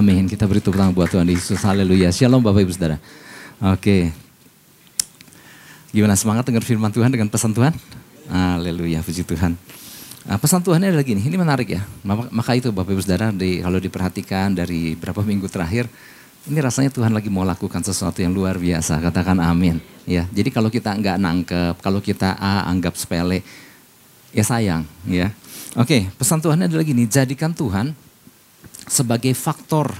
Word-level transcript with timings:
Amin. 0.00 0.24
Kita 0.24 0.48
beri 0.48 0.64
tepuk 0.64 0.80
tangan 0.80 0.96
buat 0.96 1.12
Tuhan 1.12 1.28
Yesus. 1.28 1.60
Haleluya. 1.60 2.08
Shalom 2.08 2.40
Bapak 2.40 2.64
Ibu 2.64 2.72
Saudara. 2.72 2.96
Oke. 3.60 4.08
Gimana 5.92 6.16
semangat 6.16 6.48
dengar 6.48 6.64
firman 6.64 6.88
Tuhan 6.88 7.12
dengan 7.12 7.28
pesan 7.28 7.52
Tuhan? 7.52 7.76
Haleluya, 8.32 9.04
puji 9.04 9.28
Tuhan. 9.28 9.60
Nah, 10.24 10.40
pesan 10.40 10.64
Tuhannya 10.64 10.96
adalah 10.96 11.04
gini, 11.04 11.20
ini 11.20 11.36
menarik 11.36 11.68
ya. 11.76 11.84
Maka 12.08 12.56
itu 12.56 12.72
Bapak 12.72 12.96
Ibu 12.96 13.02
Saudara, 13.04 13.28
di, 13.28 13.60
kalau 13.60 13.76
diperhatikan 13.76 14.56
dari 14.56 14.96
beberapa 14.96 15.20
minggu 15.20 15.52
terakhir, 15.52 15.84
ini 16.48 16.56
rasanya 16.64 16.88
Tuhan 16.88 17.12
lagi 17.12 17.28
mau 17.28 17.44
lakukan 17.44 17.84
sesuatu 17.84 18.24
yang 18.24 18.32
luar 18.32 18.56
biasa. 18.56 19.04
Katakan 19.04 19.36
amin. 19.36 19.84
Ya, 20.08 20.24
jadi 20.32 20.48
kalau 20.48 20.72
kita 20.72 20.96
nggak 20.96 21.20
nangkep, 21.20 21.74
kalau 21.84 22.00
kita 22.00 22.40
A 22.40 22.64
anggap 22.72 22.96
sepele, 22.96 23.44
ya 24.32 24.48
sayang. 24.48 24.88
Ya, 25.04 25.36
oke. 25.76 26.08
Pesan 26.16 26.40
Tuhannya 26.40 26.72
adalah 26.72 26.88
gini, 26.88 27.04
jadikan 27.04 27.52
Tuhan 27.52 27.92
sebagai 28.90 29.30
faktor 29.38 29.94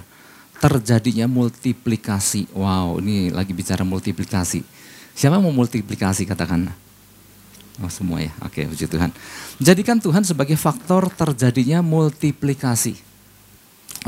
terjadinya 0.58 1.30
multiplikasi. 1.30 2.50
Wow, 2.50 2.98
ini 2.98 3.30
lagi 3.30 3.54
bicara 3.54 3.86
multiplikasi. 3.86 4.66
Siapa 5.14 5.38
mau 5.38 5.54
multiplikasi 5.54 6.26
katakan? 6.26 6.66
Oh 7.80 7.88
semua 7.88 8.20
ya, 8.20 8.34
oke 8.44 8.66
puji 8.68 8.90
Tuhan. 8.90 9.08
Jadikan 9.62 9.96
Tuhan 10.02 10.26
sebagai 10.26 10.58
faktor 10.58 11.08
terjadinya 11.14 11.80
multiplikasi. 11.80 12.98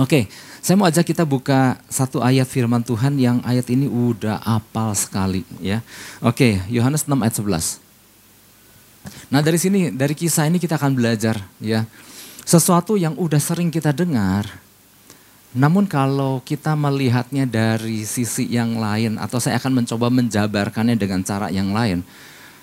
Oke, 0.01 0.29
saya 0.65 0.77
mau 0.77 0.89
ajak 0.89 1.13
kita 1.13 1.25
buka 1.29 1.77
satu 1.89 2.25
ayat 2.25 2.49
firman 2.49 2.81
Tuhan 2.81 3.13
yang 3.21 3.45
ayat 3.45 3.69
ini 3.69 3.85
udah 3.89 4.41
apal 4.41 4.97
sekali 4.97 5.45
ya. 5.61 5.85
Oke, 6.25 6.65
Yohanes 6.73 7.05
6 7.05 7.13
ayat 7.17 7.37
11. 7.37 7.81
Nah 9.29 9.41
dari 9.45 9.59
sini, 9.61 9.93
dari 9.93 10.17
kisah 10.17 10.49
ini 10.49 10.57
kita 10.57 10.81
akan 10.81 10.97
belajar 10.97 11.41
ya. 11.61 11.85
Sesuatu 12.45 12.97
yang 12.97 13.17
udah 13.21 13.37
sering 13.37 13.69
kita 13.69 13.93
dengar, 13.93 14.49
namun 15.53 15.85
kalau 15.85 16.41
kita 16.41 16.73
melihatnya 16.73 17.45
dari 17.45 18.09
sisi 18.09 18.49
yang 18.49 18.81
lain 18.81 19.21
atau 19.21 19.37
saya 19.37 19.61
akan 19.61 19.85
mencoba 19.85 20.09
menjabarkannya 20.09 20.97
dengan 20.97 21.21
cara 21.21 21.53
yang 21.53 21.77
lain 21.77 22.01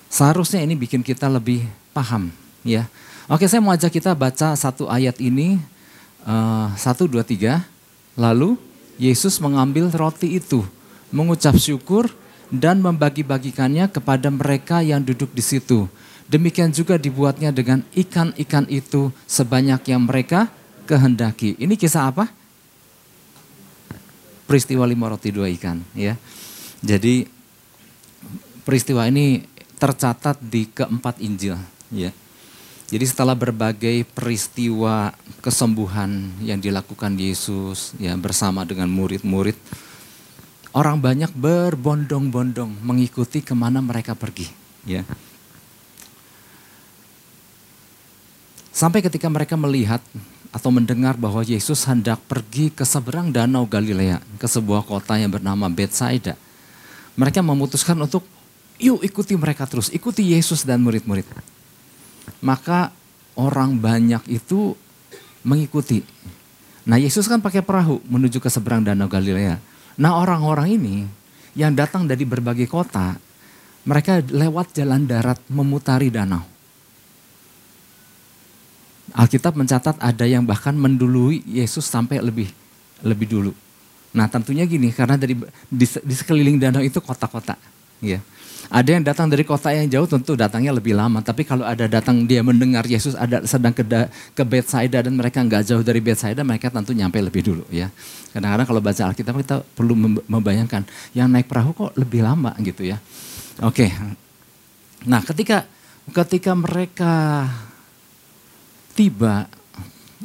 Seharusnya 0.10 0.66
ini 0.66 0.74
bikin 0.74 1.06
kita 1.06 1.30
lebih 1.30 1.70
paham 1.94 2.34
ya. 2.66 2.90
Oke 3.30 3.46
saya 3.46 3.62
mau 3.62 3.70
ajak 3.70 3.94
kita 3.94 4.18
baca 4.18 4.58
satu 4.58 4.90
ayat 4.90 5.22
ini. 5.22 5.62
Uh, 6.26 6.68
satu, 6.76 7.06
dua, 7.06 7.22
tiga. 7.22 7.62
Lalu 8.18 8.58
Yesus 9.00 9.40
mengambil 9.40 9.88
roti 9.94 10.42
itu, 10.42 10.66
mengucap 11.14 11.56
syukur 11.56 12.10
dan 12.50 12.82
membagi-bagikannya 12.82 13.88
kepada 13.88 14.28
mereka 14.34 14.82
yang 14.82 15.00
duduk 15.00 15.32
di 15.32 15.46
situ. 15.46 15.86
Demikian 16.28 16.74
juga 16.74 16.98
dibuatnya 16.98 17.54
dengan 17.54 17.86
ikan-ikan 17.96 18.66
itu 18.68 19.14
sebanyak 19.30 19.80
yang 19.94 20.04
mereka 20.04 20.50
kehendaki. 20.90 21.56
Ini 21.62 21.78
kisah 21.78 22.12
apa? 22.12 22.28
Peristiwa 24.50 24.90
lima 24.90 25.14
roti 25.14 25.30
dua 25.30 25.46
ikan 25.54 25.78
ya. 25.94 26.18
Jadi 26.82 27.30
peristiwa 28.66 29.06
ini 29.06 29.46
tercatat 29.78 30.42
di 30.42 30.66
keempat 30.66 31.22
Injil. 31.22 31.54
Ya. 31.94 32.10
Jadi 32.90 33.06
setelah 33.06 33.38
berbagai 33.38 34.02
peristiwa 34.10 35.14
kesembuhan 35.46 36.34
yang 36.42 36.58
dilakukan 36.58 37.14
Yesus 37.22 37.94
ya 38.02 38.18
bersama 38.18 38.66
dengan 38.66 38.90
murid-murid, 38.90 39.54
orang 40.74 40.98
banyak 40.98 41.30
berbondong-bondong 41.38 42.82
mengikuti 42.82 43.46
ke 43.46 43.54
mana 43.54 43.86
mereka 43.86 44.18
pergi. 44.18 44.50
Ya. 44.90 45.06
Sampai 48.74 49.06
ketika 49.06 49.30
mereka 49.30 49.54
melihat 49.54 50.02
atau 50.50 50.74
mendengar 50.74 51.14
bahwa 51.14 51.46
Yesus 51.46 51.86
hendak 51.86 52.18
pergi 52.26 52.74
ke 52.74 52.82
seberang 52.82 53.30
danau 53.30 53.70
Galilea, 53.70 54.18
ke 54.42 54.48
sebuah 54.50 54.82
kota 54.82 55.18
yang 55.18 55.30
bernama 55.30 55.70
Bethsaida. 55.70 56.34
Mereka 57.14 57.46
memutuskan 57.46 58.00
untuk 58.02 58.26
Yuk 58.80 59.04
ikuti 59.04 59.36
mereka 59.36 59.68
terus, 59.68 59.92
ikuti 59.92 60.32
Yesus 60.32 60.64
dan 60.64 60.80
murid-murid. 60.80 61.28
Maka 62.40 62.96
orang 63.36 63.76
banyak 63.76 64.24
itu 64.32 64.72
mengikuti. 65.44 66.00
Nah 66.88 66.96
Yesus 66.96 67.28
kan 67.28 67.44
pakai 67.44 67.60
perahu 67.60 68.00
menuju 68.08 68.40
ke 68.40 68.48
seberang 68.48 68.88
danau 68.88 69.12
Galilea. 69.12 69.60
Nah 70.00 70.16
orang-orang 70.16 70.80
ini 70.80 71.04
yang 71.60 71.76
datang 71.76 72.08
dari 72.08 72.24
berbagai 72.24 72.72
kota, 72.72 73.20
mereka 73.84 74.24
lewat 74.24 74.72
jalan 74.72 75.04
darat 75.04 75.44
memutari 75.52 76.08
danau. 76.08 76.48
Alkitab 79.14 79.58
mencatat 79.58 79.98
ada 79.98 80.26
yang 80.26 80.46
bahkan 80.46 80.74
mendului 80.78 81.42
Yesus 81.46 81.86
sampai 81.86 82.22
lebih 82.22 82.50
lebih 83.02 83.28
dulu. 83.28 83.52
Nah 84.14 84.26
tentunya 84.26 84.66
gini 84.66 84.90
karena 84.90 85.16
dari 85.16 85.38
di, 85.70 85.86
di 85.86 86.16
sekeliling 86.18 86.58
danau 86.58 86.82
itu 86.82 86.98
kota-kota, 86.98 87.56
ya. 88.02 88.20
Ada 88.70 88.90
yang 89.00 89.02
datang 89.02 89.26
dari 89.34 89.42
kota 89.42 89.74
yang 89.74 89.90
jauh 89.90 90.06
tentu 90.06 90.38
datangnya 90.38 90.70
lebih 90.70 90.94
lama. 90.94 91.26
Tapi 91.26 91.42
kalau 91.42 91.66
ada 91.66 91.90
datang 91.90 92.22
dia 92.30 92.46
mendengar 92.46 92.86
Yesus 92.86 93.18
ada 93.18 93.42
sedang 93.50 93.74
ke, 93.74 93.82
ke 94.38 94.44
Bethsaida 94.46 95.02
dan 95.02 95.18
mereka 95.18 95.42
nggak 95.42 95.66
jauh 95.66 95.82
dari 95.82 95.98
Bethsaida, 95.98 96.46
mereka 96.46 96.70
tentu 96.70 96.94
nyampe 96.94 97.18
lebih 97.18 97.42
dulu 97.42 97.66
ya. 97.74 97.90
Kadang-kadang 98.30 98.68
kalau 98.70 98.82
baca 98.84 99.02
Alkitab 99.10 99.34
kita 99.42 99.66
perlu 99.74 100.22
membayangkan 100.30 100.86
yang 101.18 101.34
naik 101.34 101.50
perahu 101.50 101.74
kok 101.74 101.92
lebih 101.98 102.22
lama 102.22 102.54
gitu 102.62 102.86
ya. 102.86 103.02
Oke. 103.66 103.90
Nah 105.10 105.26
ketika 105.26 105.66
ketika 106.14 106.54
mereka 106.54 107.46
tiba, 109.00 109.48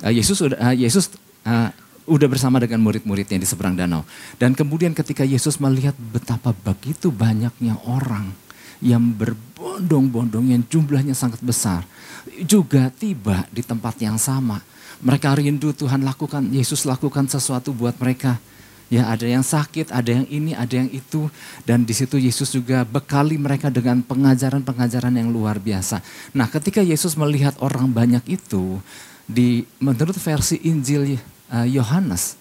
eh, 0.03 0.19
Yesus 0.19 0.43
sudah 0.43 0.59
eh, 0.75 0.83
Yesus 0.83 1.15
uh, 1.47 1.71
udah 2.11 2.27
bersama 2.27 2.59
dengan 2.59 2.83
murid-muridnya 2.83 3.39
di 3.39 3.47
seberang 3.47 3.79
danau. 3.79 4.03
Dan 4.35 4.59
kemudian 4.59 4.91
ketika 4.91 5.23
Yesus 5.23 5.62
melihat 5.62 5.95
betapa 6.11 6.51
begitu 6.51 7.15
banyaknya 7.15 7.79
orang 7.87 8.35
yang 8.83 9.15
berbondong-bondong 9.15 10.51
yang 10.51 10.62
jumlahnya 10.67 11.15
sangat 11.15 11.39
besar. 11.41 11.87
Juga 12.43 12.91
tiba 12.91 13.47
di 13.55 13.62
tempat 13.62 13.95
yang 14.03 14.19
sama. 14.19 14.59
Mereka 15.01 15.39
rindu 15.39 15.71
Tuhan 15.71 16.03
lakukan, 16.03 16.51
Yesus 16.51 16.83
lakukan 16.85 17.31
sesuatu 17.31 17.71
buat 17.71 17.95
mereka. 18.03 18.43
Ya 18.93 19.09
ada 19.09 19.25
yang 19.25 19.43
sakit, 19.43 19.91
ada 19.91 20.11
yang 20.12 20.28
ini, 20.28 20.53
ada 20.53 20.75
yang 20.77 20.93
itu. 20.93 21.27
Dan 21.65 21.89
di 21.89 21.97
situ 21.97 22.21
Yesus 22.21 22.53
juga 22.53 22.84
bekali 22.84 23.41
mereka 23.41 23.72
dengan 23.72 24.05
pengajaran-pengajaran 24.05 25.17
yang 25.17 25.33
luar 25.33 25.56
biasa. 25.56 26.05
Nah 26.37 26.47
ketika 26.53 26.84
Yesus 26.84 27.17
melihat 27.17 27.56
orang 27.65 27.91
banyak 27.91 28.23
itu, 28.28 28.78
di 29.25 29.65
menurut 29.81 30.15
versi 30.21 30.61
Injil 30.69 31.17
Eh, 31.55 31.77
Yohanes, 31.77 32.41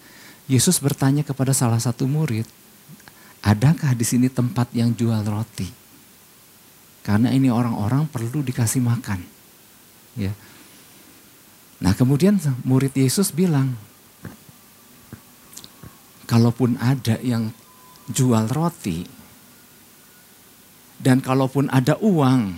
Yesus 0.49 0.81
bertanya 0.81 1.21
kepada 1.21 1.53
salah 1.53 1.77
satu 1.77 2.09
murid, 2.09 2.49
adakah 3.45 3.93
di 3.93 4.01
sini 4.07 4.25
tempat 4.31 4.73
yang 4.73 4.89
jual 4.89 5.21
roti? 5.27 5.67
Karena 7.05 7.29
ini 7.29 7.51
orang-orang 7.53 8.07
perlu 8.07 8.41
dikasih 8.41 8.79
makan. 8.79 9.21
Ya. 10.17 10.33
Nah 11.83 11.93
kemudian 11.93 12.39
murid 12.63 12.95
Yesus 12.95 13.29
bilang, 13.29 13.77
kalaupun 16.25 16.79
ada 16.79 17.19
yang 17.19 17.51
jual 18.09 18.47
roti, 18.51 19.03
dan 21.03 21.19
kalaupun 21.19 21.67
ada 21.67 21.99
uang 21.99 22.55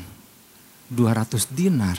200 0.94 1.50
dinar, 1.54 1.98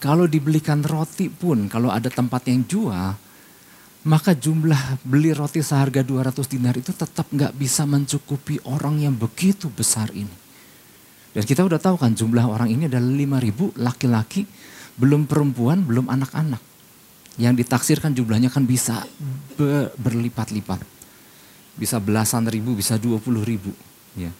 kalau 0.00 0.24
dibelikan 0.24 0.80
roti 0.80 1.28
pun, 1.28 1.68
kalau 1.68 1.92
ada 1.92 2.08
tempat 2.08 2.48
yang 2.48 2.64
jual, 2.64 3.12
maka 4.04 4.36
jumlah 4.36 5.00
beli 5.04 5.32
roti 5.32 5.64
seharga 5.64 6.04
200 6.04 6.44
dinar 6.44 6.76
itu 6.76 6.92
tetap 6.92 7.28
nggak 7.32 7.56
bisa 7.56 7.88
mencukupi 7.88 8.60
orang 8.68 9.00
yang 9.00 9.16
begitu 9.16 9.72
besar 9.72 10.12
ini. 10.12 10.44
Dan 11.32 11.42
kita 11.42 11.64
udah 11.64 11.80
tahu 11.80 11.96
kan 11.96 12.12
jumlah 12.12 12.44
orang 12.44 12.68
ini 12.68 12.86
adalah 12.86 13.40
5 13.40 13.44
ribu 13.44 13.72
laki-laki, 13.80 14.44
belum 15.00 15.24
perempuan, 15.24 15.82
belum 15.82 16.12
anak-anak. 16.12 16.73
Yang 17.34 17.66
ditaksirkan 17.66 18.14
jumlahnya 18.14 18.48
kan 18.48 18.62
bisa 18.66 19.02
berlipat-lipat. 19.98 20.80
Bisa 21.74 21.98
belasan 21.98 22.46
ribu, 22.46 22.78
bisa 22.78 22.94
20 22.94 23.42
ribu. 23.42 23.74
Ya. 24.14 24.30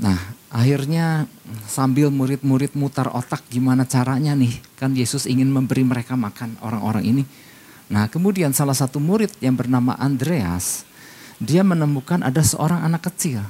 Nah 0.00 0.16
akhirnya 0.48 1.28
sambil 1.68 2.08
murid-murid 2.08 2.72
mutar 2.72 3.12
otak 3.12 3.44
gimana 3.52 3.84
caranya 3.84 4.32
nih. 4.32 4.56
Kan 4.80 4.96
Yesus 4.96 5.28
ingin 5.28 5.52
memberi 5.52 5.84
mereka 5.84 6.16
makan 6.16 6.56
orang-orang 6.64 7.04
ini 7.04 7.24
Nah 7.88 8.04
kemudian 8.06 8.52
salah 8.52 8.76
satu 8.76 9.00
murid 9.00 9.32
yang 9.40 9.56
bernama 9.56 9.96
Andreas, 9.96 10.84
dia 11.40 11.64
menemukan 11.64 12.20
ada 12.20 12.44
seorang 12.44 12.84
anak 12.84 13.08
kecil 13.08 13.40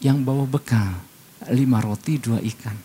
yang 0.00 0.24
bawa 0.24 0.48
bekal, 0.48 0.96
lima 1.52 1.84
roti, 1.84 2.16
dua 2.16 2.40
ikan. 2.40 2.76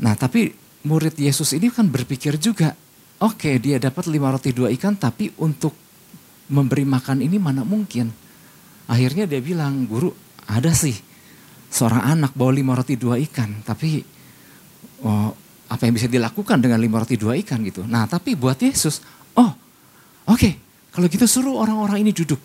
Nah 0.00 0.14
tapi 0.14 0.54
murid 0.86 1.16
Yesus 1.16 1.52
ini 1.56 1.68
kan 1.68 1.88
berpikir 1.88 2.40
juga, 2.40 2.72
oke 3.20 3.36
okay, 3.36 3.54
dia 3.60 3.76
dapat 3.76 4.08
lima 4.08 4.32
roti, 4.32 4.54
dua 4.54 4.72
ikan, 4.74 4.96
tapi 4.96 5.32
untuk 5.40 5.72
memberi 6.50 6.84
makan 6.88 7.24
ini 7.24 7.36
mana 7.36 7.66
mungkin. 7.66 8.10
Akhirnya 8.90 9.28
dia 9.28 9.38
bilang, 9.38 9.86
guru 9.86 10.10
ada 10.50 10.74
sih 10.74 10.96
seorang 11.70 12.18
anak 12.18 12.32
bawa 12.34 12.52
lima 12.54 12.74
roti, 12.74 12.98
dua 12.98 13.20
ikan, 13.30 13.62
tapi 13.62 14.02
oh, 15.06 15.30
apa 15.70 15.82
yang 15.86 15.94
bisa 15.94 16.10
dilakukan 16.10 16.58
dengan 16.58 16.82
lima 16.82 16.98
roti 16.98 17.14
dua 17.14 17.38
ikan 17.38 17.62
gitu. 17.62 17.86
Nah 17.86 18.10
tapi 18.10 18.34
buat 18.34 18.58
Yesus, 18.58 18.98
oh 19.38 19.70
Oke, 20.30 20.62
kalau 20.94 21.10
gitu 21.10 21.26
suruh 21.26 21.58
orang-orang 21.58 22.06
ini 22.06 22.14
duduk. 22.14 22.38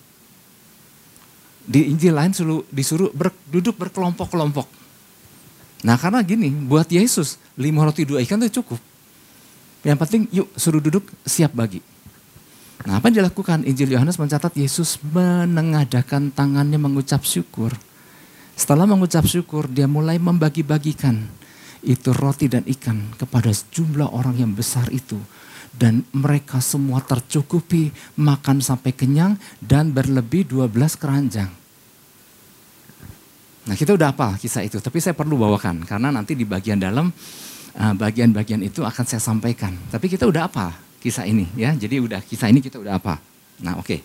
Di 1.65 1.89
Injil 1.89 2.13
lain 2.13 2.33
suruh, 2.33 2.65
disuruh 2.73 3.13
ber, 3.13 3.29
duduk 3.49 3.77
berkelompok-kelompok. 3.77 4.84
Nah 5.85 6.01
karena 6.01 6.25
gini, 6.25 6.49
buat 6.49 6.89
Yesus 6.89 7.37
lima 7.61 7.85
roti 7.85 8.09
dua 8.09 8.25
ikan 8.25 8.41
itu 8.41 8.65
cukup. 8.65 8.81
Yang 9.85 9.97
penting 10.01 10.21
yuk 10.33 10.49
suruh 10.57 10.81
duduk 10.81 11.05
siap 11.21 11.53
bagi. 11.53 11.77
Nah 12.89 12.97
apa 12.97 13.13
yang 13.13 13.21
dilakukan? 13.21 13.61
Injil 13.69 13.93
Yohanes 13.93 14.17
mencatat 14.17 14.57
Yesus 14.57 14.97
menengadakan 15.05 16.33
tangannya 16.33 16.81
mengucap 16.81 17.21
syukur. 17.21 17.69
Setelah 18.57 18.89
mengucap 18.89 19.29
syukur 19.29 19.69
dia 19.69 19.85
mulai 19.85 20.17
membagi-bagikan 20.17 21.21
itu 21.85 22.09
roti 22.17 22.49
dan 22.49 22.65
ikan 22.65 23.13
kepada 23.13 23.53
sejumlah 23.53 24.09
orang 24.09 24.41
yang 24.41 24.51
besar 24.57 24.89
itu. 24.89 25.21
Dan 25.75 26.07
mereka 26.15 26.63
semua 26.63 27.03
tercukupi 27.03 27.93
makan 28.17 28.63
sampai 28.63 28.95
kenyang 28.95 29.37
dan 29.61 29.93
berlebih 29.93 30.49
12 30.49 30.71
keranjang. 30.97 31.64
Nah 33.65 33.73
kita 33.73 33.97
udah 33.97 34.13
apa 34.13 34.37
kisah 34.37 34.61
itu, 34.61 34.77
tapi 34.77 35.01
saya 35.01 35.17
perlu 35.17 35.41
bawakan 35.41 35.89
karena 35.89 36.13
nanti 36.13 36.37
di 36.37 36.45
bagian 36.45 36.77
dalam 36.77 37.09
ah, 37.77 37.93
bagian-bagian 37.97 38.61
itu 38.61 38.85
akan 38.85 39.05
saya 39.05 39.21
sampaikan. 39.21 39.73
Tapi 39.89 40.05
kita 40.05 40.29
udah 40.29 40.45
apa 40.45 40.77
kisah 41.01 41.25
ini 41.25 41.49
ya, 41.57 41.73
jadi 41.73 41.97
udah 42.01 42.21
kisah 42.21 42.49
ini 42.49 42.61
kita 42.61 42.77
udah 42.77 43.01
apa. 43.01 43.17
Nah 43.65 43.81
oke. 43.81 43.85
Okay. 43.85 43.99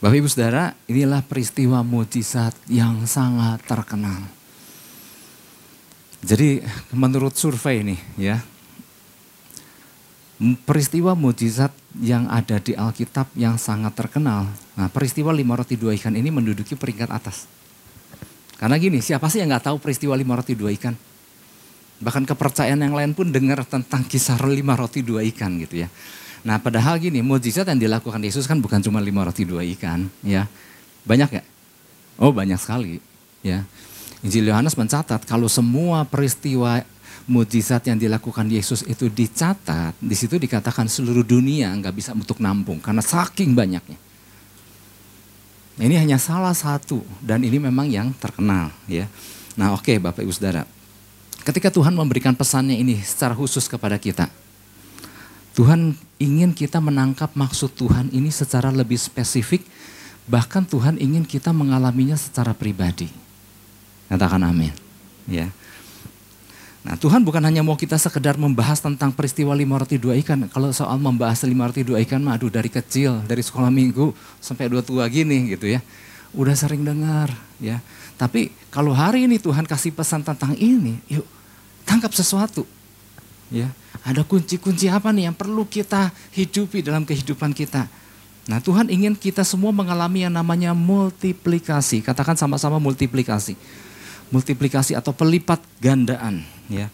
Bapak 0.00 0.16
Ibu 0.16 0.28
Saudara, 0.32 0.72
inilah 0.88 1.20
peristiwa 1.20 1.84
mujizat 1.84 2.56
yang 2.72 3.04
sangat 3.04 3.60
terkenal. 3.68 4.24
Jadi 6.24 6.64
menurut 6.96 7.36
survei 7.36 7.84
ini 7.84 7.96
ya, 8.16 8.40
peristiwa 10.64 11.12
mujizat 11.12 11.68
yang 12.00 12.32
ada 12.32 12.56
di 12.56 12.72
Alkitab 12.72 13.28
yang 13.36 13.60
sangat 13.60 13.92
terkenal. 13.92 14.48
Nah, 14.72 14.88
peristiwa 14.88 15.36
lima 15.36 15.52
roti 15.52 15.76
dua 15.76 15.92
ikan 15.92 16.16
ini 16.16 16.32
menduduki 16.32 16.80
peringkat 16.80 17.12
atas. 17.12 17.44
Karena 18.60 18.76
gini, 18.76 19.00
siapa 19.00 19.24
sih 19.32 19.40
yang 19.40 19.56
nggak 19.56 19.72
tahu 19.72 19.80
peristiwa 19.80 20.12
lima 20.12 20.36
roti 20.36 20.52
dua 20.52 20.68
ikan? 20.76 20.92
Bahkan 22.04 22.28
kepercayaan 22.28 22.76
yang 22.76 22.92
lain 22.92 23.16
pun 23.16 23.32
dengar 23.32 23.64
tentang 23.64 24.04
kisah 24.04 24.36
lima 24.44 24.76
roti 24.76 25.00
dua 25.00 25.24
ikan 25.32 25.56
gitu 25.64 25.80
ya. 25.80 25.88
Nah, 26.44 26.60
padahal 26.60 27.00
gini, 27.00 27.24
mujizat 27.24 27.64
yang 27.72 27.80
dilakukan 27.80 28.20
Yesus 28.20 28.44
kan 28.44 28.60
bukan 28.60 28.84
cuma 28.84 29.00
lima 29.00 29.24
roti 29.24 29.48
dua 29.48 29.64
ikan, 29.64 30.12
ya. 30.20 30.44
Banyak 31.08 31.40
ya? 31.40 31.42
Oh, 32.20 32.36
banyak 32.36 32.60
sekali, 32.60 33.00
ya. 33.40 33.64
Injil 34.20 34.52
Yohanes 34.52 34.76
mencatat 34.76 35.24
kalau 35.24 35.48
semua 35.48 36.04
peristiwa 36.04 36.84
mujizat 37.24 37.88
yang 37.88 37.96
dilakukan 37.96 38.44
Yesus 38.44 38.84
itu 38.84 39.08
dicatat, 39.08 39.96
di 39.96 40.12
situ 40.12 40.36
dikatakan 40.36 40.84
seluruh 40.84 41.24
dunia 41.24 41.72
nggak 41.80 41.94
bisa 41.96 42.10
untuk 42.12 42.36
nampung 42.44 42.76
karena 42.76 43.00
saking 43.00 43.56
banyaknya. 43.56 43.96
Ini 45.80 45.96
hanya 45.96 46.20
salah 46.20 46.52
satu 46.52 47.00
dan 47.24 47.40
ini 47.40 47.56
memang 47.56 47.88
yang 47.88 48.12
terkenal 48.20 48.68
ya. 48.84 49.08
Nah 49.56 49.72
oke 49.72 49.88
okay, 49.88 49.96
Bapak 49.96 50.20
Ibu 50.20 50.28
Saudara, 50.28 50.68
ketika 51.40 51.72
Tuhan 51.72 51.96
memberikan 51.96 52.36
pesannya 52.36 52.76
ini 52.76 53.00
secara 53.00 53.32
khusus 53.32 53.64
kepada 53.64 53.96
kita, 53.96 54.28
Tuhan 55.56 55.96
ingin 56.20 56.52
kita 56.52 56.84
menangkap 56.84 57.32
maksud 57.32 57.72
Tuhan 57.72 58.12
ini 58.12 58.28
secara 58.28 58.68
lebih 58.68 59.00
spesifik, 59.00 59.64
bahkan 60.28 60.68
Tuhan 60.68 61.00
ingin 61.00 61.24
kita 61.24 61.48
mengalaminya 61.56 62.14
secara 62.14 62.52
pribadi. 62.52 63.08
Katakan 64.12 64.44
amin. 64.44 64.76
Ya. 65.24 65.48
Nah 66.80 66.96
Tuhan 66.96 67.20
bukan 67.20 67.44
hanya 67.44 67.60
mau 67.60 67.76
kita 67.76 68.00
sekedar 68.00 68.40
membahas 68.40 68.80
tentang 68.80 69.12
peristiwa 69.12 69.52
lima 69.52 69.76
roti 69.76 70.00
dua 70.00 70.16
ikan. 70.24 70.48
Kalau 70.48 70.72
soal 70.72 70.96
membahas 70.96 71.44
lima 71.44 71.68
roti 71.68 71.84
dua 71.84 72.00
ikan 72.08 72.24
mah 72.24 72.40
aduh 72.40 72.48
dari 72.48 72.72
kecil, 72.72 73.20
dari 73.28 73.44
sekolah 73.44 73.68
minggu 73.68 74.16
sampai 74.40 74.72
dua 74.72 74.80
tua 74.80 75.04
gini 75.12 75.52
gitu 75.52 75.68
ya. 75.68 75.84
Udah 76.32 76.56
sering 76.56 76.80
dengar 76.80 77.28
ya. 77.60 77.84
Tapi 78.16 78.48
kalau 78.72 78.96
hari 78.96 79.28
ini 79.28 79.36
Tuhan 79.36 79.68
kasih 79.68 79.92
pesan 79.92 80.24
tentang 80.24 80.56
ini, 80.56 80.96
yuk 81.08 81.24
tangkap 81.84 82.16
sesuatu. 82.16 82.64
Ya, 83.50 83.66
ada 84.06 84.22
kunci-kunci 84.22 84.86
apa 84.86 85.10
nih 85.10 85.26
yang 85.26 85.36
perlu 85.36 85.66
kita 85.66 86.14
hidupi 86.32 86.80
dalam 86.86 87.02
kehidupan 87.02 87.50
kita. 87.50 87.90
Nah 88.48 88.62
Tuhan 88.62 88.88
ingin 88.88 89.18
kita 89.18 89.44
semua 89.44 89.74
mengalami 89.74 90.24
yang 90.24 90.32
namanya 90.32 90.72
multiplikasi. 90.72 92.00
Katakan 92.00 92.40
sama-sama 92.40 92.80
multiplikasi 92.80 93.58
multiplikasi 94.30 94.94
atau 94.94 95.10
pelipat 95.10 95.58
gandaan 95.82 96.46
ya. 96.70 96.86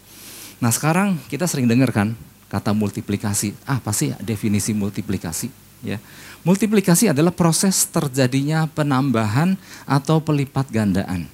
Nah 0.57 0.73
sekarang 0.73 1.21
kita 1.29 1.45
sering 1.45 1.69
dengar 1.69 1.93
kan 1.93 2.17
kata 2.49 2.73
multiplikasi. 2.73 3.53
Ah, 3.63 3.77
apa 3.77 3.93
sih 3.93 4.11
definisi 4.25 4.73
multiplikasi? 4.73 5.53
Ya. 5.85 6.01
Multiplikasi 6.41 7.13
adalah 7.13 7.29
proses 7.29 7.85
terjadinya 7.85 8.65
penambahan 8.65 9.53
atau 9.85 10.17
pelipat 10.17 10.65
gandaan 10.73 11.29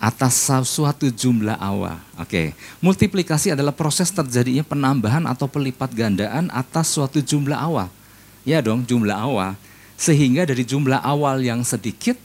atas 0.00 0.48
suatu 0.64 1.12
jumlah 1.12 1.60
awal. 1.60 2.00
Oke, 2.16 2.56
multiplikasi 2.80 3.52
adalah 3.52 3.76
proses 3.76 4.08
terjadinya 4.08 4.64
penambahan 4.64 5.28
atau 5.28 5.44
pelipat 5.44 5.92
gandaan 5.92 6.48
atas 6.50 6.96
suatu 6.96 7.20
jumlah 7.20 7.54
awal. 7.54 7.92
Ya 8.48 8.64
dong, 8.64 8.88
jumlah 8.88 9.12
awal. 9.12 9.60
Sehingga 10.00 10.48
dari 10.48 10.64
jumlah 10.64 11.04
awal 11.04 11.44
yang 11.44 11.60
sedikit 11.60 12.16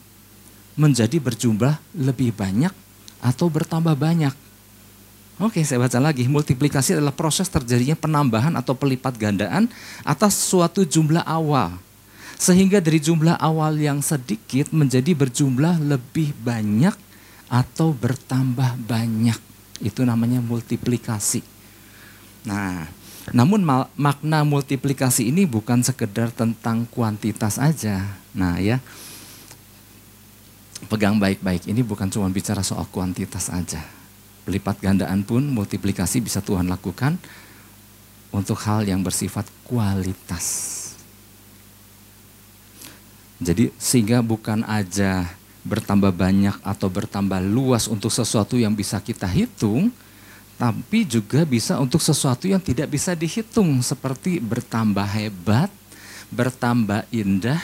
menjadi 0.80 1.20
berjumlah 1.20 1.76
lebih 2.00 2.32
banyak 2.32 2.72
atau 3.20 3.52
bertambah 3.52 4.00
banyak. 4.00 4.45
Oke, 5.36 5.68
saya 5.68 5.84
baca 5.84 6.00
lagi. 6.00 6.32
Multiplikasi 6.32 6.96
adalah 6.96 7.12
proses 7.12 7.52
terjadinya 7.52 8.00
penambahan 8.00 8.56
atau 8.56 8.72
pelipat 8.72 9.20
gandaan 9.20 9.68
atas 10.08 10.32
suatu 10.32 10.88
jumlah 10.88 11.28
awal. 11.28 11.76
Sehingga 12.40 12.80
dari 12.80 13.04
jumlah 13.04 13.36
awal 13.40 13.76
yang 13.76 14.00
sedikit 14.00 14.72
menjadi 14.72 15.12
berjumlah 15.12 15.84
lebih 15.84 16.32
banyak 16.40 16.96
atau 17.52 17.92
bertambah 17.92 18.80
banyak. 18.88 19.36
Itu 19.84 20.08
namanya 20.08 20.40
multiplikasi. 20.40 21.44
Nah, 22.48 22.88
namun 23.36 23.60
makna 24.00 24.48
multiplikasi 24.48 25.36
ini 25.36 25.44
bukan 25.44 25.84
sekedar 25.84 26.32
tentang 26.32 26.88
kuantitas 26.88 27.60
aja. 27.60 28.08
Nah, 28.32 28.56
ya 28.64 28.80
pegang 30.88 31.20
baik-baik. 31.20 31.68
Ini 31.68 31.84
bukan 31.84 32.08
cuma 32.08 32.32
bicara 32.32 32.64
soal 32.64 32.88
kuantitas 32.88 33.52
aja. 33.52 33.84
Pelipat 34.46 34.78
gandaan 34.78 35.26
pun 35.26 35.42
multiplikasi 35.42 36.22
bisa 36.22 36.38
Tuhan 36.38 36.70
lakukan 36.70 37.18
untuk 38.30 38.62
hal 38.62 38.86
yang 38.86 39.02
bersifat 39.02 39.50
kualitas. 39.66 40.72
Jadi 43.42 43.74
sehingga 43.76 44.22
bukan 44.22 44.62
aja 44.64 45.28
bertambah 45.66 46.14
banyak 46.14 46.56
atau 46.62 46.88
bertambah 46.88 47.42
luas 47.42 47.90
untuk 47.90 48.14
sesuatu 48.14 48.54
yang 48.56 48.78
bisa 48.78 49.02
kita 49.02 49.26
hitung, 49.26 49.90
tapi 50.56 51.04
juga 51.04 51.42
bisa 51.44 51.82
untuk 51.82 52.00
sesuatu 52.00 52.46
yang 52.46 52.62
tidak 52.62 52.94
bisa 52.94 53.18
dihitung 53.18 53.82
seperti 53.82 54.38
bertambah 54.38 55.04
hebat, 55.04 55.74
bertambah 56.30 57.10
indah, 57.10 57.60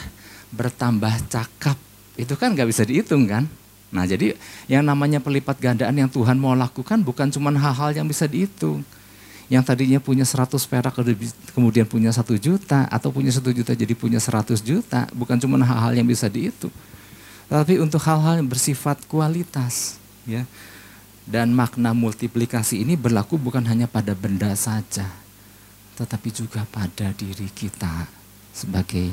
bertambah 0.50 1.30
cakap 1.30 1.78
itu 2.18 2.36
kan 2.36 2.52
nggak 2.52 2.68
bisa 2.68 2.84
dihitung 2.84 3.24
kan. 3.24 3.48
Nah 3.92 4.08
jadi 4.08 4.32
yang 4.66 4.82
namanya 4.82 5.20
pelipat 5.20 5.60
gandaan 5.60 5.92
yang 5.92 6.08
Tuhan 6.08 6.40
mau 6.40 6.56
lakukan 6.56 7.04
bukan 7.04 7.28
cuma 7.28 7.52
hal-hal 7.52 7.92
yang 7.92 8.08
bisa 8.08 8.24
dihitung. 8.24 8.80
Yang 9.52 9.68
tadinya 9.68 10.00
punya 10.00 10.24
100 10.24 10.48
perak 10.64 10.96
kemudian 11.52 11.84
punya 11.84 12.08
satu 12.08 12.40
juta 12.40 12.88
atau 12.88 13.12
punya 13.12 13.28
satu 13.28 13.52
juta 13.52 13.76
jadi 13.76 13.92
punya 13.92 14.16
100 14.16 14.64
juta. 14.64 15.04
Bukan 15.12 15.36
cuma 15.36 15.60
hal-hal 15.60 15.92
yang 15.92 16.08
bisa 16.08 16.24
dihitung. 16.32 16.72
Tapi 17.52 17.76
untuk 17.76 18.00
hal-hal 18.00 18.40
yang 18.40 18.48
bersifat 18.48 19.04
kualitas. 19.04 20.00
ya 20.24 20.48
Dan 21.28 21.52
makna 21.52 21.92
multiplikasi 21.92 22.80
ini 22.80 22.96
berlaku 22.96 23.36
bukan 23.36 23.60
hanya 23.68 23.84
pada 23.84 24.16
benda 24.16 24.56
saja. 24.56 25.04
Tetapi 26.00 26.32
juga 26.32 26.64
pada 26.72 27.12
diri 27.12 27.52
kita 27.52 28.08
sebagai 28.56 29.12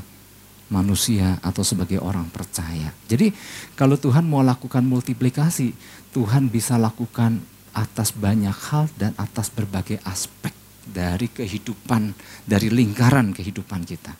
manusia 0.70 1.42
atau 1.42 1.66
sebagai 1.66 1.98
orang 2.00 2.30
percaya. 2.30 2.94
Jadi 3.10 3.34
kalau 3.74 3.98
Tuhan 3.98 4.26
mau 4.26 4.46
lakukan 4.46 4.86
multiplikasi, 4.86 5.74
Tuhan 6.14 6.50
bisa 6.50 6.78
lakukan 6.78 7.42
atas 7.74 8.14
banyak 8.14 8.54
hal 8.70 8.90
dan 8.98 9.14
atas 9.18 9.50
berbagai 9.50 10.02
aspek 10.06 10.54
dari 10.90 11.30
kehidupan, 11.30 12.14
dari 12.46 12.70
lingkaran 12.70 13.34
kehidupan 13.34 13.86
kita. 13.86 14.14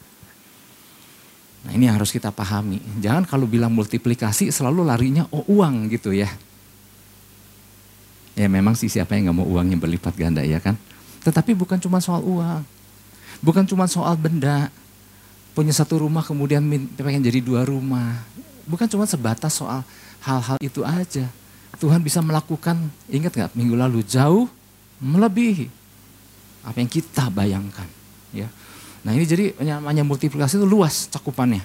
Nah 1.66 1.72
ini 1.76 1.90
harus 1.90 2.14
kita 2.14 2.32
pahami. 2.32 2.80
Jangan 3.02 3.26
kalau 3.28 3.50
bilang 3.50 3.74
multiplikasi 3.74 4.50
selalu 4.54 4.86
larinya 4.86 5.28
oh 5.34 5.44
uang 5.50 5.92
gitu 5.92 6.14
ya. 6.16 6.30
Ya 8.38 8.48
memang 8.48 8.78
sih 8.78 8.88
siapa 8.88 9.20
yang 9.20 9.30
nggak 9.30 9.38
mau 9.44 9.48
uangnya 9.50 9.76
berlipat 9.76 10.16
ganda 10.16 10.40
ya 10.40 10.64
kan. 10.64 10.80
Tetapi 11.28 11.52
bukan 11.54 11.78
cuma 11.84 12.00
soal 12.00 12.24
uang. 12.24 12.64
Bukan 13.44 13.68
cuma 13.68 13.86
soal 13.92 14.16
benda 14.16 14.72
punya 15.54 15.74
satu 15.74 16.06
rumah 16.06 16.24
kemudian 16.24 16.62
pengen 16.96 17.24
jadi 17.24 17.40
dua 17.44 17.66
rumah. 17.66 18.22
Bukan 18.70 18.86
cuma 18.86 19.10
sebatas 19.10 19.58
soal 19.58 19.82
hal-hal 20.22 20.58
itu 20.62 20.86
aja. 20.86 21.26
Tuhan 21.80 22.04
bisa 22.04 22.20
melakukan, 22.20 22.76
ingat 23.08 23.32
nggak 23.32 23.52
minggu 23.56 23.76
lalu 23.78 24.04
jauh 24.04 24.52
melebihi 25.00 25.72
apa 26.68 26.76
yang 26.76 26.92
kita 26.92 27.32
bayangkan. 27.32 27.88
Ya, 28.36 28.52
Nah 29.04 29.16
ini 29.16 29.24
jadi 29.24 29.56
namanya 29.64 30.04
multiplikasi 30.04 30.60
itu 30.60 30.68
luas 30.68 31.08
cakupannya. 31.08 31.64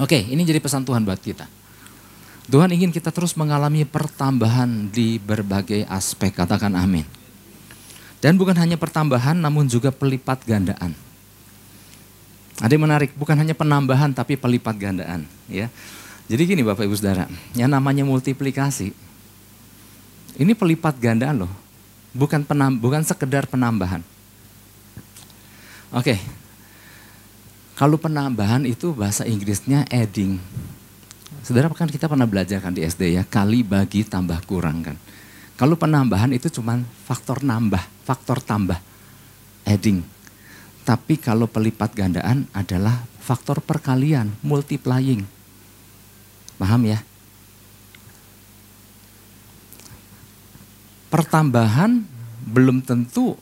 Oke, 0.00 0.18
ini 0.18 0.42
jadi 0.42 0.58
pesan 0.58 0.82
Tuhan 0.82 1.06
buat 1.06 1.20
kita. 1.20 1.46
Tuhan 2.50 2.70
ingin 2.74 2.90
kita 2.90 3.14
terus 3.14 3.38
mengalami 3.38 3.86
pertambahan 3.86 4.90
di 4.90 5.22
berbagai 5.22 5.86
aspek, 5.86 6.34
katakan 6.34 6.74
amin. 6.74 7.06
Dan 8.18 8.34
bukan 8.34 8.58
hanya 8.58 8.74
pertambahan 8.74 9.38
namun 9.38 9.70
juga 9.70 9.94
pelipat 9.94 10.42
gandaan. 10.42 10.92
Ada 12.60 12.76
yang 12.76 12.84
menarik, 12.84 13.16
bukan 13.16 13.36
hanya 13.40 13.56
penambahan 13.56 14.12
tapi 14.12 14.36
pelipat 14.36 14.76
gandaan. 14.76 15.24
ya. 15.48 15.72
Jadi 16.30 16.42
gini 16.46 16.62
Bapak 16.62 16.86
Ibu 16.86 16.94
Saudara, 16.94 17.26
yang 17.56 17.72
namanya 17.72 18.06
multiplikasi, 18.06 18.94
ini 20.38 20.52
pelipat 20.54 20.94
gandaan 21.00 21.42
loh, 21.42 21.52
bukan 22.14 22.46
penam, 22.46 22.76
bukan 22.78 23.02
sekedar 23.02 23.50
penambahan. 23.50 24.04
Oke, 25.90 26.22
kalau 27.74 27.98
penambahan 27.98 28.62
itu 28.68 28.94
bahasa 28.94 29.26
Inggrisnya 29.26 29.88
adding. 29.90 30.38
Saudara 31.42 31.66
kan 31.72 31.88
kita 31.88 32.06
pernah 32.06 32.28
belajar 32.28 32.60
kan 32.62 32.76
di 32.76 32.84
SD 32.84 33.16
ya, 33.16 33.24
kali 33.26 33.64
bagi 33.64 34.06
tambah 34.06 34.38
kurang 34.46 34.84
kan. 34.84 34.96
Kalau 35.58 35.74
penambahan 35.74 36.30
itu 36.30 36.46
cuma 36.52 36.78
faktor 37.08 37.42
nambah, 37.42 37.80
faktor 38.06 38.38
tambah, 38.38 38.78
adding. 39.66 40.19
Tapi 40.84 41.20
kalau 41.20 41.46
pelipat 41.46 41.92
gandaan 41.92 42.48
adalah 42.56 43.04
faktor 43.20 43.62
perkalian, 43.62 44.34
multiplying. 44.42 45.22
Paham 46.56 46.82
ya? 46.88 46.98
Pertambahan 51.10 52.06
belum 52.46 52.80
tentu 52.82 53.34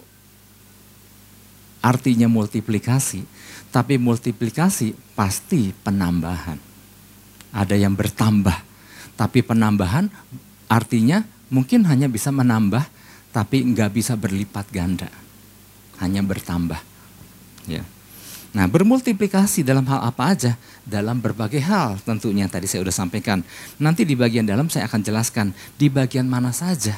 artinya 1.78 2.26
multiplikasi, 2.26 3.23
tapi 3.71 3.97
multiplikasi 4.00 4.97
pasti 5.14 5.71
penambahan. 5.73 6.59
Ada 7.54 7.76
yang 7.78 7.95
bertambah, 7.97 8.57
tapi 9.16 9.40
penambahan 9.40 10.11
artinya 10.68 11.25
mungkin 11.49 11.87
hanya 11.88 12.11
bisa 12.11 12.28
menambah, 12.28 12.85
tapi 13.33 13.64
nggak 13.73 13.90
bisa 13.95 14.16
berlipat 14.16 14.68
ganda, 14.68 15.09
hanya 16.02 16.21
bertambah. 16.25 16.88
Ya. 17.69 17.85
Nah, 18.57 18.65
bermultiplikasi 18.65 19.61
dalam 19.61 19.85
hal 19.93 20.09
apa 20.09 20.33
aja? 20.33 20.57
Dalam 20.89 21.21
berbagai 21.21 21.61
hal 21.61 22.01
tentunya 22.01 22.49
tadi 22.49 22.65
saya 22.65 22.81
sudah 22.81 22.97
sampaikan. 22.97 23.45
Nanti 23.77 24.09
di 24.09 24.17
bagian 24.17 24.49
dalam 24.49 24.73
saya 24.73 24.89
akan 24.89 25.05
jelaskan 25.05 25.53
di 25.77 25.93
bagian 25.93 26.25
mana 26.25 26.49
saja 26.49 26.97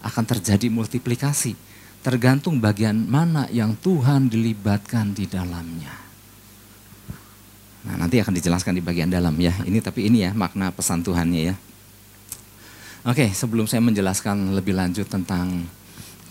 akan 0.00 0.24
terjadi 0.24 0.72
multiplikasi. 0.72 1.54
Tergantung 2.02 2.58
bagian 2.58 3.06
mana 3.06 3.46
yang 3.52 3.78
Tuhan 3.78 4.26
dilibatkan 4.26 5.14
di 5.14 5.28
dalamnya. 5.28 5.92
Nah, 7.82 7.94
nanti 7.98 8.18
akan 8.18 8.34
dijelaskan 8.34 8.78
di 8.78 8.82
bagian 8.82 9.12
dalam 9.12 9.34
ya. 9.38 9.54
Ini 9.62 9.78
tapi 9.78 10.10
ini 10.10 10.26
ya 10.26 10.34
makna 10.34 10.74
pesan 10.74 11.04
Tuhannya 11.06 11.42
ya. 11.52 11.54
Oke, 13.02 13.30
sebelum 13.34 13.66
saya 13.66 13.82
menjelaskan 13.82 14.54
lebih 14.54 14.78
lanjut 14.78 15.06
tentang 15.10 15.66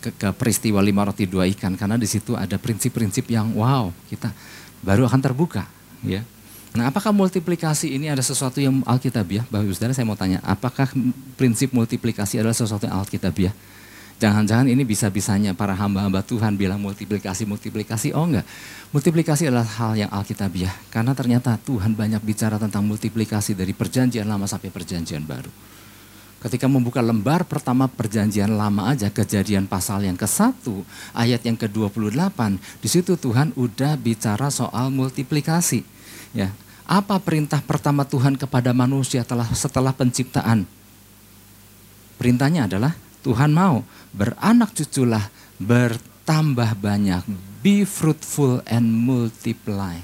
ke, 0.01 0.09
ke 0.09 0.29
peristiwa 0.33 0.81
lima 0.81 1.05
roti 1.05 1.29
dua 1.29 1.45
ikan 1.53 1.77
karena 1.77 1.95
di 1.95 2.09
situ 2.09 2.33
ada 2.33 2.57
prinsip-prinsip 2.57 3.29
yang 3.29 3.53
wow 3.53 3.93
kita 4.09 4.33
baru 4.81 5.05
akan 5.05 5.21
terbuka 5.21 5.69
ya. 6.01 6.25
Nah 6.71 6.87
apakah 6.87 7.11
multiplikasi 7.11 7.99
ini 7.99 8.07
ada 8.07 8.23
sesuatu 8.23 8.63
yang 8.63 8.79
alkitabiah? 8.87 9.43
Bapak 9.51 9.67
Ibu 9.67 9.75
Saudara 9.75 9.91
saya 9.91 10.07
mau 10.07 10.15
tanya, 10.15 10.39
apakah 10.39 10.87
prinsip 11.35 11.75
multiplikasi 11.75 12.39
adalah 12.39 12.55
sesuatu 12.55 12.87
yang 12.87 12.95
alkitabiah? 12.95 13.51
Jangan-jangan 14.21 14.69
ini 14.69 14.85
bisa-bisanya 14.85 15.57
para 15.57 15.73
hamba-hamba 15.73 16.21
Tuhan 16.21 16.53
bilang 16.53 16.77
multiplikasi, 16.77 17.43
multiplikasi. 17.43 18.13
Oh 18.13 18.29
enggak, 18.29 18.45
multiplikasi 18.93 19.49
adalah 19.49 19.65
hal 19.65 19.97
yang 19.97 20.13
alkitabiah. 20.13 20.71
Karena 20.93 21.17
ternyata 21.17 21.57
Tuhan 21.57 21.97
banyak 21.97 22.21
bicara 22.21 22.61
tentang 22.61 22.85
multiplikasi 22.85 23.57
dari 23.57 23.73
perjanjian 23.73 24.29
lama 24.29 24.45
sampai 24.45 24.69
perjanjian 24.69 25.25
baru. 25.25 25.49
Ketika 26.41 26.65
membuka 26.65 27.05
lembar 27.05 27.45
pertama 27.45 27.85
perjanjian 27.85 28.49
lama 28.57 28.89
aja, 28.89 29.13
kejadian 29.13 29.69
pasal 29.69 30.01
yang 30.09 30.17
ke-1, 30.17 30.65
ayat 31.13 31.45
yang 31.45 31.53
ke-28, 31.53 32.57
di 32.81 32.89
situ 32.89 33.13
Tuhan 33.13 33.53
udah 33.53 33.93
bicara 34.01 34.49
soal 34.49 34.89
multiplikasi. 34.89 35.85
Ya, 36.33 36.49
apa 36.89 37.21
perintah 37.21 37.61
pertama 37.61 38.09
Tuhan 38.09 38.41
kepada 38.41 38.73
manusia 38.73 39.21
telah 39.21 39.45
setelah 39.53 39.93
penciptaan? 39.93 40.65
Perintahnya 42.17 42.65
adalah 42.65 42.97
Tuhan 43.21 43.53
mau 43.53 43.85
beranak 44.09 44.73
cuculah, 44.73 45.29
bertambah 45.61 46.73
banyak, 46.73 47.21
be 47.61 47.85
fruitful 47.85 48.65
and 48.65 48.89
multiply. 48.89 50.01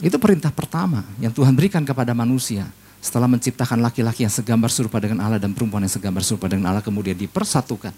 Itu 0.00 0.16
perintah 0.16 0.56
pertama 0.56 1.04
yang 1.20 1.36
Tuhan 1.36 1.52
berikan 1.52 1.84
kepada 1.84 2.16
manusia 2.16 2.64
setelah 3.00 3.30
menciptakan 3.30 3.80
laki-laki 3.80 4.26
yang 4.26 4.32
segambar 4.32 4.72
serupa 4.72 4.98
dengan 4.98 5.22
Allah 5.22 5.38
dan 5.38 5.54
perempuan 5.54 5.84
yang 5.84 5.92
segambar 5.92 6.22
serupa 6.26 6.50
dengan 6.50 6.74
Allah 6.74 6.82
kemudian 6.82 7.14
dipersatukan. 7.14 7.94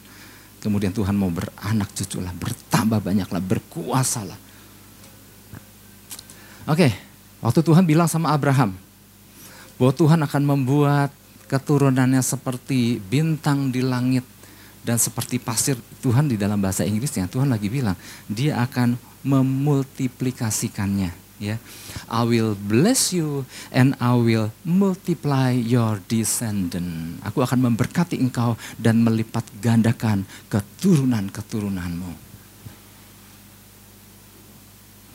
Kemudian 0.59 0.91
Tuhan 0.91 1.15
mau 1.15 1.31
beranak 1.31 1.95
cucu 1.95 2.19
lah, 2.19 2.35
bertambah 2.35 2.99
banyaklah, 2.99 3.39
berkuasalah. 3.39 4.35
Oke, 6.67 6.91
waktu 7.39 7.61
Tuhan 7.63 7.87
bilang 7.87 8.11
sama 8.11 8.35
Abraham 8.35 8.75
bahwa 9.79 9.93
Tuhan 9.95 10.19
akan 10.27 10.43
membuat 10.43 11.15
keturunannya 11.47 12.19
seperti 12.21 12.99
bintang 12.99 13.71
di 13.71 13.81
langit 13.81 14.27
dan 14.83 14.99
seperti 14.99 15.39
pasir. 15.39 15.79
Tuhan 16.03 16.29
di 16.29 16.37
dalam 16.37 16.61
bahasa 16.63 16.85
Inggrisnya 16.87 17.29
Tuhan 17.31 17.49
lagi 17.51 17.69
bilang 17.71 17.97
dia 18.29 18.61
akan 18.63 18.97
memultiplikasikannya 19.27 21.28
ya. 21.43 21.57
I 22.11 22.23
will 22.27 22.55
bless 22.55 23.11
you 23.15 23.47
and 23.75 23.95
I 23.99 24.15
will 24.15 24.55
multiply 24.63 25.55
your 25.55 26.03
descendant. 26.07 27.19
Aku 27.27 27.43
akan 27.43 27.73
memberkati 27.73 28.19
engkau 28.19 28.55
dan 28.79 29.03
melipat 29.03 29.47
gandakan 29.63 30.27
keturunan-keturunanmu. 30.53 32.31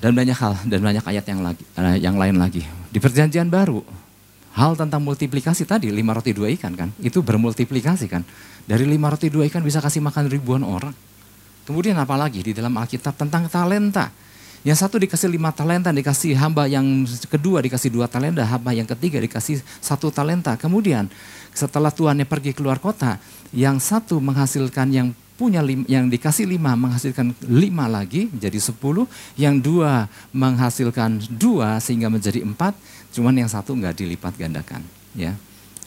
Dan 0.04 0.12
banyak 0.12 0.36
hal 0.36 0.60
dan 0.68 0.84
banyak 0.84 1.04
ayat 1.08 1.24
yang 1.24 1.40
lagi 1.40 1.64
uh, 1.80 1.96
yang 1.96 2.16
lain 2.20 2.36
lagi. 2.36 2.68
Di 2.92 3.00
perjanjian 3.00 3.48
baru 3.48 3.80
hal 4.54 4.78
tentang 4.78 5.02
multiplikasi 5.02 5.66
tadi 5.66 5.90
lima 5.90 6.14
roti 6.14 6.30
dua 6.30 6.50
ikan 6.54 6.78
kan 6.78 6.90
itu 7.02 7.26
bermultiplikasi 7.26 8.06
kan 8.06 8.22
dari 8.70 8.86
lima 8.86 9.10
roti 9.10 9.34
dua 9.34 9.50
ikan 9.50 9.66
bisa 9.66 9.82
kasih 9.82 9.98
makan 10.06 10.30
ribuan 10.30 10.62
orang 10.62 10.94
kemudian 11.66 11.98
apalagi 11.98 12.46
di 12.46 12.54
dalam 12.54 12.78
Alkitab 12.78 13.18
tentang 13.18 13.50
talenta 13.50 14.14
yang 14.64 14.80
satu 14.80 14.96
dikasih 14.96 15.28
lima 15.28 15.52
talenta, 15.52 15.92
dikasih 15.92 16.40
hamba. 16.40 16.72
Yang 16.72 17.20
kedua 17.28 17.60
dikasih 17.60 17.92
dua 17.92 18.08
talenta, 18.08 18.48
hamba. 18.48 18.72
Yang 18.72 18.96
ketiga 18.96 19.20
dikasih 19.20 19.60
satu 19.84 20.08
talenta. 20.08 20.56
Kemudian 20.56 21.12
setelah 21.52 21.92
tuannya 21.92 22.24
pergi 22.24 22.56
keluar 22.56 22.80
kota, 22.80 23.20
yang 23.52 23.78
satu 23.78 24.24
menghasilkan 24.24 24.88
yang 24.90 25.08
punya 25.36 25.60
lima, 25.60 25.84
yang 25.90 26.08
dikasih 26.08 26.48
lima 26.48 26.78
menghasilkan 26.80 27.36
lima 27.44 27.92
lagi 27.92 28.32
menjadi 28.32 28.60
sepuluh, 28.64 29.04
yang 29.36 29.60
dua 29.60 30.08
menghasilkan 30.32 31.20
dua 31.28 31.82
sehingga 31.84 32.08
menjadi 32.08 32.40
empat, 32.46 32.72
cuman 33.12 33.36
yang 33.44 33.50
satu 33.52 33.76
nggak 33.76 34.00
dilipat 34.00 34.34
gandakan. 34.40 34.80
Ya, 35.12 35.36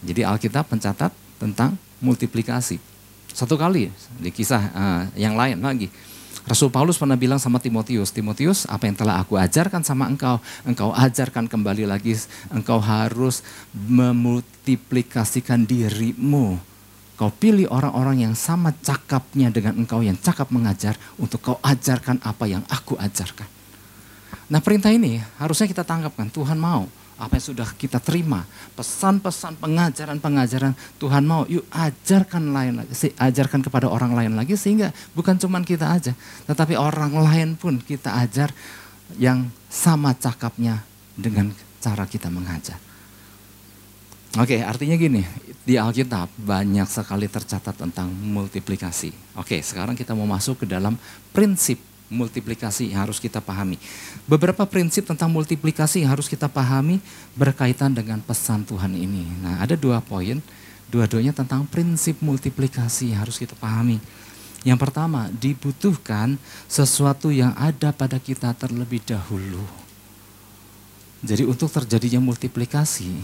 jadi 0.04 0.28
Alkitab 0.28 0.68
mencatat 0.68 1.14
tentang 1.40 1.80
multiplikasi. 2.04 2.76
Satu 3.32 3.56
kali 3.56 3.88
di 4.20 4.30
kisah 4.32 4.62
uh, 4.72 5.02
yang 5.16 5.36
lain 5.36 5.60
lagi 5.60 5.88
Rasul 6.46 6.70
Paulus 6.70 6.94
pernah 6.94 7.18
bilang 7.18 7.42
sama 7.42 7.58
Timotius, 7.58 8.14
Timotius 8.14 8.70
apa 8.70 8.86
yang 8.86 8.94
telah 8.94 9.18
aku 9.18 9.34
ajarkan 9.34 9.82
sama 9.82 10.06
engkau, 10.06 10.38
engkau 10.62 10.94
ajarkan 10.94 11.50
kembali 11.50 11.90
lagi, 11.90 12.14
engkau 12.54 12.78
harus 12.78 13.42
memultiplikasikan 13.74 15.66
dirimu. 15.66 16.54
Kau 17.18 17.34
pilih 17.34 17.66
orang-orang 17.66 18.30
yang 18.30 18.34
sama 18.38 18.70
cakapnya 18.78 19.50
dengan 19.50 19.74
engkau 19.74 20.06
yang 20.06 20.14
cakap 20.22 20.54
mengajar 20.54 20.94
untuk 21.18 21.42
kau 21.42 21.58
ajarkan 21.66 22.22
apa 22.22 22.46
yang 22.46 22.62
aku 22.70 22.94
ajarkan. 22.94 23.50
Nah 24.46 24.62
perintah 24.62 24.94
ini 24.94 25.18
harusnya 25.42 25.66
kita 25.66 25.82
tangkapkan, 25.82 26.30
Tuhan 26.30 26.62
mau 26.62 26.86
apa 27.16 27.40
yang 27.40 27.46
sudah 27.52 27.68
kita 27.80 27.96
terima, 27.96 28.44
pesan-pesan 28.76 29.56
pengajaran-pengajaran 29.56 30.76
Tuhan 31.00 31.24
mau, 31.24 31.48
yuk 31.48 31.64
ajarkan 31.72 32.52
lain 32.52 32.72
lagi, 32.84 32.92
ajarkan 33.16 33.64
kepada 33.64 33.88
orang 33.88 34.12
lain 34.12 34.36
lagi 34.36 34.52
sehingga 34.52 34.92
bukan 35.16 35.40
cuma 35.40 35.64
kita 35.64 35.96
aja, 35.96 36.12
tetapi 36.44 36.76
orang 36.76 37.16
lain 37.16 37.56
pun 37.56 37.80
kita 37.80 38.20
ajar 38.20 38.52
yang 39.16 39.48
sama 39.72 40.12
cakapnya 40.12 40.84
dengan 41.16 41.56
cara 41.80 42.04
kita 42.04 42.28
mengajar. 42.28 42.76
Oke, 44.36 44.60
artinya 44.60 45.00
gini, 45.00 45.24
di 45.64 45.80
Alkitab 45.80 46.28
banyak 46.36 46.84
sekali 46.84 47.24
tercatat 47.24 47.72
tentang 47.72 48.12
multiplikasi. 48.12 49.40
Oke, 49.40 49.64
sekarang 49.64 49.96
kita 49.96 50.12
mau 50.12 50.28
masuk 50.28 50.62
ke 50.62 50.66
dalam 50.68 51.00
prinsip 51.32 51.80
multiplikasi 52.08 52.94
harus 52.94 53.18
kita 53.18 53.42
pahami. 53.42 53.78
Beberapa 54.26 54.62
prinsip 54.66 55.06
tentang 55.06 55.30
multiplikasi 55.30 56.06
harus 56.06 56.30
kita 56.30 56.46
pahami 56.46 57.02
berkaitan 57.34 57.94
dengan 57.94 58.22
pesan 58.22 58.62
Tuhan 58.62 58.94
ini. 58.94 59.26
Nah, 59.42 59.58
ada 59.62 59.74
dua 59.74 59.98
poin, 59.98 60.38
dua-duanya 60.90 61.34
tentang 61.34 61.66
prinsip 61.66 62.18
multiplikasi 62.22 63.10
harus 63.14 63.38
kita 63.38 63.58
pahami. 63.58 63.98
Yang 64.66 64.78
pertama, 64.82 65.30
dibutuhkan 65.30 66.38
sesuatu 66.66 67.30
yang 67.30 67.54
ada 67.54 67.94
pada 67.94 68.18
kita 68.18 68.50
terlebih 68.58 68.98
dahulu. 69.06 69.62
Jadi 71.22 71.46
untuk 71.46 71.70
terjadinya 71.70 72.18
multiplikasi, 72.22 73.14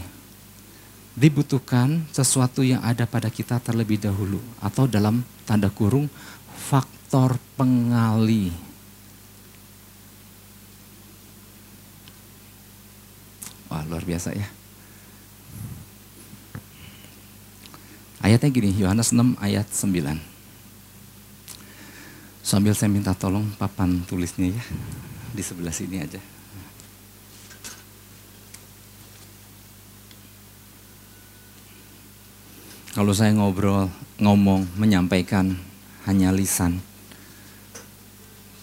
dibutuhkan 1.13 2.03
sesuatu 2.09 2.65
yang 2.65 2.81
ada 2.81 3.05
pada 3.05 3.27
kita 3.29 3.59
terlebih 3.59 4.01
dahulu. 4.01 4.39
Atau 4.63 4.87
dalam 4.89 5.21
tanda 5.43 5.69
kurung, 5.69 6.07
faktor 6.51 7.37
pengali. 7.59 8.72
Wah 13.73 13.81
luar 13.89 14.05
biasa 14.05 14.37
ya. 14.37 14.45
Ayatnya 18.21 18.53
gini, 18.53 18.69
Yohanes 18.77 19.09
6 19.09 19.33
ayat 19.41 19.65
9. 19.65 20.21
Sambil 22.45 22.77
saya 22.77 22.93
minta 22.93 23.17
tolong 23.17 23.49
papan 23.57 24.05
tulisnya 24.05 24.53
ya, 24.53 24.63
di 25.33 25.41
sebelah 25.41 25.73
sini 25.73 26.05
aja. 26.05 26.21
Kalau 32.93 33.09
saya 33.17 33.33
ngobrol, 33.33 33.89
ngomong, 34.21 34.69
menyampaikan 34.77 35.57
hanya 36.05 36.29
lisan, 36.29 36.77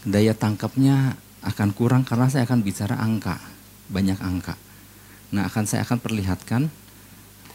daya 0.06 0.38
tangkapnya 0.38 1.18
akan 1.42 1.74
kurang 1.74 2.06
karena 2.06 2.30
saya 2.30 2.46
akan 2.46 2.62
bicara 2.62 2.94
angka, 2.94 3.42
banyak 3.90 4.22
angka. 4.22 4.69
Nah, 5.30 5.46
akan 5.46 5.64
saya 5.66 5.86
akan 5.86 5.98
perlihatkan 6.02 6.66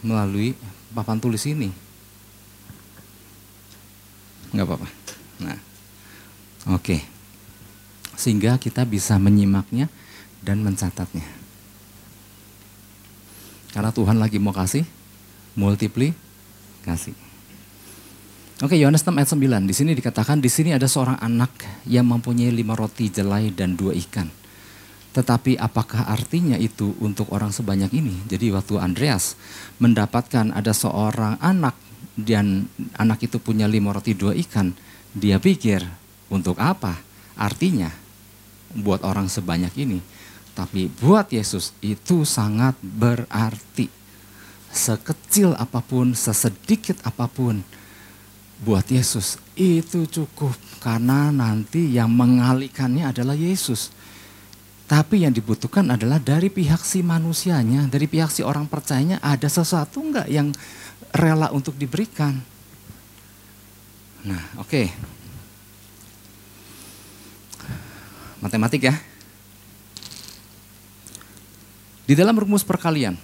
melalui 0.06 0.56
papan 0.96 1.20
tulis 1.20 1.44
ini 1.44 1.86
nggak 4.56 4.68
apa-apa. 4.72 4.88
Nah, 5.44 5.58
oke. 6.72 6.80
Okay. 6.80 7.00
Sehingga 8.16 8.56
kita 8.56 8.88
bisa 8.88 9.20
menyimaknya 9.20 9.92
dan 10.40 10.64
mencatatnya. 10.64 11.28
Karena 13.76 13.92
Tuhan 13.92 14.16
lagi 14.16 14.40
mau 14.40 14.56
kasih 14.56 14.88
multiplikasi. 15.60 17.12
Oke, 18.64 18.80
Yohanes 18.80 19.04
6 19.04 19.12
ayat 19.20 19.30
9. 19.36 19.68
Di 19.68 19.76
sini 19.76 19.92
dikatakan 19.92 20.40
di 20.40 20.48
sini 20.48 20.72
ada 20.72 20.88
seorang 20.88 21.20
anak 21.20 21.52
yang 21.84 22.08
mempunyai 22.08 22.56
lima 22.56 22.72
roti 22.72 23.12
jelai 23.12 23.52
dan 23.52 23.76
dua 23.76 23.92
ikan. 24.08 24.32
Tetapi 25.16 25.56
apakah 25.56 26.12
artinya 26.12 26.60
itu 26.60 26.92
untuk 27.00 27.32
orang 27.32 27.56
sebanyak 27.56 27.88
ini? 27.96 28.20
Jadi 28.28 28.52
waktu 28.52 28.84
Andreas 28.84 29.40
mendapatkan 29.80 30.52
ada 30.52 30.76
seorang 30.76 31.40
anak 31.40 31.80
dan 32.20 32.68
anak 33.00 33.24
itu 33.24 33.40
punya 33.40 33.64
lima 33.64 33.96
roti 33.96 34.12
dua 34.12 34.36
ikan, 34.36 34.76
dia 35.16 35.40
pikir 35.40 35.88
untuk 36.28 36.60
apa? 36.60 37.00
Artinya 37.40 37.88
buat 38.76 39.08
orang 39.08 39.32
sebanyak 39.32 39.72
ini. 39.80 40.04
Tapi 40.52 40.92
buat 40.92 41.32
Yesus 41.32 41.72
itu 41.80 42.28
sangat 42.28 42.76
berarti. 42.84 43.88
Sekecil 44.76 45.56
apa 45.56 45.80
pun, 45.80 46.12
sesedikit 46.12 47.00
apa 47.08 47.32
pun, 47.32 47.64
buat 48.64 48.88
Yesus 48.88 49.40
itu 49.56 50.08
cukup 50.08 50.56
karena 50.84 51.32
nanti 51.32 51.96
yang 51.96 52.12
mengalihkannya 52.12 53.08
adalah 53.08 53.36
Yesus. 53.36 53.92
Tapi 54.86 55.26
yang 55.26 55.34
dibutuhkan 55.34 55.90
adalah 55.90 56.22
dari 56.22 56.54
pihak 56.54 56.86
si 56.86 57.02
manusianya, 57.02 57.90
dari 57.90 58.06
pihak 58.06 58.30
si 58.30 58.46
orang 58.46 58.70
percayanya 58.70 59.18
ada 59.18 59.50
sesuatu 59.50 59.98
enggak 59.98 60.30
yang 60.30 60.54
rela 61.10 61.50
untuk 61.50 61.74
diberikan. 61.74 62.38
Nah, 64.26 64.42
oke. 64.62 64.70
Okay. 64.70 64.88
Matematik 68.46 68.86
ya. 68.86 68.94
Di 72.06 72.14
dalam 72.14 72.38
rumus 72.38 72.62
perkalian, 72.62 73.18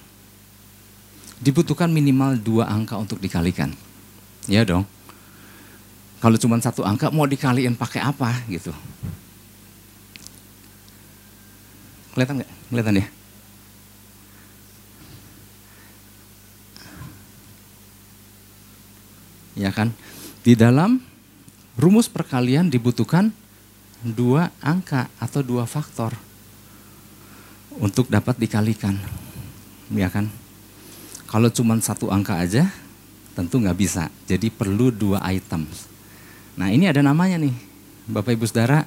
dibutuhkan 1.37 1.93
minimal 1.93 2.41
dua 2.41 2.65
angka 2.73 2.97
untuk 2.97 3.21
dikalikan. 3.21 3.69
Ya 4.49 4.65
dong. 4.65 4.89
Kalau 6.17 6.37
cuma 6.41 6.57
satu 6.57 6.81
angka 6.81 7.13
mau 7.13 7.29
dikaliin 7.29 7.77
pakai 7.77 8.01
apa 8.01 8.33
gitu. 8.49 8.73
Kelihatan 12.11 12.43
nggak? 12.43 12.51
Kelihatan 12.69 12.95
ya? 12.99 13.07
ya 19.61 19.69
kan? 19.69 19.93
Di 20.41 20.57
dalam 20.57 20.97
rumus 21.77 22.09
perkalian 22.09 22.73
dibutuhkan 22.73 23.29
dua 24.01 24.49
angka 24.57 25.11
atau 25.21 25.45
dua 25.45 25.69
faktor 25.69 26.17
untuk 27.77 28.09
dapat 28.09 28.41
dikalikan, 28.41 28.97
ya 29.93 30.09
kan? 30.09 30.27
Kalau 31.29 31.47
cuma 31.53 31.77
satu 31.79 32.11
angka 32.11 32.41
aja, 32.41 32.67
tentu 33.37 33.61
nggak 33.61 33.77
bisa. 33.77 34.11
Jadi 34.27 34.51
perlu 34.51 34.91
dua 34.91 35.23
item. 35.31 35.63
Nah 36.59 36.67
ini 36.67 36.89
ada 36.89 36.99
namanya 36.99 37.39
nih, 37.39 37.55
Bapak 38.09 38.35
Ibu 38.35 38.49
Saudara 38.49 38.83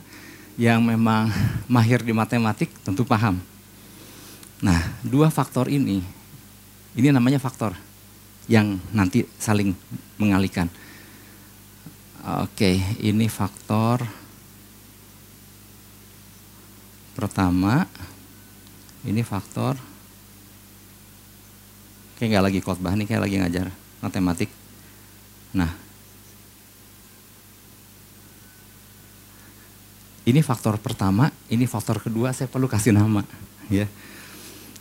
yang 0.54 0.82
memang 0.82 1.30
mahir 1.74 2.02
di 2.02 2.14
matematik 2.14 2.70
tentu 2.82 3.02
paham. 3.02 3.38
Nah 4.62 4.80
dua 5.04 5.28
faktor 5.28 5.68
ini, 5.68 6.00
ini 6.94 7.08
namanya 7.10 7.42
faktor 7.42 7.74
yang 8.46 8.78
nanti 8.92 9.24
saling 9.40 9.72
mengalihkan. 10.20 10.68
Oke, 12.24 12.80
ini 13.04 13.28
faktor 13.28 14.00
pertama. 17.12 17.84
Ini 19.04 19.20
faktor 19.20 19.76
kayak 22.16 22.28
nggak 22.32 22.44
lagi 22.48 22.60
khotbah 22.64 22.96
nih, 22.96 23.04
kayak 23.04 23.22
lagi 23.28 23.36
ngajar 23.36 23.68
matematik. 24.00 24.48
Nah, 25.52 25.83
ini 30.24 30.40
faktor 30.40 30.80
pertama, 30.80 31.28
ini 31.52 31.68
faktor 31.68 32.00
kedua. 32.00 32.32
Saya 32.32 32.48
perlu 32.48 32.64
kasih 32.64 32.96
nama, 32.96 33.20
ya. 33.68 33.84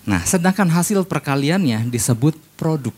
Nah, 0.08 0.24
sedangkan 0.24 0.68
hasil 0.72 1.04
perkaliannya 1.04 1.88
disebut 1.88 2.36
produk. 2.56 2.96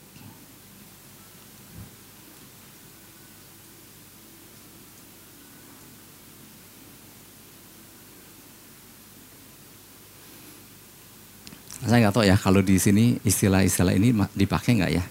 Saya 11.85 12.01
nggak 12.01 12.17
tahu 12.17 12.25
ya 12.25 12.33
kalau 12.33 12.65
di 12.65 12.81
sini 12.81 13.21
istilah-istilah 13.21 13.93
ini 13.93 14.09
dipakai 14.33 14.81
nggak 14.81 14.91
ya? 14.93 15.05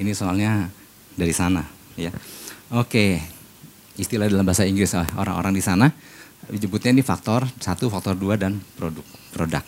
Ini 0.00 0.16
soalnya 0.16 0.72
dari 1.12 1.36
sana, 1.36 1.60
ya. 2.00 2.08
Oke, 2.72 3.20
istilah 3.94 4.26
dalam 4.26 4.42
bahasa 4.42 4.66
Inggris 4.66 4.94
eh, 4.94 5.06
orang-orang 5.14 5.54
di 5.54 5.62
sana 5.62 5.86
disebutnya 6.50 6.92
ini 6.92 7.02
faktor 7.04 7.48
satu, 7.56 7.88
faktor 7.88 8.18
dua 8.18 8.36
dan 8.36 8.60
produk 8.76 9.04
produk. 9.32 9.64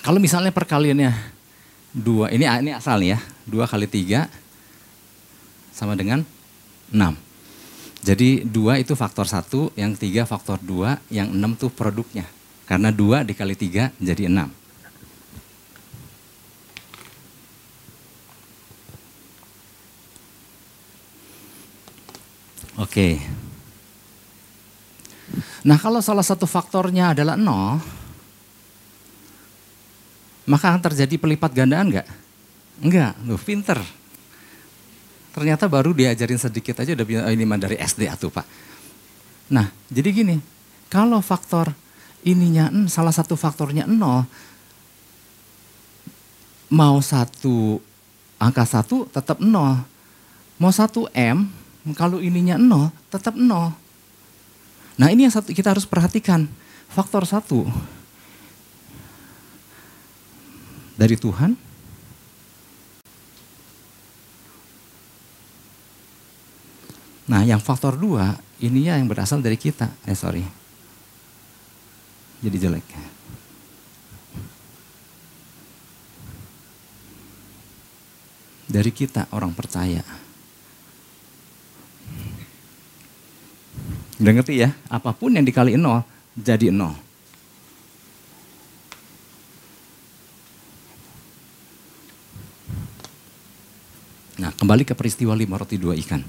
Kalau 0.00 0.16
misalnya 0.16 0.54
perkaliannya 0.54 1.12
dua, 1.92 2.32
ini 2.32 2.46
ini 2.46 2.70
asal 2.72 3.02
ya, 3.04 3.20
dua 3.44 3.68
kali 3.68 3.84
tiga 3.90 4.30
sama 5.74 5.92
dengan 5.98 6.24
enam. 6.94 7.16
Jadi 8.00 8.48
dua 8.48 8.80
itu 8.80 8.96
faktor 8.96 9.28
satu, 9.28 9.68
yang 9.76 9.92
tiga 9.92 10.24
faktor 10.24 10.56
dua, 10.56 10.96
yang 11.12 11.28
enam 11.28 11.52
tuh 11.52 11.68
produknya. 11.68 12.24
Karena 12.64 12.88
dua 12.88 13.26
dikali 13.26 13.52
tiga 13.52 13.92
jadi 14.00 14.30
enam. 14.32 14.48
Oke. 22.90 23.22
Nah 25.62 25.78
kalau 25.78 26.02
salah 26.02 26.26
satu 26.26 26.42
faktornya 26.42 27.14
adalah 27.14 27.38
nol, 27.38 27.78
maka 30.50 30.74
akan 30.74 30.82
terjadi 30.90 31.14
pelipat 31.14 31.54
gandaan 31.54 31.86
enggak? 31.86 32.08
Enggak, 32.82 33.14
lu 33.22 33.38
pinter. 33.38 33.78
Ternyata 35.30 35.70
baru 35.70 35.94
diajarin 35.94 36.42
sedikit 36.42 36.82
aja 36.82 36.90
udah 36.98 37.06
oh, 37.06 37.30
ini 37.30 37.46
dari 37.62 37.78
SD 37.78 38.10
atau 38.10 38.26
Pak. 38.26 38.46
Nah, 39.54 39.70
jadi 39.86 40.10
gini, 40.10 40.42
kalau 40.90 41.22
faktor 41.22 41.70
ininya 42.26 42.74
salah 42.90 43.14
satu 43.14 43.38
faktornya 43.38 43.86
nol, 43.86 44.26
mau 46.74 46.98
satu 46.98 47.78
angka 48.42 48.66
satu 48.66 49.06
tetap 49.06 49.38
nol, 49.38 49.78
mau 50.58 50.74
satu 50.74 51.06
m 51.14 51.59
kalau 51.96 52.20
ininya 52.20 52.60
nol 52.60 52.92
tetap 53.08 53.36
nol. 53.36 53.72
Nah 55.00 55.08
ini 55.08 55.24
yang 55.24 55.32
satu 55.32 55.52
kita 55.56 55.72
harus 55.72 55.88
perhatikan 55.88 56.44
faktor 56.92 57.24
satu 57.24 57.64
dari 61.00 61.16
Tuhan 61.16 61.56
Nah 67.30 67.46
yang 67.46 67.62
faktor 67.62 67.94
dua, 67.94 68.34
ininya 68.58 68.98
yang 68.98 69.06
berasal 69.06 69.38
dari 69.38 69.54
kita. 69.54 69.86
Eh 70.02 70.18
sorry. 70.18 70.42
Jadi 72.42 72.56
jelek. 72.58 72.88
Dari 78.66 78.90
kita 78.90 79.30
orang 79.30 79.54
percaya. 79.54 80.02
Udah 84.20 84.32
ngerti 84.36 84.60
ya? 84.60 84.76
Apa 84.92 85.16
pun 85.16 85.32
yang 85.32 85.48
dikali 85.48 85.80
nol, 85.80 86.04
jadi 86.36 86.68
nol. 86.68 86.92
Nah, 94.40 94.52
kembali 94.56 94.84
ke 94.84 94.92
peristiwa 94.96 95.32
lima 95.32 95.56
roti 95.56 95.80
dua 95.80 95.96
ikan. 96.00 96.20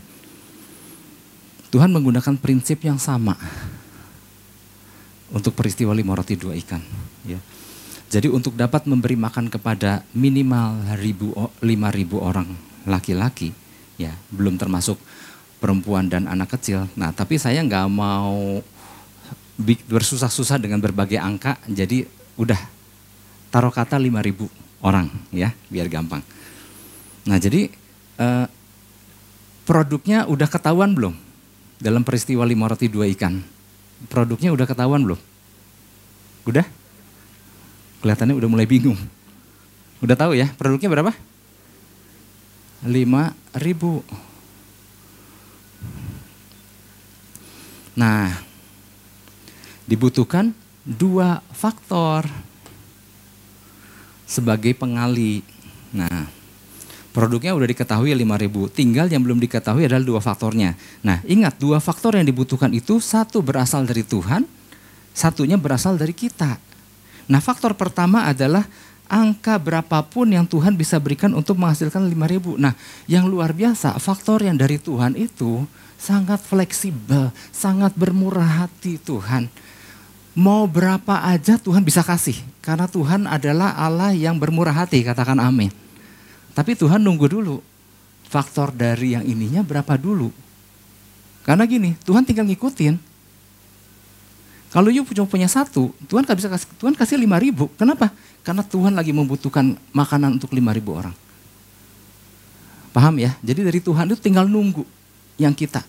Tuhan 1.71 1.91
menggunakan 1.91 2.36
prinsip 2.36 2.84
yang 2.84 2.99
sama 2.99 3.36
untuk 5.32 5.56
peristiwa 5.56 5.95
lima 5.95 6.15
roti 6.15 6.36
dua 6.36 6.56
ikan. 6.60 6.84
Ya. 7.23 7.39
Jadi 8.12 8.27
untuk 8.27 8.60
dapat 8.60 8.84
memberi 8.88 9.15
makan 9.15 9.47
kepada 9.47 10.04
minimal 10.12 10.99
ribu, 10.99 11.32
lima 11.63 11.88
ribu 11.88 12.19
orang 12.19 12.51
laki-laki, 12.84 13.56
ya 13.95 14.12
belum 14.27 14.60
termasuk 14.60 14.99
perempuan 15.62 16.10
dan 16.10 16.26
anak 16.26 16.58
kecil. 16.58 16.89
Nah, 16.97 17.13
tapi 17.13 17.38
saya 17.38 17.62
nggak 17.62 17.88
mau 17.88 18.65
bersusah-susah 19.86 20.58
dengan 20.58 20.82
berbagai 20.82 21.21
angka, 21.21 21.62
jadi 21.69 22.10
udah 22.34 22.58
taruh 23.54 23.69
kata 23.69 24.02
5000 24.02 24.50
orang 24.82 25.06
ya, 25.30 25.54
biar 25.69 25.86
gampang. 25.86 26.26
Nah, 27.30 27.38
jadi 27.38 27.69
eh, 28.17 28.45
produknya 29.69 30.26
udah 30.26 30.50
ketahuan 30.50 30.97
belum? 30.97 31.13
Dalam 31.78 32.02
peristiwa 32.02 32.41
lima 32.45 32.65
roti 32.65 32.89
dua 32.89 33.06
ikan. 33.13 33.41
Produknya 34.10 34.50
udah 34.50 34.65
ketahuan 34.65 35.06
belum? 35.06 35.19
Udah? 36.50 36.65
Kelihatannya 38.02 38.34
udah 38.34 38.50
mulai 38.50 38.65
bingung. 38.65 38.97
Udah 40.02 40.17
tahu 40.17 40.34
ya, 40.34 40.50
produknya 40.58 40.89
berapa? 40.89 41.13
5000. 42.82 44.31
Nah, 47.95 48.32
dibutuhkan 49.86 50.56
dua 50.86 51.43
faktor 51.51 52.27
sebagai 54.25 54.71
pengali. 54.75 55.43
Nah, 55.91 56.41
Produknya 57.12 57.51
udah 57.51 57.67
diketahui 57.67 58.15
5000, 58.15 58.71
tinggal 58.71 59.12
yang 59.12 59.19
belum 59.19 59.36
diketahui 59.43 59.84
adalah 59.84 59.99
dua 59.99 60.23
faktornya. 60.23 60.80
Nah 61.04 61.19
ingat 61.27 61.60
dua 61.60 61.84
faktor 61.84 62.15
yang 62.15 62.23
dibutuhkan 62.23 62.71
itu 62.71 63.04
satu 63.04 63.43
berasal 63.43 63.84
dari 63.84 64.08
Tuhan, 64.08 64.47
satunya 65.12 65.60
berasal 65.60 65.99
dari 65.99 66.15
kita. 66.15 66.56
Nah 67.27 67.43
faktor 67.43 67.75
pertama 67.75 68.23
adalah 68.32 68.63
angka 69.12 69.60
berapapun 69.60 70.32
yang 70.32 70.47
Tuhan 70.47 70.80
bisa 70.80 70.95
berikan 71.04 71.36
untuk 71.36 71.60
menghasilkan 71.60 72.08
5000. 72.08 72.56
Nah 72.56 72.74
yang 73.12 73.28
luar 73.28 73.52
biasa 73.52 74.00
faktor 74.00 74.47
yang 74.47 74.56
dari 74.56 74.80
Tuhan 74.80 75.19
itu 75.19 75.67
sangat 76.00 76.39
fleksibel, 76.39 77.30
sangat 77.52 77.91
bermurah 78.00 78.65
hati 78.65 78.95
Tuhan. 78.95 79.52
Mau 80.32 80.63
berapa 80.63 81.28
aja 81.28 81.60
Tuhan 81.60 81.84
bisa 81.84 82.00
kasih. 82.00 82.39
Karena 82.63 82.88
Tuhan 82.88 83.28
adalah 83.28 83.76
Allah 83.76 84.15
yang 84.15 84.39
bermurah 84.39 84.71
hati, 84.71 85.04
katakan 85.04 85.36
amin. 85.43 85.67
Tapi 86.56 86.71
Tuhan 86.80 87.04
nunggu 87.04 87.28
dulu. 87.28 87.60
Faktor 88.32 88.71
dari 88.71 89.12
yang 89.19 89.28
ininya 89.28 89.60
berapa 89.60 90.00
dulu. 90.00 90.32
Karena 91.43 91.67
gini, 91.67 92.00
Tuhan 92.08 92.24
tinggal 92.24 92.47
ngikutin. 92.47 93.11
Kalau 94.71 94.88
you 94.88 95.03
cuma 95.03 95.27
punya 95.27 95.51
satu, 95.51 95.91
Tuhan 96.07 96.23
gak 96.23 96.38
bisa 96.39 96.47
kasih, 96.47 96.67
Tuhan 96.79 96.95
kasih 96.95 97.19
lima 97.19 97.36
ribu. 97.36 97.67
Kenapa? 97.75 98.07
Karena 98.39 98.63
Tuhan 98.63 98.95
lagi 98.95 99.12
membutuhkan 99.12 99.75
makanan 99.91 100.39
untuk 100.39 100.55
lima 100.55 100.71
ribu 100.71 100.95
orang. 100.95 101.12
Paham 102.95 103.19
ya? 103.19 103.36
Jadi 103.43 103.67
dari 103.67 103.79
Tuhan 103.84 104.07
itu 104.07 104.19
tinggal 104.23 104.47
nunggu 104.47 104.88
yang 105.36 105.51
kita. 105.51 105.84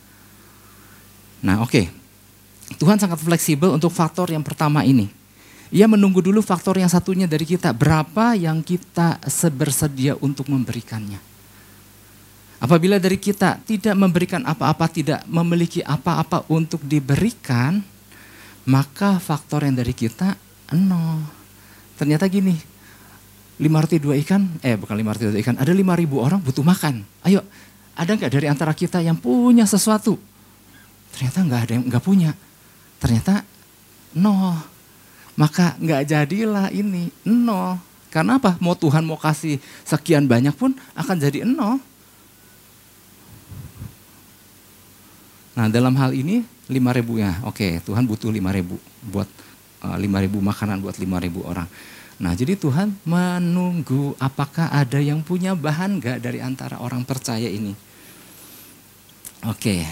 Nah 1.47 1.63
oke, 1.63 1.71
okay. 1.71 1.85
Tuhan 2.79 2.99
sangat 2.99 3.23
fleksibel 3.23 3.71
untuk 3.71 3.95
faktor 3.95 4.31
yang 4.35 4.43
pertama 4.43 4.83
ini. 4.83 5.11
Ia 5.73 5.89
menunggu 5.89 6.21
dulu 6.21 6.45
faktor 6.45 6.77
yang 6.77 6.91
satunya 6.91 7.25
dari 7.25 7.49
kita. 7.49 7.73
Berapa 7.73 8.37
yang 8.37 8.61
kita 8.61 9.23
bersedia 9.57 10.19
untuk 10.21 10.51
memberikannya. 10.53 11.17
Apabila 12.63 13.01
dari 13.03 13.19
kita 13.19 13.59
tidak 13.67 13.97
memberikan 13.99 14.47
apa-apa, 14.47 14.87
tidak 14.87 15.27
memiliki 15.27 15.83
apa-apa 15.83 16.47
untuk 16.47 16.79
diberikan, 16.87 17.83
maka 18.69 19.19
faktor 19.19 19.67
yang 19.67 19.75
dari 19.75 19.95
kita 19.95 20.39
nol. 20.75 21.23
Ternyata 21.99 22.27
gini, 22.27 22.57
lima 23.59 23.79
roti 23.83 23.99
dua 23.99 24.19
ikan, 24.23 24.59
eh 24.63 24.75
bukan 24.75 24.97
lima 24.97 25.15
roti 25.15 25.29
dua 25.31 25.41
ikan, 25.43 25.59
ada 25.59 25.71
lima 25.71 25.95
ribu 25.99 26.19
orang 26.23 26.43
butuh 26.43 26.65
makan. 26.65 27.07
Ayo, 27.27 27.43
ada 27.95 28.15
nggak 28.15 28.33
dari 28.33 28.47
antara 28.49 28.73
kita 28.73 29.03
yang 29.03 29.19
punya 29.19 29.67
sesuatu? 29.69 30.17
Ternyata 31.13 31.39
nggak 31.45 31.61
ada 31.61 31.73
yang 31.77 31.85
nggak 31.87 32.05
punya. 32.05 32.31
Ternyata 33.03 33.45
nol 34.17 34.73
maka 35.37 35.77
nggak 35.81 36.03
jadilah 36.09 36.69
ini 36.73 37.09
nol. 37.25 37.81
Karena 38.13 38.37
apa? 38.37 38.61
Mau 38.61 38.77
Tuhan 38.77 39.01
mau 39.09 39.17
kasih 39.17 39.57
sekian 39.89 40.29
banyak 40.29 40.53
pun 40.53 40.77
akan 40.93 41.17
jadi 41.17 41.49
nol. 41.49 41.81
Nah 45.57 45.69
dalam 45.69 45.97
hal 45.97 46.13
ini 46.13 46.45
lima 46.73 46.91
ribu 46.97 47.21
ya, 47.21 47.37
oke 47.45 47.85
Tuhan 47.85 48.09
butuh 48.09 48.33
lima 48.33 48.49
ribu 48.51 48.81
buat 49.05 49.29
eh, 49.85 49.97
lima 50.01 50.25
ribu 50.25 50.41
makanan 50.41 50.81
buat 50.81 50.97
lima 50.97 51.21
ribu 51.21 51.45
orang. 51.45 51.69
Nah 52.23 52.33
jadi 52.33 52.57
Tuhan 52.57 52.97
menunggu 53.05 54.17
apakah 54.17 54.73
ada 54.73 54.97
yang 54.97 55.21
punya 55.21 55.53
bahan 55.53 56.01
gak 56.01 56.25
dari 56.25 56.41
antara 56.41 56.81
orang 56.81 57.05
percaya 57.05 57.51
ini. 57.51 57.75
Oke, 59.43 59.83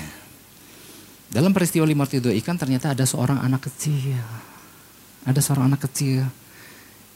dalam 1.28 1.50
peristiwa 1.50 1.82
lima 1.82 2.06
dua 2.06 2.32
ikan 2.38 2.54
ternyata 2.54 2.94
ada 2.94 3.02
seorang 3.02 3.42
anak 3.42 3.66
kecil 3.66 4.14
ada 5.24 5.40
seorang 5.40 5.72
anak 5.72 5.84
kecil 5.88 6.24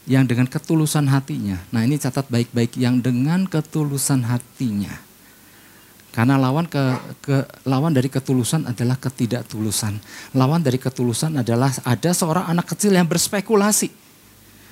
yang 0.05 0.29
dengan 0.29 0.45
ketulusan 0.45 1.09
hatinya. 1.09 1.57
Nah 1.73 1.81
ini 1.81 1.97
catat 1.97 2.29
baik-baik 2.29 2.77
yang 2.77 3.01
dengan 3.01 3.49
ketulusan 3.49 4.21
hatinya. 4.21 4.93
Karena 6.15 6.39
lawan 6.39 6.63
ke, 6.63 6.79
ke 7.19 7.43
lawan 7.67 7.91
dari 7.91 8.07
ketulusan 8.07 8.71
adalah 8.71 8.95
ketidaktulusan. 8.95 9.99
Lawan 10.31 10.63
dari 10.63 10.79
ketulusan 10.79 11.35
adalah 11.35 11.75
ada 11.83 12.15
seorang 12.15 12.47
anak 12.47 12.71
kecil 12.71 12.95
yang 12.95 13.03
berspekulasi. 13.03 13.91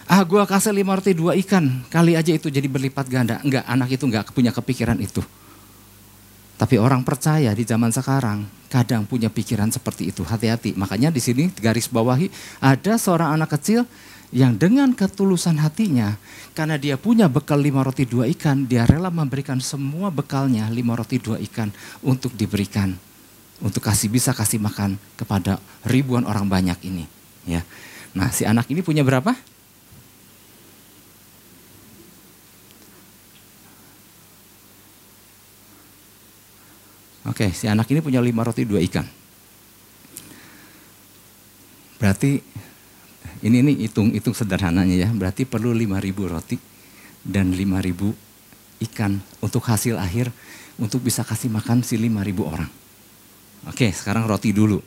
Ah 0.07 0.23
gue 0.23 0.39
kasih 0.39 0.71
lima 0.71 0.95
roti 0.95 1.11
dua 1.11 1.35
ikan, 1.43 1.83
kali 1.91 2.15
aja 2.15 2.31
itu 2.31 2.47
jadi 2.47 2.67
berlipat 2.67 3.11
ganda. 3.11 3.43
Enggak, 3.43 3.63
anak 3.67 3.91
itu 3.91 4.03
enggak 4.07 4.31
punya 4.31 4.55
kepikiran 4.55 4.95
itu. 5.03 5.19
Tapi 6.63 6.79
orang 6.79 7.03
percaya 7.03 7.51
di 7.51 7.67
zaman 7.67 7.91
sekarang 7.91 8.47
kadang 8.71 9.03
punya 9.03 9.27
pikiran 9.27 9.67
seperti 9.67 10.15
itu. 10.15 10.23
Hati-hati. 10.23 10.71
Makanya 10.79 11.11
di 11.11 11.19
sini 11.19 11.51
garis 11.51 11.91
bawahi 11.91 12.31
ada 12.63 12.95
seorang 12.95 13.35
anak 13.35 13.59
kecil 13.59 13.83
yang 14.31 14.55
dengan 14.55 14.95
ketulusan 14.95 15.59
hatinya 15.59 16.15
karena 16.55 16.79
dia 16.79 16.95
punya 16.95 17.27
bekal 17.27 17.59
lima 17.59 17.83
roti 17.83 18.07
dua 18.07 18.31
ikan, 18.31 18.63
dia 18.63 18.87
rela 18.87 19.11
memberikan 19.11 19.59
semua 19.59 20.07
bekalnya 20.07 20.71
lima 20.71 20.95
roti 20.95 21.19
dua 21.19 21.35
ikan 21.51 21.67
untuk 21.99 22.31
diberikan 22.31 22.95
untuk 23.59 23.83
kasih 23.83 24.07
bisa 24.07 24.31
kasih 24.31 24.63
makan 24.63 24.95
kepada 25.19 25.59
ribuan 25.83 26.23
orang 26.23 26.47
banyak 26.47 26.79
ini. 26.87 27.03
Ya, 27.43 27.67
nah 28.15 28.31
si 28.31 28.47
anak 28.47 28.71
ini 28.71 28.79
punya 28.79 29.03
berapa? 29.03 29.35
Oke, 37.33 37.49
si 37.49 37.65
anak 37.65 37.89
ini 37.89 37.97
punya 37.97 38.21
lima 38.21 38.45
roti 38.45 38.61
dua 38.61 38.77
ikan. 38.85 39.01
Berarti 41.97 42.37
ini 43.41 43.57
ini 43.57 43.73
hitung 43.89 44.13
hitung 44.13 44.37
sederhananya 44.37 44.93
ya. 44.93 45.09
Berarti 45.09 45.41
perlu 45.49 45.73
lima 45.73 45.97
ribu 45.97 46.29
roti 46.29 46.61
dan 47.25 47.49
lima 47.57 47.81
ribu 47.81 48.13
ikan 48.85 49.17
untuk 49.41 49.65
hasil 49.65 49.97
akhir 49.97 50.29
untuk 50.77 51.01
bisa 51.01 51.25
kasih 51.25 51.49
makan 51.49 51.81
si 51.81 51.97
lima 51.97 52.21
ribu 52.21 52.45
orang. 52.45 52.69
Oke, 53.65 53.89
sekarang 53.89 54.29
roti 54.29 54.53
dulu. 54.53 54.77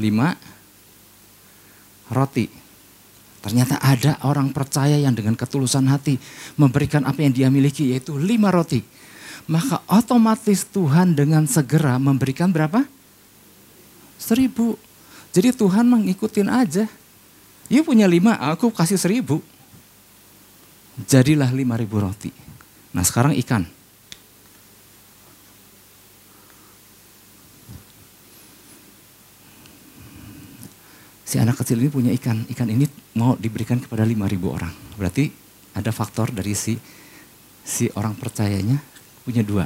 Lima 0.00 0.32
roti. 2.08 2.48
Ternyata 3.44 3.76
ada 3.84 4.24
orang 4.24 4.56
percaya 4.56 4.96
yang 4.96 5.12
dengan 5.12 5.36
ketulusan 5.36 5.84
hati 5.92 6.16
memberikan 6.56 7.04
apa 7.04 7.20
yang 7.20 7.36
dia 7.36 7.52
miliki 7.52 7.92
yaitu 7.92 8.16
lima 8.16 8.48
roti 8.48 8.80
maka 9.44 9.84
otomatis 9.84 10.64
Tuhan 10.64 11.12
dengan 11.12 11.44
segera 11.44 12.00
memberikan 12.00 12.48
berapa? 12.48 12.88
Seribu. 14.16 14.80
Jadi 15.36 15.52
Tuhan 15.52 15.84
mengikutin 15.84 16.48
aja. 16.48 16.88
Dia 17.68 17.80
punya 17.84 18.08
lima, 18.08 18.40
aku 18.40 18.72
kasih 18.72 18.96
seribu. 18.96 19.44
Jadilah 21.04 21.50
lima 21.52 21.76
ribu 21.76 22.00
roti. 22.00 22.30
Nah 22.94 23.02
sekarang 23.02 23.34
ikan. 23.42 23.66
Si 31.26 31.36
anak 31.42 31.58
kecil 31.58 31.82
ini 31.82 31.90
punya 31.90 32.14
ikan. 32.14 32.46
Ikan 32.46 32.70
ini 32.70 32.86
mau 33.18 33.34
diberikan 33.34 33.82
kepada 33.82 34.06
lima 34.06 34.30
ribu 34.30 34.54
orang. 34.54 34.70
Berarti 34.94 35.26
ada 35.74 35.90
faktor 35.90 36.30
dari 36.30 36.54
si 36.54 36.78
si 37.66 37.90
orang 37.98 38.14
percayanya 38.14 38.93
punya 39.24 39.40
dua. 39.40 39.64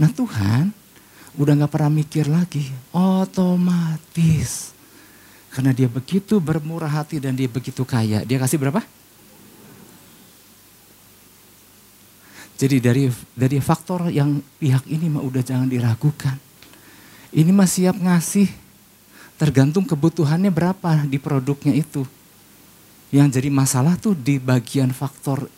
Nah 0.00 0.08
Tuhan 0.08 0.72
udah 1.36 1.52
nggak 1.60 1.72
pernah 1.72 1.92
mikir 1.92 2.26
lagi, 2.26 2.66
otomatis. 2.90 4.72
Karena 5.50 5.74
dia 5.76 5.86
begitu 5.86 6.40
bermurah 6.40 6.90
hati 6.90 7.20
dan 7.20 7.36
dia 7.36 7.46
begitu 7.46 7.84
kaya. 7.84 8.24
Dia 8.24 8.38
kasih 8.40 8.58
berapa? 8.58 8.82
Jadi 12.60 12.76
dari 12.76 13.08
dari 13.32 13.56
faktor 13.56 14.12
yang 14.12 14.36
pihak 14.60 14.84
ini 14.88 15.08
mah 15.08 15.24
udah 15.24 15.40
jangan 15.40 15.64
diragukan. 15.64 16.36
Ini 17.32 17.50
mah 17.56 17.64
siap 17.64 17.96
ngasih. 17.96 18.48
Tergantung 19.40 19.88
kebutuhannya 19.88 20.52
berapa 20.52 21.08
di 21.08 21.16
produknya 21.16 21.72
itu. 21.72 22.04
Yang 23.08 23.40
jadi 23.40 23.48
masalah 23.48 23.96
tuh 23.96 24.12
di 24.12 24.36
bagian 24.36 24.92
faktor 24.92 25.48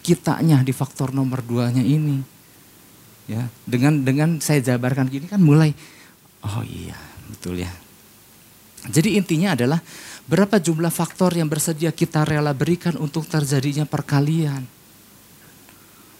kitanya, 0.00 0.64
di 0.64 0.72
faktor 0.72 1.12
nomor 1.12 1.44
duanya 1.44 1.84
ini. 1.84 2.31
Ya, 3.30 3.46
dengan 3.62 4.02
dengan 4.02 4.42
saya 4.42 4.58
jabarkan 4.58 5.06
gini 5.06 5.30
kan 5.30 5.38
mulai, 5.38 5.70
oh 6.42 6.62
iya 6.66 6.98
betul 7.30 7.62
ya. 7.62 7.70
Jadi 8.90 9.14
intinya 9.14 9.54
adalah 9.54 9.78
berapa 10.26 10.58
jumlah 10.58 10.90
faktor 10.90 11.38
yang 11.38 11.46
bersedia 11.46 11.94
kita 11.94 12.26
rela 12.26 12.50
berikan 12.50 12.98
untuk 12.98 13.22
terjadinya 13.30 13.86
perkalian. 13.86 14.66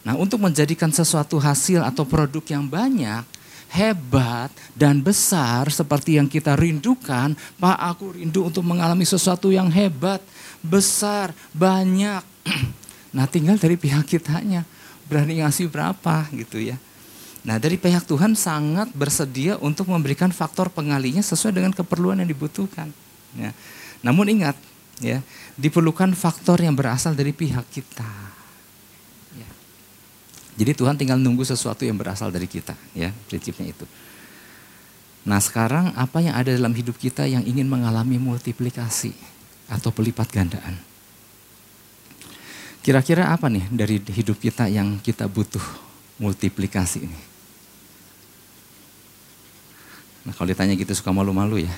Nah, 0.03 0.15
untuk 0.19 0.43
menjadikan 0.43 0.91
sesuatu 0.91 1.38
hasil 1.43 1.83
atau 1.83 2.07
produk 2.07 2.43
yang 2.47 2.67
banyak, 2.67 3.23
hebat 3.71 4.51
dan 4.75 4.99
besar 4.99 5.71
seperti 5.71 6.19
yang 6.19 6.27
kita 6.27 6.59
rindukan, 6.59 7.35
Pak, 7.59 7.79
aku 7.79 8.19
rindu 8.19 8.47
untuk 8.47 8.67
mengalami 8.67 9.07
sesuatu 9.07 9.55
yang 9.55 9.71
hebat, 9.71 10.23
besar, 10.62 11.35
banyak. 11.51 12.23
Nah, 13.12 13.29
tinggal 13.29 13.61
dari 13.61 13.77
pihak 13.77 14.09
kitanya 14.09 14.65
berani 15.05 15.45
ngasih 15.45 15.69
berapa 15.69 16.33
gitu 16.33 16.57
ya. 16.57 16.81
Nah, 17.43 17.59
dari 17.59 17.75
pihak 17.75 18.07
Tuhan 18.07 18.39
sangat 18.39 18.95
bersedia 18.95 19.59
untuk 19.59 19.91
memberikan 19.91 20.31
faktor 20.31 20.71
pengalinya 20.71 21.21
sesuai 21.21 21.51
dengan 21.51 21.75
keperluan 21.75 22.23
yang 22.23 22.31
dibutuhkan. 22.31 22.95
Ya. 23.35 23.51
Namun 23.99 24.31
ingat, 24.31 24.55
ya, 25.03 25.19
diperlukan 25.59 26.15
faktor 26.15 26.63
yang 26.63 26.79
berasal 26.79 27.19
dari 27.19 27.35
pihak 27.35 27.67
kita. 27.75 28.33
Jadi 30.53 30.73
Tuhan 30.77 31.01
tinggal 31.01 31.17
nunggu 31.17 31.49
sesuatu 31.49 31.81
yang 31.89 31.97
berasal 31.97 32.29
dari 32.29 32.45
kita, 32.45 32.77
ya 32.93 33.09
prinsipnya 33.29 33.73
itu. 33.73 33.89
Nah 35.25 35.41
sekarang 35.41 35.97
apa 35.97 36.21
yang 36.21 36.37
ada 36.37 36.53
dalam 36.53 36.77
hidup 36.77 36.99
kita 37.01 37.25
yang 37.25 37.41
ingin 37.47 37.65
mengalami 37.65 38.21
multiplikasi 38.21 39.17
atau 39.71 39.89
pelipat 39.89 40.29
gandaan? 40.29 40.77
Kira-kira 42.83 43.31
apa 43.31 43.47
nih 43.47 43.65
dari 43.71 44.03
hidup 44.03 44.43
kita 44.43 44.67
yang 44.69 44.99
kita 45.01 45.25
butuh 45.31 45.63
multiplikasi 46.21 47.09
ini? 47.09 47.32
Nah 50.23 50.33
kalau 50.35 50.49
ditanya 50.51 50.79
gitu 50.79 50.95
suka 50.95 51.11
malu-malu 51.11 51.67
ya. 51.67 51.75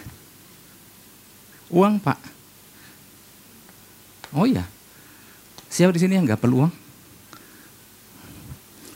Uang 1.73 1.97
pak. 1.99 2.21
Oh 4.35 4.45
iya. 4.45 4.67
Siapa 5.71 5.91
di 5.91 6.01
sini 6.03 6.19
yang 6.19 6.27
nggak 6.29 6.43
perlu 6.43 6.67
uang? 6.67 6.73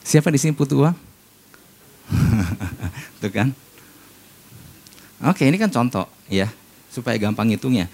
Siapa 0.04 0.30
di 0.30 0.38
sini 0.40 0.54
butuh 0.54 0.88
uang? 0.88 0.96
Tuh 3.20 3.32
kan? 3.32 3.50
Oke, 5.26 5.50
ini 5.50 5.58
kan 5.58 5.68
contoh 5.68 6.06
ya, 6.30 6.46
supaya 6.86 7.18
gampang 7.18 7.50
hitungnya. 7.50 7.90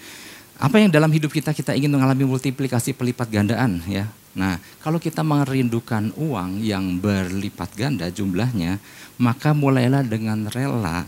Apa 0.55 0.79
yang 0.79 0.93
dalam 0.93 1.09
hidup 1.09 1.33
kita 1.33 1.51
kita 1.51 1.73
ingin 1.73 1.91
mengalami 1.91 2.23
multiplikasi 2.23 2.93
pelipat 2.93 3.27
gandaan 3.27 3.81
ya. 3.89 4.07
Nah, 4.37 4.61
kalau 4.79 5.01
kita 5.01 5.25
merindukan 5.25 6.13
uang 6.15 6.61
yang 6.61 7.01
berlipat 7.01 7.73
ganda 7.75 8.07
jumlahnya, 8.11 8.79
maka 9.17 9.51
mulailah 9.55 10.03
dengan 10.05 10.47
rela 10.51 11.07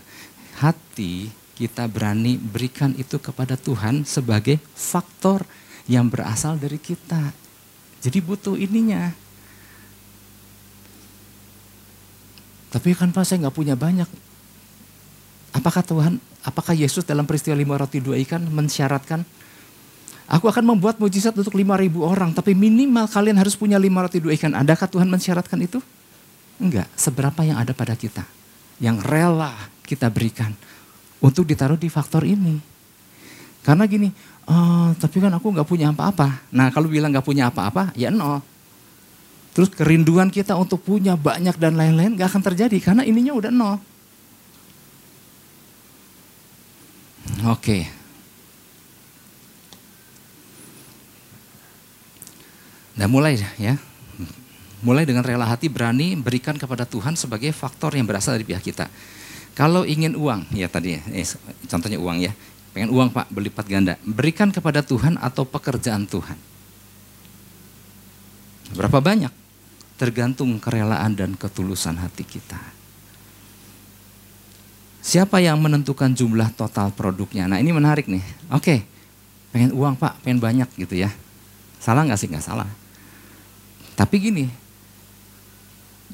hati 0.58 1.30
kita 1.58 1.90
berani 1.90 2.38
berikan 2.38 2.94
itu 2.98 3.18
kepada 3.18 3.58
Tuhan 3.58 4.06
sebagai 4.06 4.62
faktor 4.78 5.46
yang 5.90 6.06
berasal 6.10 6.58
dari 6.58 6.78
kita. 6.78 7.34
Jadi 8.02 8.20
butuh 8.22 8.54
ininya. 8.54 9.10
Tapi 12.70 12.94
kan 12.94 13.10
Pak 13.10 13.26
saya 13.26 13.48
nggak 13.48 13.58
punya 13.58 13.74
banyak. 13.74 14.06
Apakah 15.56 15.82
Tuhan, 15.82 16.22
apakah 16.46 16.78
Yesus 16.78 17.02
dalam 17.02 17.26
peristiwa 17.26 17.58
lima 17.58 17.80
roti 17.80 17.98
dua 17.98 18.20
ikan 18.22 18.44
mensyaratkan 18.46 19.26
Aku 20.28 20.52
akan 20.52 20.76
membuat 20.76 21.00
mujizat 21.00 21.32
untuk 21.32 21.56
lima 21.56 21.80
ribu 21.80 22.04
orang, 22.04 22.36
tapi 22.36 22.52
minimal 22.52 23.08
kalian 23.08 23.40
harus 23.40 23.56
punya 23.56 23.80
lima 23.80 24.04
roti 24.04 24.20
dua 24.20 24.36
ikan. 24.36 24.52
Adakah 24.60 24.92
Tuhan 24.92 25.08
mensyaratkan 25.08 25.56
itu? 25.64 25.80
Enggak, 26.60 26.92
seberapa 27.00 27.48
yang 27.48 27.56
ada 27.56 27.72
pada 27.72 27.96
kita. 27.96 28.28
Yang 28.78 28.98
rela 29.06 29.54
kita 29.86 30.12
berikan 30.12 30.54
untuk 31.18 31.48
ditaruh 31.50 31.80
di 31.80 31.90
faktor 31.90 32.28
ini. 32.28 32.62
Karena 33.66 33.84
gini, 33.84 34.08
oh, 34.48 34.94
tapi 34.96 35.20
kan 35.20 35.34
aku 35.34 35.52
nggak 35.52 35.68
punya 35.68 35.92
apa-apa. 35.92 36.48
Nah 36.54 36.72
kalau 36.72 36.88
bilang 36.88 37.12
nggak 37.12 37.26
punya 37.26 37.50
apa-apa, 37.52 37.92
ya 37.98 38.14
nol. 38.14 38.40
Terus 39.58 39.74
kerinduan 39.74 40.30
kita 40.30 40.54
untuk 40.54 40.86
punya 40.86 41.18
banyak 41.18 41.58
dan 41.58 41.74
lain-lain 41.74 42.14
gak 42.14 42.30
akan 42.30 42.46
terjadi 42.46 42.78
karena 42.78 43.02
ininya 43.02 43.34
udah 43.34 43.50
nol. 43.50 43.82
Oke. 47.50 47.90
Nah 53.02 53.10
mulai 53.10 53.42
ya. 53.58 53.82
Mulai 54.86 55.10
dengan 55.10 55.26
rela 55.26 55.50
hati 55.50 55.70
berani 55.70 56.14
berikan 56.14 56.54
kepada 56.54 56.86
Tuhan 56.86 57.18
sebagai 57.18 57.50
faktor 57.56 57.98
yang 57.98 58.06
berasal 58.06 58.38
dari 58.38 58.46
pihak 58.46 58.62
kita. 58.62 58.86
Kalau 59.58 59.82
ingin 59.86 60.14
uang, 60.14 60.54
ya 60.54 60.70
tadi 60.70 60.98
eh, 60.98 61.28
contohnya 61.66 61.98
uang 61.98 62.22
ya. 62.22 62.34
Pengen 62.78 62.94
uang 62.94 63.10
pak 63.10 63.26
berlipat 63.34 63.66
ganda. 63.66 63.98
Berikan 64.06 64.54
kepada 64.54 64.86
Tuhan 64.86 65.18
atau 65.18 65.50
pekerjaan 65.50 66.06
Tuhan. 66.06 66.38
Berapa 68.78 69.02
banyak? 69.02 69.48
tergantung 69.98 70.62
kerelaan 70.62 71.18
dan 71.18 71.34
ketulusan 71.34 71.98
hati 71.98 72.22
kita. 72.24 72.62
Siapa 75.02 75.42
yang 75.42 75.58
menentukan 75.58 76.14
jumlah 76.14 76.54
total 76.54 76.94
produknya? 76.94 77.50
Nah 77.50 77.58
ini 77.58 77.74
menarik 77.74 78.06
nih. 78.06 78.22
Oke, 78.54 78.86
pengen 79.50 79.74
uang 79.74 79.98
pak, 79.98 80.22
pengen 80.22 80.38
banyak 80.38 80.70
gitu 80.78 80.94
ya. 80.94 81.10
Salah 81.82 82.06
nggak 82.06 82.20
sih? 82.22 82.30
Nggak 82.30 82.46
salah. 82.46 82.70
Tapi 83.98 84.16
gini, 84.22 84.46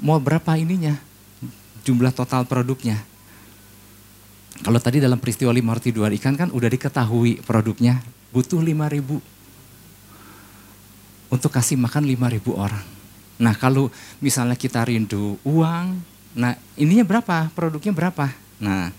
mau 0.04 0.20
berapa 0.20 0.60
ininya? 0.60 1.00
Jumlah 1.88 2.12
total 2.12 2.44
produknya. 2.44 3.00
Kalau 4.62 4.78
tadi 4.78 5.02
dalam 5.02 5.18
peristiwa 5.18 5.50
lima 5.50 5.74
roti 5.74 5.90
dua 5.90 6.12
ikan 6.14 6.38
kan 6.38 6.52
udah 6.54 6.70
diketahui 6.70 7.42
produknya 7.42 8.04
butuh 8.30 8.62
lima 8.62 8.86
ribu 8.86 9.18
untuk 11.34 11.50
kasih 11.50 11.80
makan 11.82 12.06
lima 12.06 12.30
ribu 12.30 12.54
orang. 12.54 12.86
Nah 13.42 13.58
kalau 13.58 13.90
misalnya 14.22 14.54
kita 14.54 14.86
rindu 14.86 15.42
uang, 15.42 15.98
nah 16.38 16.54
ininya 16.78 17.02
berapa, 17.02 17.50
produknya 17.52 17.92
berapa? 17.92 18.30
Nah 18.62 18.94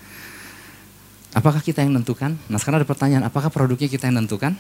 apakah 1.30 1.62
kita 1.62 1.86
yang 1.86 1.94
menentukan? 1.94 2.34
Nah 2.50 2.58
sekarang 2.58 2.82
ada 2.82 2.88
pertanyaan, 2.90 3.24
apakah 3.24 3.48
produknya 3.48 3.86
kita 3.86 4.10
yang 4.10 4.18
menentukan? 4.18 4.58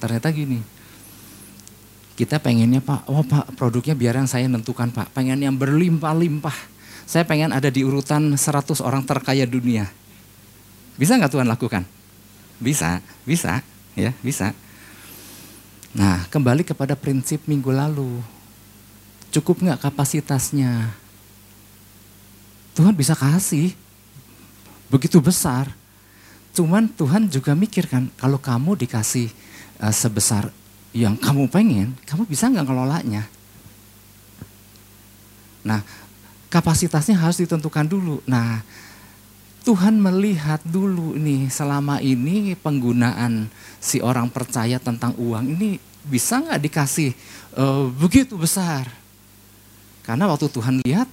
Ternyata 0.00 0.32
gini, 0.32 0.62
kita 2.20 2.36
pengennya 2.36 2.84
pak, 2.84 3.08
oh 3.08 3.24
pak 3.24 3.56
produknya 3.56 3.96
biar 3.96 4.20
yang 4.20 4.28
saya 4.28 4.44
menentukan 4.44 4.92
pak, 4.92 5.08
pengen 5.16 5.40
yang 5.40 5.56
berlimpah-limpah. 5.56 6.52
Saya 7.08 7.24
pengen 7.24 7.48
ada 7.48 7.72
di 7.72 7.80
urutan 7.80 8.36
100 8.36 8.84
orang 8.84 9.00
terkaya 9.08 9.48
dunia. 9.48 9.88
Bisa 11.00 11.16
nggak 11.16 11.32
Tuhan 11.32 11.48
lakukan? 11.48 11.88
Bisa, 12.60 13.00
bisa, 13.24 13.64
ya 13.96 14.12
bisa. 14.20 14.52
Nah, 15.96 16.28
kembali 16.28 16.60
kepada 16.60 16.92
prinsip 16.92 17.40
minggu 17.48 17.72
lalu. 17.72 18.20
Cukup 19.32 19.64
nggak 19.64 19.80
kapasitasnya? 19.80 20.92
Tuhan 22.76 22.92
bisa 22.92 23.16
kasih 23.16 23.72
begitu 24.92 25.24
besar. 25.24 25.72
Cuman 26.52 26.84
Tuhan 26.84 27.32
juga 27.32 27.56
mikirkan 27.56 28.12
kalau 28.20 28.36
kamu 28.36 28.76
dikasih 28.76 29.32
uh, 29.80 29.94
sebesar 29.94 30.52
yang 30.90 31.14
kamu 31.14 31.46
pengen, 31.46 31.94
kamu 32.06 32.26
bisa 32.26 32.50
nggak 32.50 32.66
ngelolanya? 32.66 33.22
Nah, 35.62 35.84
kapasitasnya 36.50 37.14
harus 37.14 37.38
ditentukan 37.38 37.86
dulu. 37.86 38.18
Nah, 38.26 38.64
Tuhan 39.62 40.00
melihat 40.00 40.58
dulu 40.64 41.14
nih 41.14 41.52
selama 41.52 42.00
ini 42.00 42.56
penggunaan 42.56 43.52
si 43.78 44.00
orang 44.00 44.32
percaya 44.32 44.80
tentang 44.80 45.12
uang 45.20 45.44
ini 45.52 45.76
bisa 46.00 46.40
nggak 46.40 46.60
dikasih 46.64 47.12
uh, 47.54 47.86
begitu 47.92 48.34
besar? 48.40 48.88
Karena 50.00 50.26
waktu 50.26 50.48
Tuhan 50.48 50.80
lihat, 50.82 51.06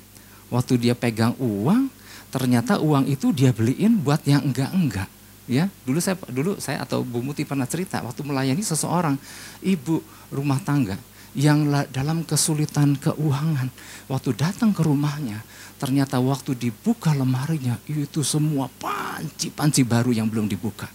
waktu 0.47 0.79
dia 0.79 0.95
pegang 0.95 1.35
uang, 1.37 1.91
ternyata 2.31 2.79
uang 2.79 3.05
itu 3.05 3.35
dia 3.35 3.51
beliin 3.51 3.99
buat 3.99 4.23
yang 4.23 4.41
enggak-enggak. 4.47 5.16
Ya, 5.47 5.71
dulu 5.87 6.03
saya 6.03 6.19
dulu 6.27 6.59
saya 6.59 6.83
atau 6.83 7.07
Bu 7.07 7.23
Muti 7.23 7.47
pernah 7.47 7.63
cerita 7.63 8.03
waktu 8.03 8.19
melayani 8.19 8.59
seseorang 8.59 9.15
ibu 9.63 10.03
rumah 10.27 10.59
tangga 10.59 10.99
yang 11.31 11.71
dalam 11.87 12.27
kesulitan 12.27 12.99
keuangan. 12.99 13.71
Waktu 14.11 14.35
datang 14.35 14.75
ke 14.75 14.83
rumahnya, 14.83 15.39
ternyata 15.79 16.19
waktu 16.19 16.51
dibuka 16.51 17.15
lemarinya 17.15 17.79
itu 17.87 18.27
semua 18.27 18.67
panci-panci 18.67 19.87
baru 19.87 20.11
yang 20.11 20.27
belum 20.27 20.51
dibuka. 20.51 20.91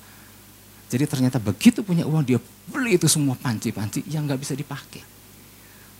Jadi 0.93 1.09
ternyata 1.09 1.41
begitu 1.41 1.81
punya 1.81 2.05
uang 2.05 2.21
dia 2.21 2.37
beli 2.69 3.01
itu 3.01 3.09
semua 3.09 3.33
panci-panci 3.33 4.05
yang 4.13 4.29
nggak 4.29 4.41
bisa 4.45 4.53
dipakai. 4.53 5.01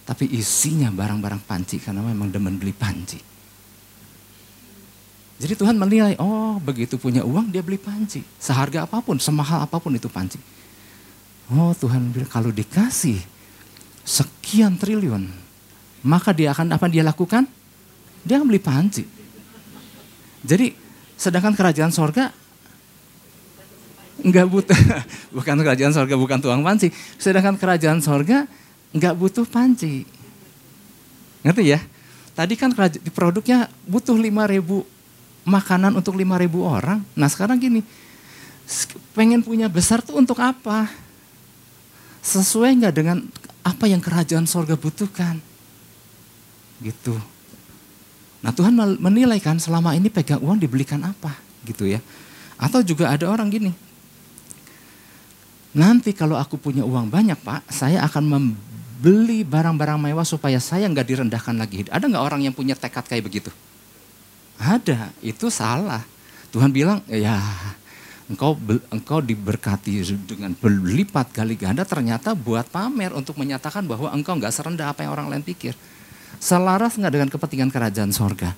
Tapi 0.05 0.29
isinya 0.37 0.93
barang-barang 0.93 1.49
panci 1.49 1.81
karena 1.81 2.05
memang 2.05 2.29
demen 2.29 2.61
beli 2.61 2.77
panci. 2.77 3.32
Jadi 5.43 5.59
Tuhan 5.59 5.75
menilai, 5.75 6.15
oh 6.23 6.63
begitu 6.63 6.95
punya 6.95 7.27
uang 7.27 7.51
dia 7.51 7.67
beli 7.67 7.75
panci. 7.75 8.23
Seharga 8.39 8.87
apa 8.87 9.03
pun, 9.03 9.19
semahal 9.19 9.67
apa 9.67 9.83
pun 9.83 9.91
itu 9.91 10.07
panci. 10.07 10.39
Oh 11.51 11.75
Tuhan 11.75 12.15
bilang 12.15 12.31
kalau 12.31 12.55
dikasih 12.55 13.19
sekian 14.07 14.79
triliun, 14.79 15.27
maka 16.07 16.31
dia 16.31 16.55
akan 16.55 16.79
apa 16.79 16.87
dia 16.87 17.03
lakukan? 17.03 17.43
Dia 18.23 18.39
akan 18.39 18.47
beli 18.47 18.63
panci. 18.63 19.03
Jadi 20.47 20.79
sedangkan 21.19 21.59
kerajaan 21.59 21.91
sorga 21.91 22.31
nggak 24.23 24.47
butuh, 24.47 24.79
bukan 25.43 25.59
kerajaan 25.59 25.91
sorga, 25.91 26.15
bukan 26.15 26.39
tuang 26.39 26.63
panci. 26.63 26.95
Sedangkan 27.19 27.59
kerajaan 27.59 27.99
sorga 27.99 28.47
nggak 28.95 29.15
butuh 29.19 29.43
panci. 29.43 30.07
Ngerti 31.43 31.65
ya? 31.67 31.83
Tadi 32.31 32.55
kan 32.55 32.71
produknya 33.11 33.67
butuh 33.91 34.15
5 34.15 34.55
ribu 34.55 34.87
makanan 35.43 35.95
untuk 35.99 36.15
5 36.15 36.43
ribu 36.43 36.63
orang. 36.67 37.03
Nah 37.15 37.29
sekarang 37.29 37.59
gini, 37.59 37.81
pengen 39.17 39.43
punya 39.43 39.67
besar 39.67 40.01
tuh 40.01 40.19
untuk 40.19 40.39
apa? 40.39 40.89
Sesuai 42.23 42.79
nggak 42.79 42.95
dengan 42.95 43.19
apa 43.67 43.85
yang 43.91 43.99
kerajaan 43.99 44.47
sorga 44.47 44.79
butuhkan? 44.79 45.43
Gitu. 46.83 47.15
Nah 48.43 48.51
Tuhan 48.51 48.75
menilai 48.99 49.39
kan 49.39 49.59
selama 49.59 49.95
ini 49.95 50.11
pegang 50.11 50.43
uang 50.43 50.59
dibelikan 50.59 51.03
apa 51.03 51.35
gitu 51.67 51.87
ya. 51.87 52.03
Atau 52.59 52.83
juga 52.87 53.11
ada 53.11 53.27
orang 53.27 53.51
gini, 53.51 53.71
Nanti 55.73 56.13
kalau 56.13 56.37
aku 56.37 56.61
punya 56.61 56.85
uang 56.85 57.09
banyak 57.09 57.41
pak, 57.41 57.65
saya 57.73 58.05
akan 58.05 58.25
membeli 58.29 59.41
barang-barang 59.41 59.97
mewah 59.97 60.25
supaya 60.29 60.61
saya 60.61 60.85
nggak 60.85 61.07
direndahkan 61.09 61.57
lagi. 61.57 61.89
Ada 61.89 62.05
nggak 62.13 62.25
orang 62.25 62.45
yang 62.45 62.53
punya 62.53 62.77
tekad 62.77 63.09
kayak 63.09 63.25
begitu? 63.25 63.49
Ada, 64.61 65.13
itu 65.25 65.49
salah. 65.49 66.05
Tuhan 66.53 66.69
bilang, 66.69 67.01
ya 67.09 67.41
engkau 68.33 68.57
engkau 68.89 69.21
diberkati 69.21 70.01
dengan 70.25 70.57
berlipat 70.57 71.37
kali 71.37 71.59
ganda 71.59 71.85
ternyata 71.85 72.33
buat 72.33 72.65
pamer 72.73 73.13
untuk 73.13 73.37
menyatakan 73.37 73.85
bahwa 73.85 74.09
engkau 74.13 74.37
nggak 74.41 74.53
serendah 74.53 74.93
apa 74.93 75.05
yang 75.05 75.13
orang 75.13 75.29
lain 75.29 75.45
pikir. 75.45 75.77
Selaras 76.41 76.97
nggak 76.97 77.13
dengan 77.13 77.29
kepentingan 77.29 77.71
kerajaan 77.71 78.13
sorga? 78.13 78.57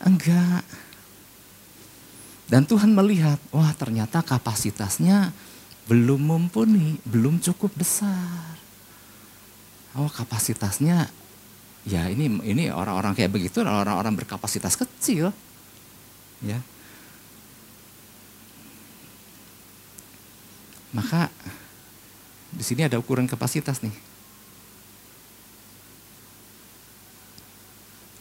Enggak. 0.00 0.64
Dan 2.50 2.66
Tuhan 2.66 2.90
melihat, 2.90 3.38
wah 3.54 3.70
ternyata 3.78 4.26
kapasitasnya 4.26 5.30
belum 5.86 6.18
mumpuni, 6.18 6.98
belum 7.06 7.38
cukup 7.38 7.70
besar. 7.78 8.58
Oh 9.94 10.10
kapasitasnya, 10.10 11.06
ya 11.88 12.08
ini 12.12 12.28
ini 12.44 12.68
orang-orang 12.68 13.16
kayak 13.16 13.32
begitu, 13.32 13.64
orang-orang 13.64 14.12
berkapasitas 14.16 14.76
kecil, 14.76 15.32
ya. 16.44 16.60
Maka 20.90 21.30
di 22.50 22.66
sini 22.66 22.82
ada 22.82 22.98
ukuran 22.98 23.30
kapasitas 23.30 23.78
nih. 23.78 23.94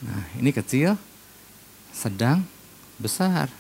Nah 0.06 0.24
ini 0.39 0.54
kecil, 0.54 0.95
sedang, 1.91 2.45
besar. 3.02 3.52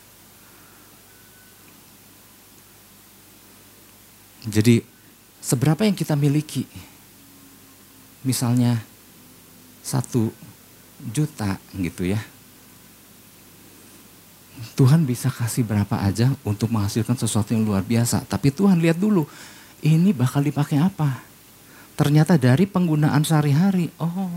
Jadi 4.47 4.79
seberapa 5.43 5.83
yang 5.83 5.97
kita 5.97 6.15
miliki? 6.15 6.63
Misalnya 8.23 8.88
satu 9.89 10.29
juta 11.01 11.57
gitu 11.73 12.05
ya. 12.05 12.21
Tuhan 14.75 15.07
bisa 15.07 15.31
kasih 15.31 15.63
berapa 15.63 15.95
aja 16.03 16.35
untuk 16.43 16.69
menghasilkan 16.69 17.15
sesuatu 17.15 17.55
yang 17.55 17.63
luar 17.63 17.81
biasa. 17.81 18.27
Tapi 18.27 18.51
Tuhan 18.51 18.77
lihat 18.83 18.99
dulu, 18.99 19.23
ini 19.79 20.11
bakal 20.11 20.43
dipakai 20.43 20.77
apa? 20.77 21.23
Ternyata 21.95 22.35
dari 22.35 22.67
penggunaan 22.67 23.23
sehari-hari, 23.23 23.91
oh 23.99 24.31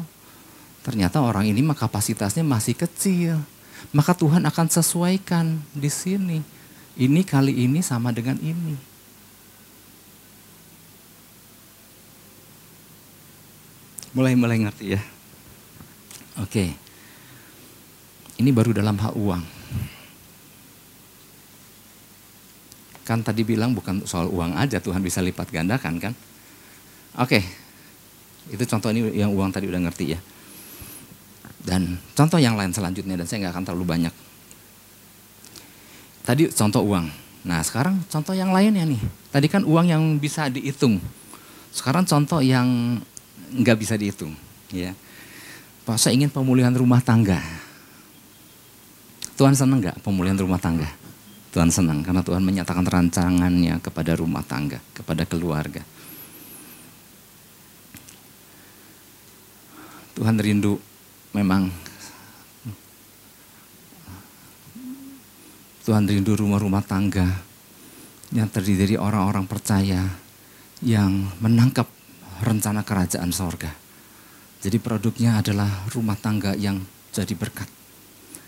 ternyata 0.83 1.23
orang 1.23 1.47
ini 1.47 1.63
mah 1.63 1.79
kapasitasnya 1.79 2.43
masih 2.43 2.75
kecil. 2.75 3.39
Maka 3.91 4.15
Tuhan 4.15 4.47
akan 4.47 4.67
sesuaikan 4.71 5.59
di 5.75 5.91
sini. 5.91 6.39
Ini 6.95 7.23
kali 7.27 7.67
ini 7.67 7.83
sama 7.83 8.15
dengan 8.15 8.39
ini. 8.39 8.79
Mulai 14.15 14.39
mulai 14.39 14.59
ngerti 14.61 14.95
ya. 14.95 15.03
Oke. 16.41 16.73
Ini 18.41 18.51
baru 18.55 18.73
dalam 18.73 18.97
hak 18.97 19.15
uang. 19.19 19.43
Kan 23.03 23.21
tadi 23.27 23.43
bilang 23.43 23.75
bukan 23.75 24.07
soal 24.07 24.31
uang 24.31 24.57
aja 24.57 24.79
Tuhan 24.79 25.03
bisa 25.03 25.21
lipat 25.21 25.51
gandakan 25.53 26.01
kan. 26.01 26.13
Oke. 27.19 27.43
Itu 28.49 28.65
contoh 28.65 28.89
ini 28.95 29.13
yang 29.13 29.35
uang 29.35 29.53
tadi 29.53 29.69
udah 29.69 29.83
ngerti 29.85 30.05
ya. 30.17 30.21
Dan 31.63 32.01
contoh 32.17 32.43
yang 32.43 32.59
lain 32.59 32.75
selanjutnya 32.75 33.15
dan 33.15 33.27
saya 33.29 33.47
nggak 33.47 33.55
akan 33.55 33.65
terlalu 33.69 33.87
banyak. 33.87 34.15
Tadi 36.23 36.51
contoh 36.51 36.83
uang. 36.87 37.07
Nah 37.43 37.61
sekarang 37.63 38.03
contoh 38.07 38.35
yang 38.35 38.55
lainnya 38.55 38.87
nih. 38.87 39.03
Tadi 39.31 39.47
kan 39.51 39.63
uang 39.67 39.87
yang 39.91 40.03
bisa 40.19 40.47
dihitung. 40.51 41.03
Sekarang 41.75 42.07
contoh 42.07 42.39
yang 42.43 42.99
nggak 43.55 43.77
bisa 43.79 43.95
dihitung. 43.99 44.35
Ya. 44.71 44.95
Pak, 45.83 45.99
saya 45.99 46.15
ingin 46.15 46.31
pemulihan 46.31 46.71
rumah 46.71 47.03
tangga. 47.03 47.43
Tuhan 49.35 49.59
senang 49.59 49.83
nggak 49.83 49.99
pemulihan 50.07 50.39
rumah 50.39 50.63
tangga? 50.63 50.87
Tuhan 51.51 51.75
senang 51.75 52.07
karena 52.07 52.23
Tuhan 52.23 52.41
menyatakan 52.41 52.87
rancangannya 52.87 53.83
kepada 53.83 54.15
rumah 54.15 54.47
tangga, 54.47 54.79
kepada 54.95 55.27
keluarga. 55.27 55.83
Tuhan 60.15 60.39
rindu 60.39 60.79
memang 61.35 61.67
Tuhan 65.83 66.07
rindu 66.07 66.39
rumah-rumah 66.39 66.87
tangga 66.87 67.27
yang 68.31 68.47
terdiri 68.47 68.87
dari 68.87 68.95
orang-orang 68.95 69.51
percaya 69.51 70.07
yang 70.79 71.27
menangkap 71.43 71.91
rencana 72.39 72.87
kerajaan 72.87 73.35
sorga. 73.35 73.82
Jadi 74.63 74.79
produknya 74.79 75.43
adalah 75.43 75.91
rumah 75.91 76.15
tangga 76.15 76.55
yang 76.55 76.79
jadi 77.11 77.35
berkat. 77.35 77.67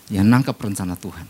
Yang 0.09 0.26
nangkep 0.30 0.57
rencana 0.57 0.95
Tuhan. 0.95 1.26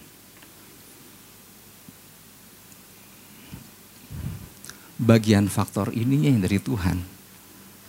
Bagian 5.01 5.49
faktor 5.49 5.91
ini 5.97 6.29
yang 6.29 6.45
dari 6.45 6.61
Tuhan. 6.61 7.01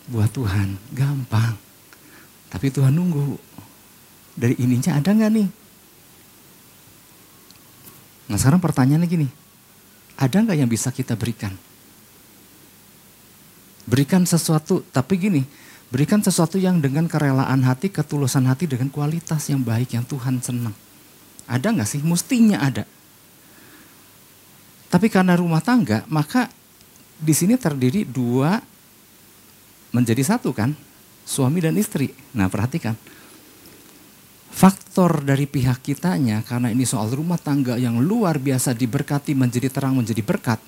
Buat 0.08 0.32
Tuhan 0.32 0.80
gampang. 0.96 1.60
Tapi 2.48 2.72
Tuhan 2.72 2.96
nunggu. 2.96 3.36
Dari 4.40 4.56
ininya 4.64 4.96
ada 4.96 5.12
nggak 5.12 5.32
nih? 5.36 5.48
Nah 8.32 8.38
sekarang 8.40 8.64
pertanyaannya 8.64 9.10
gini. 9.10 9.28
Ada 10.16 10.48
nggak 10.48 10.58
yang 10.58 10.72
bisa 10.72 10.90
kita 10.96 11.20
berikan? 11.20 11.52
Berikan 13.86 14.26
sesuatu, 14.26 14.82
tapi 14.90 15.14
gini, 15.20 15.46
berikan 15.94 16.22
sesuatu 16.22 16.58
yang 16.58 16.82
dengan 16.82 17.06
kerelaan 17.06 17.62
hati, 17.66 17.94
ketulusan 17.94 18.46
hati 18.50 18.66
dengan 18.70 18.90
kualitas 18.90 19.50
yang 19.50 19.62
baik 19.62 19.94
yang 19.98 20.06
Tuhan 20.06 20.42
senang. 20.42 20.74
Ada 21.46 21.74
nggak 21.74 21.90
sih? 21.90 22.02
Mestinya 22.02 22.62
ada. 22.62 22.84
Tapi 24.90 25.08
karena 25.12 25.38
rumah 25.38 25.62
tangga, 25.62 26.08
maka 26.10 26.50
di 27.20 27.34
sini 27.36 27.60
terdiri 27.60 28.08
dua 28.08 28.58
menjadi 29.94 30.24
satu 30.36 30.56
kan, 30.56 30.74
suami 31.24 31.62
dan 31.62 31.78
istri. 31.78 32.12
Nah 32.34 32.50
perhatikan, 32.50 32.98
faktor 34.50 35.22
dari 35.22 35.46
pihak 35.46 35.84
kitanya 35.84 36.42
karena 36.42 36.72
ini 36.72 36.88
soal 36.88 37.12
rumah 37.14 37.38
tangga 37.38 37.76
yang 37.76 38.02
luar 38.02 38.40
biasa 38.40 38.74
diberkati 38.74 39.36
menjadi 39.36 39.68
terang 39.70 40.00
menjadi 40.00 40.24
berkat 40.24 40.60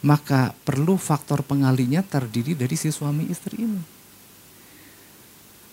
maka 0.00 0.56
perlu 0.64 0.96
faktor 0.96 1.44
pengalinya 1.44 2.00
terdiri 2.00 2.56
dari 2.56 2.76
si 2.76 2.88
suami 2.88 3.28
istri 3.28 3.60
ini. 3.60 3.99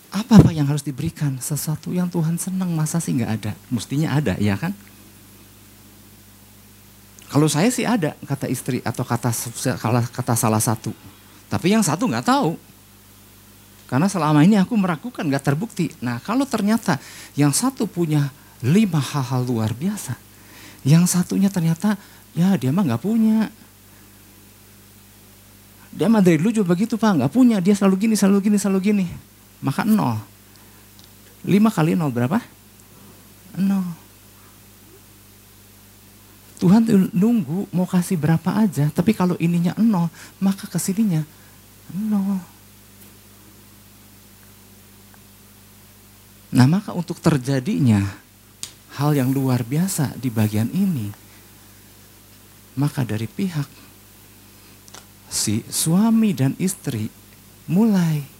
Apa-apa 0.08 0.56
yang 0.56 0.64
harus 0.64 0.80
diberikan, 0.80 1.36
sesuatu 1.36 1.92
yang 1.92 2.08
Tuhan 2.08 2.40
senang 2.40 2.72
masa 2.72 2.96
sih 2.96 3.12
nggak 3.12 3.32
ada? 3.40 3.52
Mestinya 3.68 4.16
ada, 4.16 4.40
ya 4.40 4.56
kan? 4.56 4.72
Kalau 7.28 7.44
saya 7.44 7.68
sih 7.68 7.84
ada 7.84 8.16
kata 8.24 8.48
istri 8.48 8.80
atau 8.80 9.04
kata 9.04 9.28
kata 10.08 10.32
salah 10.32 10.64
satu, 10.64 10.96
tapi 11.52 11.76
yang 11.76 11.84
satu 11.84 12.08
nggak 12.08 12.24
tahu. 12.24 12.56
Karena 13.84 14.08
selama 14.08 14.40
ini 14.48 14.56
aku 14.56 14.72
meragukan, 14.80 15.28
nggak 15.28 15.44
terbukti. 15.44 15.92
Nah 16.00 16.24
kalau 16.24 16.48
ternyata 16.48 16.96
yang 17.36 17.52
satu 17.52 17.84
punya 17.84 18.32
lima 18.64 18.96
hal-hal 18.96 19.44
luar 19.44 19.76
biasa, 19.76 20.16
yang 20.88 21.04
satunya 21.04 21.52
ternyata 21.52 22.00
ya 22.32 22.56
dia 22.56 22.72
mah 22.72 22.88
nggak 22.88 23.04
punya. 23.04 23.52
Dia 25.92 26.08
mah 26.08 26.24
dari 26.24 26.40
dulu 26.40 26.64
juga 26.64 26.72
begitu 26.72 26.96
pak, 26.96 27.12
nggak 27.12 27.32
punya. 27.32 27.60
Dia 27.60 27.76
selalu 27.76 28.08
gini, 28.08 28.14
selalu 28.16 28.40
gini, 28.40 28.56
selalu 28.56 28.80
gini 28.80 29.06
maka 29.64 29.82
nol. 29.82 30.18
Lima 31.46 31.70
kali 31.70 31.94
nol 31.94 32.10
berapa? 32.10 32.38
Nol. 33.58 33.86
Tuhan 36.58 36.82
nunggu 37.14 37.70
mau 37.70 37.86
kasih 37.86 38.18
berapa 38.18 38.58
aja, 38.58 38.90
tapi 38.90 39.14
kalau 39.14 39.38
ininya 39.38 39.78
nol, 39.78 40.10
maka 40.42 40.66
ke 40.66 40.78
sininya 40.82 41.22
nol. 41.94 42.42
Nah 46.48 46.66
maka 46.66 46.96
untuk 46.96 47.20
terjadinya 47.22 48.02
hal 48.98 49.14
yang 49.14 49.30
luar 49.30 49.62
biasa 49.62 50.18
di 50.18 50.32
bagian 50.32 50.72
ini, 50.74 51.12
maka 52.74 53.06
dari 53.06 53.30
pihak 53.30 53.68
si 55.28 55.62
suami 55.68 56.32
dan 56.32 56.56
istri 56.56 57.12
mulai 57.68 58.37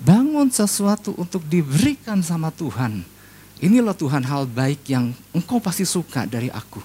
Bangun 0.00 0.48
sesuatu 0.48 1.12
untuk 1.20 1.44
diberikan 1.46 2.24
sama 2.24 2.48
Tuhan. 2.48 3.04
Ini 3.62 3.78
loh 3.78 3.94
Tuhan 3.94 4.26
hal 4.26 4.48
baik 4.50 4.90
yang 4.90 5.14
engkau 5.30 5.62
pasti 5.62 5.86
suka 5.86 6.26
dari 6.26 6.50
aku. 6.50 6.82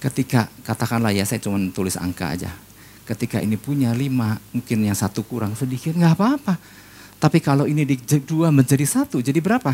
Ketika, 0.00 0.48
katakanlah 0.64 1.12
ya 1.12 1.24
saya 1.24 1.40
cuma 1.40 1.60
tulis 1.72 1.96
angka 1.96 2.32
aja. 2.32 2.52
Ketika 3.08 3.40
ini 3.40 3.56
punya 3.56 3.92
lima, 3.96 4.36
mungkin 4.52 4.84
yang 4.84 4.96
satu 4.96 5.24
kurang 5.24 5.56
sedikit, 5.56 5.96
nggak 5.96 6.14
apa-apa. 6.16 6.54
Tapi 7.20 7.38
kalau 7.40 7.68
ini 7.68 7.84
di 7.84 7.96
dua 8.24 8.48
menjadi 8.48 8.84
satu, 8.84 9.20
jadi 9.20 9.40
berapa? 9.40 9.72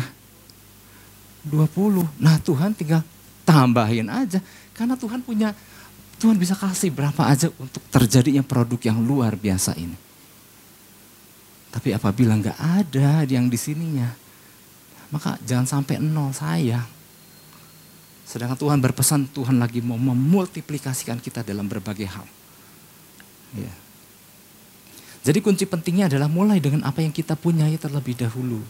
20. 1.47 2.03
Nah 2.19 2.35
Tuhan 2.43 2.75
tinggal 2.75 3.03
tambahin 3.47 4.11
aja. 4.11 4.43
Karena 4.75 4.99
Tuhan 4.99 5.23
punya, 5.23 5.55
Tuhan 6.19 6.35
bisa 6.35 6.59
kasih 6.59 6.91
berapa 6.91 7.23
aja 7.23 7.47
untuk 7.55 7.79
terjadinya 7.87 8.43
produk 8.43 8.79
yang 8.91 8.99
luar 8.99 9.39
biasa 9.39 9.79
ini. 9.79 10.06
Tapi 11.77 11.93
apabila 11.93 12.33
nggak 12.33 12.57
ada 12.57 13.21
yang 13.29 13.53
di 13.53 13.59
sininya, 13.59 14.09
maka 15.13 15.37
jangan 15.45 15.69
sampai 15.69 16.01
nol 16.01 16.33
saya. 16.33 16.81
Sedangkan 18.25 18.57
Tuhan 18.57 18.81
berpesan 18.81 19.29
Tuhan 19.29 19.61
lagi 19.61 19.85
mau 19.85 20.01
memultiplikasikan 20.01 21.21
kita 21.21 21.45
dalam 21.45 21.69
berbagai 21.69 22.09
hal. 22.09 22.25
Ya. 23.61 23.69
Jadi 25.21 25.37
kunci 25.37 25.69
pentingnya 25.69 26.09
adalah 26.09 26.25
mulai 26.25 26.57
dengan 26.57 26.81
apa 26.81 27.05
yang 27.05 27.13
kita 27.13 27.37
punyai 27.37 27.77
terlebih 27.77 28.17
dahulu. 28.17 28.65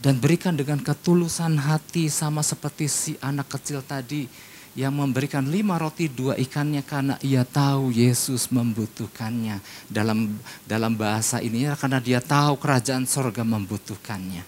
Dan 0.00 0.16
berikan 0.16 0.56
dengan 0.56 0.80
ketulusan 0.80 1.60
hati 1.60 2.08
sama 2.08 2.40
seperti 2.40 2.88
si 2.88 3.12
anak 3.20 3.52
kecil 3.60 3.84
tadi 3.84 4.24
yang 4.72 4.96
memberikan 4.96 5.44
lima 5.44 5.76
roti 5.76 6.08
dua 6.08 6.32
ikannya 6.40 6.80
karena 6.80 7.20
ia 7.20 7.44
tahu 7.44 7.92
Yesus 7.92 8.48
membutuhkannya. 8.48 9.60
Dalam 9.92 10.40
dalam 10.64 10.96
bahasa 10.96 11.44
ini 11.44 11.68
ya, 11.68 11.76
karena 11.76 12.00
dia 12.00 12.24
tahu 12.24 12.56
kerajaan 12.56 13.04
sorga 13.04 13.44
membutuhkannya. 13.44 14.44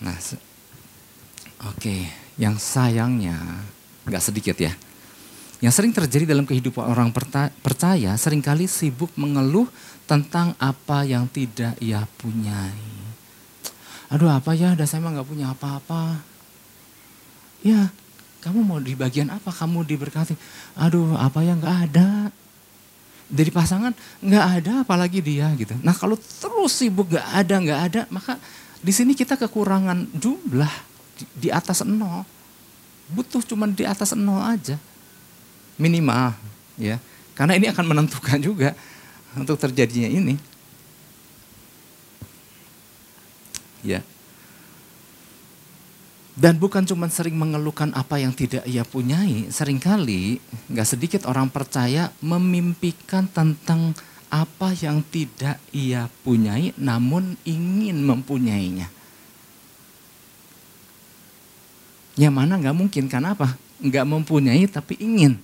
Nah, 0.00 0.16
oke, 0.16 0.36
okay. 1.76 2.08
yang 2.40 2.56
sayangnya 2.56 3.36
nggak 4.08 4.24
sedikit 4.24 4.56
ya. 4.56 4.72
Yang 5.60 5.72
sering 5.72 5.92
terjadi 5.92 6.36
dalam 6.36 6.44
kehidupan 6.44 6.84
orang 6.84 7.08
percaya 7.64 8.12
sering 8.20 8.44
kali 8.44 8.68
sibuk 8.68 9.08
mengeluh 9.16 9.68
tentang 10.04 10.52
apa 10.60 11.04
yang 11.04 11.28
tidak 11.32 11.76
ia 11.80 12.04
punyai. 12.20 12.96
Aduh 14.12 14.28
apa 14.28 14.52
ya, 14.52 14.76
dah 14.76 14.84
saya 14.84 15.00
mah 15.04 15.16
nggak 15.16 15.28
punya 15.28 15.52
apa-apa 15.52 16.35
Ya, 17.66 17.90
kamu 18.46 18.62
mau 18.62 18.78
di 18.78 18.94
bagian 18.94 19.26
apa? 19.26 19.50
Kamu 19.50 19.82
diberkati. 19.82 20.38
Aduh, 20.78 21.18
apa 21.18 21.42
yang 21.42 21.58
nggak 21.58 21.78
ada? 21.90 22.30
Dari 23.26 23.50
pasangan 23.50 23.90
nggak 24.22 24.46
ada, 24.62 24.72
apalagi 24.86 25.18
dia 25.18 25.50
gitu. 25.58 25.74
Nah 25.82 25.90
kalau 25.90 26.14
terus 26.14 26.78
sibuk 26.78 27.10
nggak 27.10 27.26
ada, 27.26 27.54
nggak 27.58 27.80
ada, 27.90 28.00
maka 28.06 28.38
di 28.78 28.94
sini 28.94 29.18
kita 29.18 29.34
kekurangan 29.34 30.06
jumlah 30.14 30.70
di, 31.18 31.24
di 31.34 31.48
atas 31.50 31.82
nol. 31.82 32.22
Butuh 33.10 33.42
cuma 33.42 33.66
di 33.66 33.82
atas 33.82 34.14
nol 34.14 34.38
aja, 34.46 34.78
minimal, 35.74 36.38
ya. 36.78 37.02
Karena 37.34 37.58
ini 37.58 37.66
akan 37.66 37.82
menentukan 37.82 38.38
juga 38.38 38.78
untuk 39.34 39.58
terjadinya 39.58 40.06
ini. 40.06 40.38
Ya. 43.82 44.06
Dan 46.36 46.60
bukan 46.60 46.84
cuma 46.84 47.08
sering 47.08 47.32
mengeluhkan 47.32 47.96
apa 47.96 48.20
yang 48.20 48.28
tidak 48.36 48.60
ia 48.68 48.84
punyai, 48.84 49.48
sering 49.48 49.80
kali 49.80 50.36
nggak 50.68 50.84
sedikit 50.84 51.24
orang 51.24 51.48
percaya 51.48 52.12
memimpikan 52.20 53.24
tentang 53.24 53.96
apa 54.28 54.76
yang 54.76 55.00
tidak 55.08 55.56
ia 55.72 56.12
punyai 56.20 56.76
namun 56.76 57.40
ingin 57.48 57.96
mempunyainya. 58.04 58.92
Yang 62.20 62.34
mana 62.36 62.60
nggak 62.60 62.76
mungkin, 62.76 63.08
karena 63.08 63.32
apa? 63.32 63.56
Nggak 63.80 64.04
mempunyai 64.04 64.68
tapi 64.68 65.00
ingin. 65.00 65.40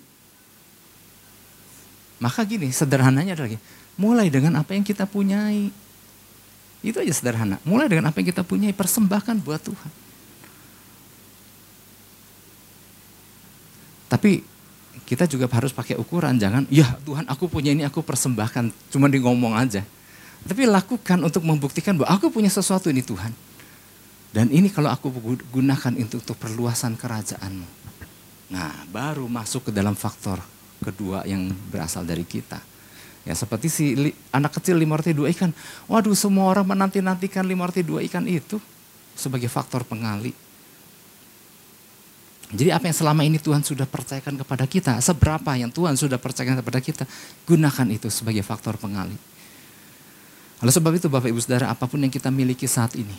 Maka 2.20 2.44
gini, 2.44 2.68
sederhananya 2.68 3.32
adalah 3.32 3.56
gini, 3.56 3.64
mulai 3.96 4.28
dengan 4.28 4.60
apa 4.60 4.76
yang 4.76 4.84
kita 4.84 5.08
punyai. 5.08 5.72
Itu 6.84 7.00
aja 7.00 7.16
sederhana. 7.16 7.56
Mulai 7.64 7.88
dengan 7.88 8.12
apa 8.12 8.20
yang 8.20 8.28
kita 8.28 8.44
punyai, 8.44 8.76
persembahkan 8.76 9.40
buat 9.40 9.64
Tuhan. 9.64 10.01
Tapi 14.12 14.44
kita 15.08 15.24
juga 15.24 15.48
harus 15.48 15.72
pakai 15.72 15.96
ukuran, 15.96 16.36
jangan, 16.36 16.68
ya 16.68 16.84
Tuhan 17.00 17.24
aku 17.24 17.48
punya 17.48 17.72
ini 17.72 17.80
aku 17.80 18.04
persembahkan, 18.04 18.68
cuma 18.92 19.08
di 19.08 19.16
ngomong 19.16 19.56
aja. 19.56 19.80
Tapi 20.44 20.68
lakukan 20.68 21.16
untuk 21.24 21.40
membuktikan 21.48 21.96
bahwa 21.96 22.12
aku 22.12 22.28
punya 22.28 22.52
sesuatu 22.52 22.92
ini 22.92 23.00
Tuhan. 23.00 23.32
Dan 24.32 24.52
ini 24.52 24.68
kalau 24.68 24.92
aku 24.92 25.08
gunakan 25.48 25.92
untuk, 25.96 26.20
untuk 26.20 26.36
perluasan 26.36 26.96
kerajaanmu. 27.00 27.68
Nah 28.52 28.84
baru 28.92 29.24
masuk 29.32 29.68
ke 29.68 29.70
dalam 29.72 29.96
faktor 29.96 30.40
kedua 30.84 31.24
yang 31.24 31.48
berasal 31.72 32.04
dari 32.04 32.24
kita. 32.28 32.60
Ya 33.22 33.38
seperti 33.38 33.70
si 33.70 33.84
anak 34.34 34.58
kecil 34.58 34.76
lima 34.76 34.98
roti 34.98 35.14
dua 35.14 35.30
ikan. 35.30 35.54
Waduh 35.86 36.16
semua 36.16 36.50
orang 36.50 36.66
menanti-nantikan 36.66 37.46
lima 37.46 37.70
roti 37.70 37.86
dua 37.86 38.02
ikan 38.08 38.26
itu 38.26 38.58
sebagai 39.14 39.46
faktor 39.46 39.86
pengali. 39.86 40.34
Jadi 42.52 42.68
apa 42.68 42.84
yang 42.84 42.96
selama 42.96 43.24
ini 43.24 43.40
Tuhan 43.40 43.64
sudah 43.64 43.88
percayakan 43.88 44.36
kepada 44.36 44.68
kita, 44.68 45.00
seberapa 45.00 45.56
yang 45.56 45.72
Tuhan 45.72 45.96
sudah 45.96 46.20
percayakan 46.20 46.60
kepada 46.60 46.84
kita, 46.84 47.04
gunakan 47.48 47.86
itu 47.88 48.12
sebagai 48.12 48.44
faktor 48.44 48.76
pengalih. 48.76 49.16
Oleh 50.60 50.70
sebab 50.70 50.92
itu 50.92 51.08
Bapak 51.08 51.32
Ibu 51.32 51.40
Saudara, 51.40 51.72
apa 51.72 51.88
pun 51.88 51.96
yang 52.04 52.12
kita 52.12 52.28
miliki 52.28 52.68
saat 52.68 52.92
ini, 52.92 53.16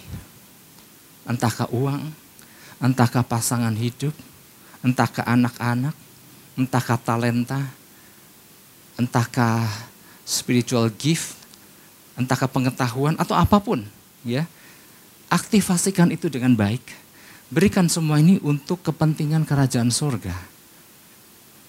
entahkah 1.25 1.65
uang, 1.73 2.13
entahkah 2.77 3.25
pasangan 3.25 3.73
hidup, 3.73 4.13
entahkah 4.86 5.25
anak-anak, 5.25 5.97
entahkah 6.53 7.01
talenta, 7.01 7.73
entahkah 9.01 9.65
spiritual 10.29 10.93
gift, 10.93 11.34
entahkah 12.13 12.45
pengetahuan 12.45 13.17
atau 13.17 13.34
apa 13.34 13.57
pun, 13.57 13.81
ya. 14.21 14.45
Aktifasikan 15.34 16.13
itu 16.13 16.29
dengan 16.29 16.53
baik 16.53 17.02
Berikan 17.53 17.85
semua 17.85 18.17
ini 18.17 18.41
untuk 18.41 18.81
kepentingan 18.81 19.45
kerajaan 19.45 19.93
sorga. 19.93 20.33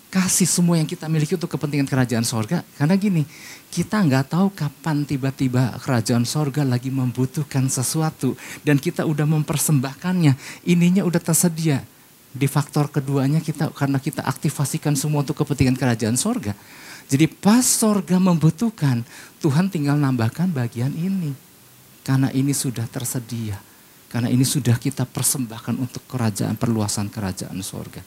Kasih 0.08 0.48
semua 0.48 0.80
yang 0.80 0.88
kita 0.88 1.12
miliki 1.12 1.36
untuk 1.36 1.52
kepentingan 1.52 1.84
kerajaan 1.84 2.24
sorga. 2.24 2.64
Karena 2.80 2.96
gini, 2.96 3.28
kita 3.68 4.00
nggak 4.00 4.32
tahu 4.32 4.48
kapan 4.56 5.04
tiba-tiba 5.04 5.76
kerajaan 5.84 6.24
sorga 6.24 6.64
lagi 6.64 6.88
membutuhkan 6.88 7.68
sesuatu. 7.68 8.32
Dan 8.64 8.80
kita 8.80 9.04
udah 9.04 9.28
mempersembahkannya. 9.28 10.64
Ininya 10.64 11.04
udah 11.04 11.20
tersedia. 11.20 11.84
Di 12.32 12.48
faktor 12.48 12.88
keduanya 12.88 13.44
kita 13.44 13.68
karena 13.76 14.00
kita 14.00 14.24
aktifasikan 14.24 14.96
semua 14.96 15.20
untuk 15.20 15.36
kepentingan 15.44 15.76
kerajaan 15.76 16.16
sorga. 16.16 16.56
Jadi 17.12 17.28
pas 17.28 17.60
sorga 17.60 18.16
membutuhkan, 18.16 19.04
Tuhan 19.36 19.68
tinggal 19.68 20.00
nambahkan 20.00 20.48
bagian 20.48 20.96
ini. 20.96 21.36
Karena 22.00 22.32
ini 22.32 22.56
sudah 22.56 22.88
tersedia. 22.88 23.73
Karena 24.14 24.30
ini 24.30 24.46
sudah 24.46 24.78
kita 24.78 25.10
persembahkan 25.10 25.74
untuk 25.74 26.06
kerajaan, 26.06 26.54
perluasan 26.54 27.10
kerajaan 27.10 27.58
sorga. 27.66 27.98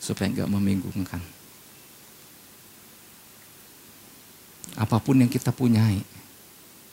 Supaya 0.00 0.32
enggak 0.32 0.48
membingungkan. 0.48 1.20
Apa 4.80 4.96
pun 4.96 5.20
yang 5.20 5.28
kita 5.28 5.52
punyai, 5.52 6.00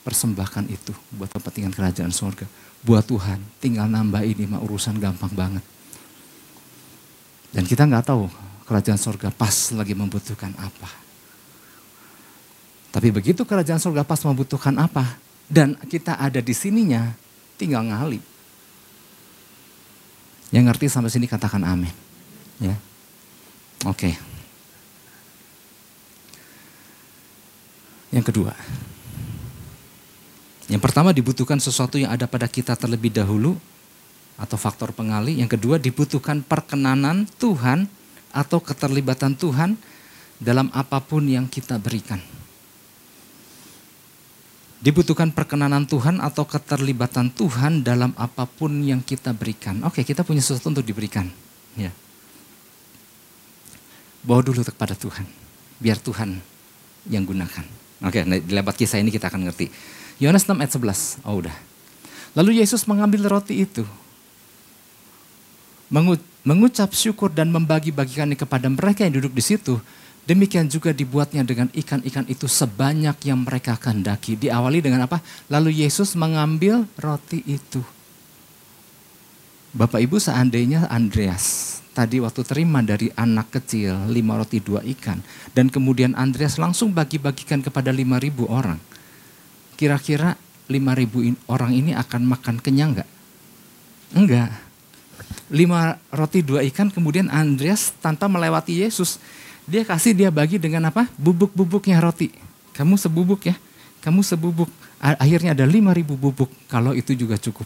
persembahkan 0.04 0.68
itu 0.68 0.92
buat 1.16 1.32
kepentingan 1.32 1.72
kerajaan 1.72 2.12
sorga. 2.12 2.44
Buat 2.84 3.08
Tuhan, 3.08 3.40
tinggal 3.64 3.88
nambah 3.88 4.28
ini 4.28 4.44
mah 4.44 4.60
urusan 4.60 5.00
gampang 5.00 5.32
banget. 5.32 5.64
Dan 7.56 7.64
kita 7.64 7.88
nggak 7.88 8.12
tahu 8.12 8.28
kerajaan 8.68 9.00
sorga 9.00 9.32
pas 9.32 9.72
lagi 9.72 9.96
membutuhkan 9.96 10.52
apa. 10.60 11.01
Tapi 12.92 13.08
begitu 13.08 13.48
kerajaan 13.48 13.80
surga 13.80 14.04
pas 14.04 14.20
membutuhkan 14.20 14.76
apa, 14.76 15.16
dan 15.48 15.80
kita 15.88 16.20
ada 16.20 16.44
di 16.44 16.52
sininya, 16.52 17.16
tinggal 17.56 17.88
ngali. 17.88 18.20
Yang 20.52 20.64
ngerti 20.68 20.86
sampai 20.92 21.12
sini 21.12 21.28
katakan 21.32 21.64
amin. 21.64 21.96
Ya. 22.60 22.76
Oke. 23.88 24.20
Yang 28.12 28.26
kedua. 28.36 28.52
Yang 30.68 30.82
pertama 30.84 31.16
dibutuhkan 31.16 31.60
sesuatu 31.60 31.96
yang 31.96 32.12
ada 32.12 32.28
pada 32.28 32.48
kita 32.52 32.76
terlebih 32.76 33.12
dahulu 33.12 33.56
atau 34.36 34.60
faktor 34.60 34.92
pengali. 34.92 35.40
Yang 35.40 35.56
kedua 35.60 35.80
dibutuhkan 35.80 36.44
perkenanan 36.44 37.24
Tuhan 37.40 37.88
atau 38.36 38.60
keterlibatan 38.60 39.36
Tuhan 39.40 39.80
dalam 40.40 40.68
apa 40.76 41.00
pun 41.00 41.24
yang 41.28 41.48
kita 41.48 41.80
berikan. 41.80 42.20
Dibutuhkan 44.82 45.30
perkenanan 45.30 45.86
Tuhan 45.86 46.18
atau 46.18 46.42
keterlibatan 46.42 47.30
Tuhan 47.30 47.86
dalam 47.86 48.18
apa 48.18 48.50
pun 48.50 48.82
yang 48.82 48.98
kita 49.06 49.30
berikan. 49.30 49.78
Oke, 49.86 50.02
kita 50.02 50.26
punya 50.26 50.42
sesuatu 50.42 50.74
untuk 50.74 50.82
diberikan. 50.82 51.30
Ya. 51.78 51.94
Bawa 54.26 54.42
dulu 54.42 54.66
kepada 54.66 54.98
Tuhan. 54.98 55.30
Biar 55.78 56.02
Tuhan 56.02 56.42
yang 57.06 57.22
gunakan. 57.30 57.66
Oke, 58.02 58.26
nah, 58.26 58.42
di 58.42 58.50
lewat 58.50 58.74
kisah 58.74 58.98
ini 58.98 59.14
kita 59.14 59.30
akan 59.30 59.46
ngerti. 59.46 59.70
Yohanes 60.18 60.50
6 60.50 60.58
ayat 60.58 60.74
11. 60.74 61.30
Oh 61.30 61.38
udah. 61.38 61.54
Lalu 62.34 62.66
Yesus 62.66 62.86
mengambil 62.90 63.30
roti 63.30 63.62
itu. 63.62 63.86
Mengucap 66.42 66.90
syukur 66.98 67.30
dan 67.30 67.54
membagi-bagikannya 67.54 68.34
kepada 68.34 68.66
mereka 68.66 69.06
yang 69.06 69.22
duduk 69.22 69.38
di 69.38 69.46
situ. 69.46 69.78
Demikian 70.22 70.70
juga 70.70 70.94
dibuatnya 70.94 71.42
dengan 71.42 71.68
ikan-ikan 71.74 72.30
itu 72.30 72.46
sebanyak 72.46 73.18
yang 73.26 73.42
mereka 73.42 73.74
kehendaki. 73.74 74.38
Diawali 74.38 74.80
dengan 74.86 75.10
apa? 75.10 75.18
Lalu 75.50 75.82
Yesus 75.82 76.14
mengambil 76.14 76.86
roti 77.02 77.42
itu. 77.50 77.82
Bapak 79.74 80.04
Ibu 80.04 80.22
seandainya 80.22 80.86
Andreas 80.92 81.80
tadi 81.92 82.24
waktu 82.24 82.44
terima 82.48 82.80
dari 82.80 83.12
anak 83.16 83.52
kecil 83.60 84.08
lima 84.12 84.40
roti 84.40 84.64
dua 84.64 84.84
ikan. 84.84 85.20
Dan 85.52 85.68
kemudian 85.74 86.16
Andreas 86.16 86.62
langsung 86.62 86.96
bagi-bagikan 86.96 87.60
kepada 87.66 87.92
lima 87.92 88.22
ribu 88.22 88.48
orang. 88.48 88.80
Kira-kira 89.76 90.38
lima 90.72 90.96
ribu 90.96 91.26
orang 91.52 91.76
ini 91.76 91.92
akan 91.92 92.22
makan 92.24 92.56
kenyang 92.64 92.96
enggak? 92.96 93.10
Enggak. 94.16 94.52
Lima 95.52 96.00
roti 96.12 96.40
dua 96.46 96.64
ikan 96.72 96.88
kemudian 96.88 97.28
Andreas 97.28 97.92
tanpa 98.00 98.32
melewati 98.32 98.86
Yesus 98.86 99.20
dia 99.72 99.88
kasih 99.88 100.12
dia 100.12 100.28
bagi 100.28 100.60
dengan 100.60 100.92
apa? 100.92 101.08
Bubuk-bubuknya 101.16 102.04
roti. 102.04 102.28
Kamu 102.76 103.00
sebubuk 103.00 103.48
ya. 103.48 103.56
Kamu 104.04 104.20
sebubuk. 104.20 104.68
Akhirnya 105.00 105.56
ada 105.56 105.64
5000 105.64 106.04
bubuk 106.20 106.52
kalau 106.68 106.92
itu 106.92 107.16
juga 107.16 107.40
cukup. 107.40 107.64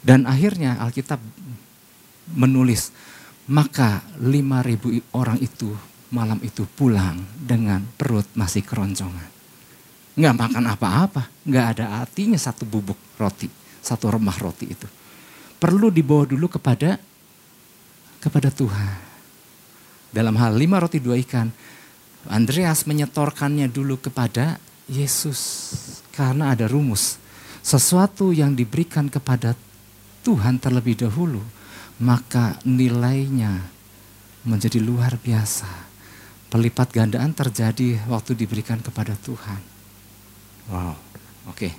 Dan 0.00 0.24
akhirnya 0.24 0.80
Alkitab 0.80 1.20
menulis, 2.32 2.90
maka 3.46 4.00
5000 4.16 5.04
orang 5.12 5.36
itu 5.38 5.70
malam 6.10 6.40
itu 6.40 6.64
pulang 6.64 7.20
dengan 7.36 7.84
perut 7.84 8.26
masih 8.32 8.64
keroncongan. 8.64 9.28
Nggak 10.16 10.34
makan 10.34 10.64
apa-apa, 10.66 11.22
nggak 11.44 11.66
ada 11.76 12.02
artinya 12.02 12.40
satu 12.40 12.64
bubuk 12.64 12.98
roti, 13.20 13.46
satu 13.84 14.10
remah 14.10 14.36
roti 14.40 14.66
itu. 14.66 14.88
Perlu 15.60 15.92
dibawa 15.94 16.26
dulu 16.26 16.50
kepada 16.50 16.98
kepada 18.18 18.50
Tuhan 18.50 19.11
dalam 20.12 20.36
hal 20.36 20.54
lima 20.54 20.76
roti 20.78 21.00
dua 21.00 21.16
ikan, 21.24 21.48
Andreas 22.28 22.84
menyetorkannya 22.86 23.66
dulu 23.72 23.98
kepada 23.98 24.60
Yesus. 24.86 25.40
Karena 26.12 26.52
ada 26.52 26.68
rumus. 26.68 27.16
Sesuatu 27.64 28.30
yang 28.30 28.52
diberikan 28.52 29.08
kepada 29.08 29.56
Tuhan 30.22 30.60
terlebih 30.60 31.00
dahulu, 31.08 31.40
maka 31.98 32.60
nilainya 32.68 33.64
menjadi 34.44 34.78
luar 34.78 35.16
biasa. 35.18 35.66
Pelipat 36.52 36.92
gandaan 36.92 37.32
terjadi 37.32 38.04
waktu 38.12 38.36
diberikan 38.36 38.78
kepada 38.84 39.16
Tuhan. 39.16 39.60
Wow, 40.68 40.94
oke. 41.48 41.56
Okay. 41.56 41.72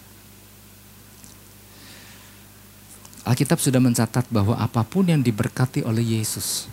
Alkitab 3.23 3.55
sudah 3.61 3.79
mencatat 3.79 4.27
bahwa 4.27 4.59
apa 4.59 4.83
pun 4.83 5.07
yang 5.07 5.23
diberkati 5.23 5.85
oleh 5.87 6.19
Yesus, 6.19 6.67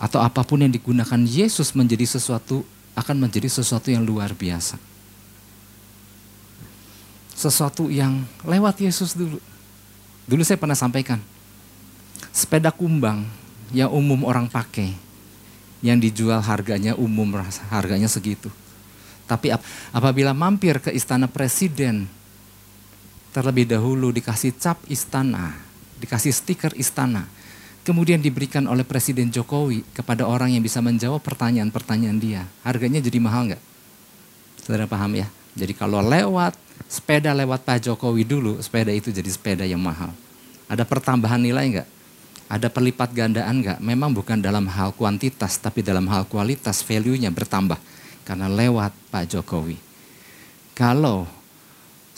atau 0.00 0.24
apa 0.24 0.40
pun 0.40 0.64
yang 0.64 0.72
digunakan 0.72 1.20
Yesus 1.20 1.76
menjadi 1.76 2.08
sesuatu 2.08 2.64
akan 2.96 3.16
menjadi 3.28 3.52
sesuatu 3.52 3.92
yang 3.92 4.00
luar 4.00 4.32
biasa. 4.32 4.80
Sesuatu 7.36 7.92
yang 7.92 8.24
lewat 8.42 8.80
Yesus 8.80 9.12
dulu. 9.12 9.36
Dulu 10.24 10.40
saya 10.40 10.56
pernah 10.56 10.76
sampaikan, 10.76 11.20
sepeda 12.32 12.72
kumbang 12.72 13.28
yang 13.76 13.92
umum 13.92 14.24
orang 14.24 14.48
pakai, 14.48 14.96
yang 15.84 16.00
dijual 16.00 16.40
harganya 16.40 16.96
umum, 16.96 17.36
harganya 17.68 18.08
segitu. 18.08 18.48
Tapi 19.28 19.52
apabila 19.94 20.34
mampir 20.34 20.80
ke 20.82 20.90
istana 20.90 21.30
presiden, 21.30 22.10
terlebih 23.30 23.66
dahulu 23.66 24.10
dikasih 24.10 24.54
cap 24.58 24.78
istana, 24.90 25.54
dikasih 26.02 26.34
stiker 26.34 26.72
istana, 26.74 27.26
kemudian 27.82 28.20
diberikan 28.20 28.66
oleh 28.68 28.84
Presiden 28.84 29.32
Jokowi 29.32 29.84
kepada 29.96 30.28
orang 30.28 30.52
yang 30.52 30.62
bisa 30.64 30.78
menjawab 30.84 31.20
pertanyaan-pertanyaan 31.24 32.18
dia. 32.20 32.42
Harganya 32.64 33.00
jadi 33.00 33.18
mahal 33.18 33.52
nggak? 33.52 33.62
Saudara 34.62 34.84
paham 34.84 35.16
ya? 35.16 35.26
Jadi 35.56 35.74
kalau 35.74 35.98
lewat 36.04 36.54
sepeda 36.86 37.34
lewat 37.34 37.66
Pak 37.66 37.90
Jokowi 37.90 38.22
dulu, 38.22 38.60
sepeda 38.62 38.92
itu 38.94 39.10
jadi 39.10 39.26
sepeda 39.26 39.64
yang 39.66 39.80
mahal. 39.80 40.12
Ada 40.70 40.86
pertambahan 40.86 41.42
nilai 41.42 41.78
nggak? 41.78 41.88
Ada 42.50 42.66
perlipat 42.66 43.10
gandaan 43.14 43.62
nggak? 43.62 43.78
Memang 43.82 44.10
bukan 44.10 44.38
dalam 44.38 44.66
hal 44.66 44.94
kuantitas, 44.94 45.58
tapi 45.58 45.86
dalam 45.86 46.06
hal 46.10 46.26
kualitas, 46.26 46.82
value-nya 46.82 47.30
bertambah. 47.30 47.78
Karena 48.26 48.46
lewat 48.46 48.94
Pak 49.10 49.24
Jokowi. 49.34 49.78
Kalau 50.74 51.26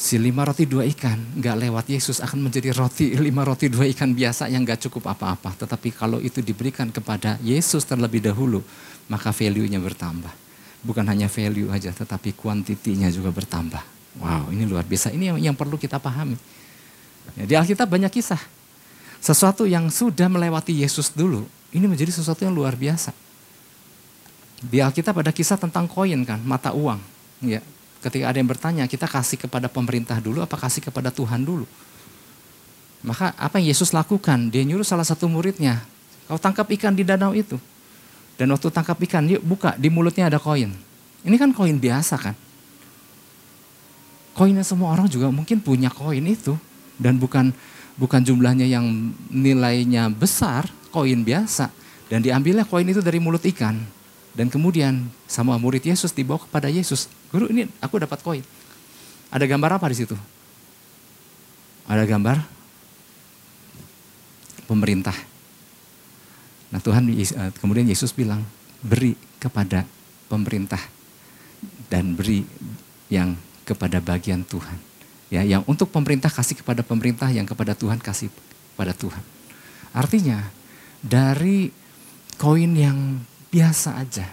si 0.03 0.19
lima 0.19 0.43
roti 0.43 0.67
dua 0.67 0.83
ikan 0.91 1.15
nggak 1.39 1.57
lewat 1.63 1.87
Yesus 1.87 2.19
akan 2.19 2.51
menjadi 2.51 2.75
roti 2.75 3.15
lima 3.31 3.47
roti 3.47 3.71
dua 3.71 3.87
ikan 3.95 4.11
biasa 4.11 4.51
yang 4.51 4.67
nggak 4.67 4.91
cukup 4.91 5.15
apa-apa. 5.15 5.55
Tetapi 5.55 5.95
kalau 5.95 6.19
itu 6.19 6.43
diberikan 6.43 6.91
kepada 6.91 7.39
Yesus 7.39 7.87
terlebih 7.87 8.19
dahulu, 8.19 8.67
maka 9.07 9.31
value-nya 9.31 9.79
bertambah. 9.79 10.35
Bukan 10.83 11.07
hanya 11.07 11.31
value 11.31 11.71
aja, 11.71 11.95
tetapi 11.95 12.35
kuantitinya 12.35 13.07
juga 13.15 13.31
bertambah. 13.31 13.79
Wow, 14.19 14.51
ini 14.51 14.67
luar 14.67 14.83
biasa. 14.83 15.15
Ini 15.15 15.31
yang, 15.31 15.39
yang 15.39 15.55
perlu 15.55 15.79
kita 15.79 16.03
pahami. 16.03 16.35
Ya, 17.39 17.45
di 17.47 17.55
Alkitab 17.55 17.87
banyak 17.87 18.11
kisah. 18.11 18.43
Sesuatu 19.23 19.63
yang 19.71 19.87
sudah 19.87 20.27
melewati 20.27 20.75
Yesus 20.83 21.15
dulu, 21.15 21.47
ini 21.71 21.87
menjadi 21.87 22.11
sesuatu 22.11 22.43
yang 22.43 22.51
luar 22.51 22.75
biasa. 22.75 23.15
Di 24.67 24.83
Alkitab 24.83 25.23
ada 25.23 25.31
kisah 25.31 25.55
tentang 25.55 25.87
koin 25.87 26.27
kan, 26.27 26.43
mata 26.43 26.75
uang. 26.75 26.99
Ya, 27.47 27.63
ketika 28.03 28.35
ada 28.35 28.37
yang 28.37 28.51
bertanya, 28.51 28.85
kita 28.91 29.07
kasih 29.07 29.39
kepada 29.39 29.71
pemerintah 29.71 30.19
dulu 30.19 30.43
apa 30.43 30.59
kasih 30.59 30.83
kepada 30.83 31.15
Tuhan 31.15 31.47
dulu? 31.47 31.65
Maka 33.03 33.35
apa 33.35 33.59
yang 33.59 33.71
Yesus 33.71 33.95
lakukan? 33.95 34.51
Dia 34.51 34.63
nyuruh 34.67 34.87
salah 34.87 35.07
satu 35.07 35.27
muridnya, 35.27 35.83
kau 36.27 36.39
tangkap 36.39 36.67
ikan 36.75 36.95
di 36.95 37.03
danau 37.03 37.35
itu. 37.35 37.59
Dan 38.39 38.51
waktu 38.55 38.71
tangkap 38.75 38.99
ikan, 39.07 39.27
yuk 39.27 39.43
buka, 39.43 39.75
di 39.79 39.87
mulutnya 39.87 40.27
ada 40.27 40.39
koin. 40.39 40.71
Ini 41.23 41.37
kan 41.39 41.55
koin 41.55 41.79
biasa 41.79 42.19
kan? 42.19 42.35
Koinnya 44.33 44.65
semua 44.65 44.97
orang 44.97 45.07
juga 45.07 45.29
mungkin 45.29 45.61
punya 45.61 45.93
koin 45.93 46.25
itu. 46.25 46.57
Dan 46.97 47.21
bukan 47.21 47.53
bukan 47.99 48.21
jumlahnya 48.25 48.65
yang 48.65 49.13
nilainya 49.29 50.09
besar, 50.11 50.67
koin 50.91 51.23
biasa. 51.23 51.69
Dan 52.09 52.25
diambilnya 52.25 52.65
koin 52.65 52.89
itu 52.89 53.05
dari 53.05 53.21
mulut 53.23 53.45
ikan. 53.47 53.79
Dan 54.33 54.49
kemudian 54.49 55.13
sama 55.29 55.61
murid 55.61 55.85
Yesus 55.85 56.13
dibawa 56.17 56.41
kepada 56.41 56.73
Yesus. 56.73 57.09
Guru 57.29 57.53
ini 57.53 57.69
aku 57.85 58.01
dapat 58.01 58.25
koin. 58.25 58.45
Ada 59.29 59.45
gambar 59.45 59.77
apa 59.77 59.87
di 59.93 59.97
situ? 59.97 60.17
Ada 61.85 62.09
gambar 62.09 62.41
pemerintah. 64.65 65.17
Nah 66.73 66.81
Tuhan 66.81 67.13
eh, 67.13 67.27
kemudian 67.61 67.85
Yesus 67.85 68.17
bilang 68.17 68.41
beri 68.81 69.13
kepada 69.37 69.85
pemerintah 70.33 70.81
dan 71.93 72.17
beri 72.17 72.49
yang 73.13 73.37
kepada 73.69 74.01
bagian 74.01 74.43
Tuhan. 74.49 74.81
Ya, 75.33 75.45
yang 75.45 75.65
untuk 75.65 75.89
pemerintah 75.89 76.29
kasih 76.29 76.61
kepada 76.61 76.85
pemerintah, 76.85 77.29
yang 77.33 77.49
kepada 77.49 77.73
Tuhan 77.73 78.01
kasih 78.01 78.29
kepada 78.73 78.93
Tuhan. 78.93 79.25
Artinya 79.93 80.49
dari 81.01 81.73
koin 82.37 82.73
yang 82.77 83.21
biasa 83.53 84.01
aja. 84.01 84.25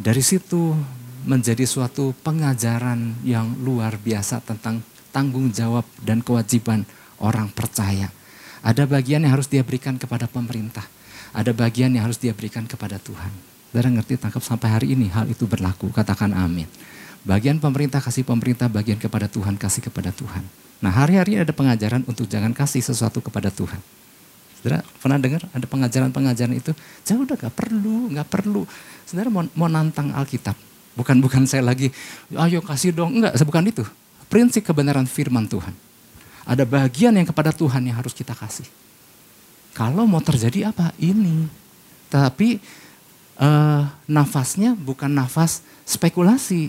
Dari 0.00 0.24
situ 0.24 0.72
menjadi 1.28 1.68
suatu 1.68 2.16
pengajaran 2.24 3.20
yang 3.20 3.52
luar 3.60 4.00
biasa 4.00 4.40
tentang 4.40 4.80
tanggung 5.12 5.52
jawab 5.52 5.84
dan 6.00 6.24
kewajiban 6.24 6.88
orang 7.20 7.52
percaya. 7.52 8.08
Ada 8.64 8.88
bagian 8.88 9.20
yang 9.20 9.36
harus 9.36 9.44
dia 9.44 9.60
berikan 9.60 10.00
kepada 10.00 10.24
pemerintah. 10.24 10.88
Ada 11.36 11.52
bagian 11.52 11.92
yang 11.92 12.08
harus 12.08 12.16
dia 12.16 12.32
berikan 12.32 12.64
kepada 12.64 12.96
Tuhan. 12.96 13.28
Saudara 13.70 13.92
ngerti 13.92 14.18
tangkap 14.18 14.42
sampai 14.42 14.68
hari 14.72 14.96
ini 14.96 15.12
hal 15.12 15.28
itu 15.28 15.44
berlaku. 15.44 15.92
Katakan 15.92 16.32
amin. 16.32 16.66
Bagian 17.22 17.60
pemerintah 17.60 18.00
kasih 18.00 18.24
pemerintah, 18.24 18.72
bagian 18.72 18.96
kepada 18.96 19.28
Tuhan 19.28 19.60
kasih 19.60 19.84
kepada 19.92 20.08
Tuhan. 20.10 20.42
Nah 20.80 20.88
hari-hari 20.88 21.36
ada 21.36 21.52
pengajaran 21.52 22.08
untuk 22.08 22.24
jangan 22.24 22.56
kasih 22.56 22.80
sesuatu 22.80 23.20
kepada 23.20 23.52
Tuhan. 23.52 23.99
Saudara 24.60 24.84
pernah 25.00 25.16
dengar 25.16 25.40
ada 25.56 25.64
pengajaran-pengajaran 25.64 26.52
itu? 26.52 26.76
Jangan 27.08 27.24
udah 27.24 27.36
gak 27.48 27.54
perlu, 27.56 28.12
gak 28.12 28.28
perlu. 28.28 28.68
Saudara 29.08 29.32
mau, 29.32 29.48
mau 29.56 29.72
nantang 29.72 30.12
Alkitab. 30.12 30.52
Bukan 30.92 31.16
bukan 31.24 31.48
saya 31.48 31.64
lagi, 31.64 31.88
ayo 32.28 32.60
kasih 32.60 32.92
dong. 32.92 33.16
Enggak, 33.16 33.40
bukan 33.40 33.64
itu. 33.72 33.84
Prinsip 34.28 34.60
kebenaran 34.68 35.08
firman 35.08 35.48
Tuhan. 35.48 35.72
Ada 36.44 36.68
bagian 36.68 37.16
yang 37.16 37.24
kepada 37.24 37.56
Tuhan 37.56 37.88
yang 37.88 37.96
harus 37.96 38.12
kita 38.12 38.36
kasih. 38.36 38.68
Kalau 39.72 40.04
mau 40.04 40.20
terjadi 40.20 40.68
apa? 40.68 40.92
Ini. 41.00 41.48
Tapi 42.12 42.60
uh, 43.40 43.88
nafasnya 44.04 44.76
bukan 44.76 45.08
nafas 45.08 45.64
spekulasi. 45.88 46.68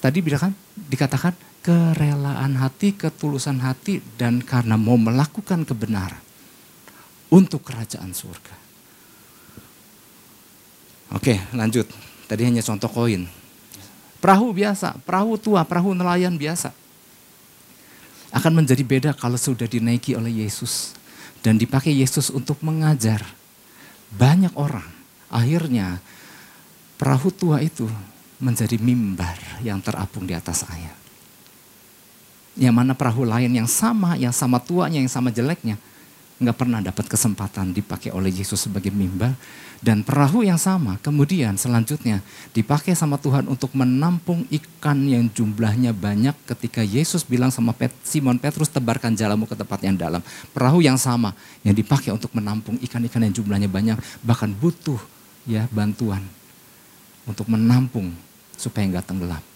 Tadi 0.00 0.18
bilang 0.24 0.56
dikatakan 0.72 1.36
kerelaan 1.60 2.56
hati, 2.56 2.96
ketulusan 2.96 3.60
hati, 3.60 4.00
dan 4.16 4.40
karena 4.40 4.80
mau 4.80 4.96
melakukan 4.96 5.68
kebenaran 5.68 6.29
untuk 7.30 7.62
kerajaan 7.62 8.10
surga. 8.10 8.54
Oke, 11.14 11.38
lanjut. 11.54 11.86
Tadi 12.30 12.42
hanya 12.46 12.62
contoh 12.62 12.86
koin. 12.86 13.26
Perahu 14.22 14.54
biasa, 14.54 15.00
perahu 15.02 15.34
tua, 15.40 15.66
perahu 15.66 15.96
nelayan 15.96 16.36
biasa. 16.38 16.70
Akan 18.30 18.54
menjadi 18.54 18.82
beda 18.86 19.10
kalau 19.16 19.34
sudah 19.34 19.66
dinaiki 19.66 20.14
oleh 20.14 20.46
Yesus. 20.46 20.94
Dan 21.40 21.56
dipakai 21.56 21.90
Yesus 21.90 22.28
untuk 22.30 22.60
mengajar 22.60 23.24
banyak 24.12 24.52
orang. 24.54 24.86
Akhirnya 25.32 25.98
perahu 27.00 27.32
tua 27.32 27.64
itu 27.64 27.88
menjadi 28.38 28.76
mimbar 28.78 29.40
yang 29.64 29.80
terapung 29.82 30.28
di 30.28 30.36
atas 30.36 30.68
air. 30.68 30.94
Yang 32.60 32.74
mana 32.76 32.92
perahu 32.92 33.24
lain 33.24 33.50
yang 33.50 33.70
sama, 33.70 34.20
yang 34.20 34.34
sama 34.36 34.60
tuanya, 34.60 35.00
yang 35.00 35.10
sama 35.10 35.32
jeleknya, 35.32 35.80
nggak 36.40 36.56
pernah 36.56 36.80
dapat 36.80 37.04
kesempatan 37.04 37.76
dipakai 37.76 38.10
oleh 38.16 38.32
Yesus 38.32 38.64
sebagai 38.64 38.88
mimbar. 38.88 39.36
Dan 39.80 40.04
perahu 40.04 40.44
yang 40.44 40.60
sama 40.60 41.00
kemudian 41.00 41.56
selanjutnya 41.56 42.20
dipakai 42.52 42.92
sama 42.92 43.16
Tuhan 43.16 43.48
untuk 43.48 43.72
menampung 43.72 44.44
ikan 44.52 45.08
yang 45.08 45.24
jumlahnya 45.32 45.96
banyak 45.96 46.36
ketika 46.52 46.84
Yesus 46.84 47.24
bilang 47.24 47.48
sama 47.48 47.72
Simon 48.04 48.36
Petrus 48.36 48.68
tebarkan 48.68 49.16
jalamu 49.16 49.48
ke 49.48 49.56
tempat 49.56 49.80
yang 49.80 49.96
dalam. 49.96 50.20
Perahu 50.52 50.84
yang 50.84 51.00
sama 51.00 51.32
yang 51.64 51.72
dipakai 51.72 52.12
untuk 52.12 52.28
menampung 52.36 52.76
ikan-ikan 52.84 53.24
yang 53.24 53.32
jumlahnya 53.32 53.72
banyak 53.72 53.96
bahkan 54.20 54.52
butuh 54.52 55.00
ya 55.48 55.64
bantuan 55.72 56.20
untuk 57.24 57.48
menampung 57.48 58.12
supaya 58.60 58.84
nggak 58.84 59.08
tenggelam. 59.08 59.49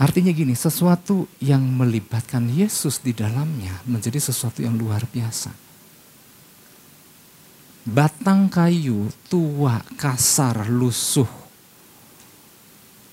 Artinya 0.00 0.32
gini, 0.32 0.56
sesuatu 0.56 1.28
yang 1.44 1.60
melibatkan 1.60 2.48
Yesus 2.48 3.04
di 3.04 3.12
dalamnya 3.12 3.84
menjadi 3.84 4.16
sesuatu 4.16 4.64
yang 4.64 4.72
luar 4.72 5.04
biasa. 5.04 5.52
Batang 7.84 8.48
kayu 8.48 9.12
tua, 9.28 9.84
kasar, 10.00 10.72
lusuh 10.72 11.28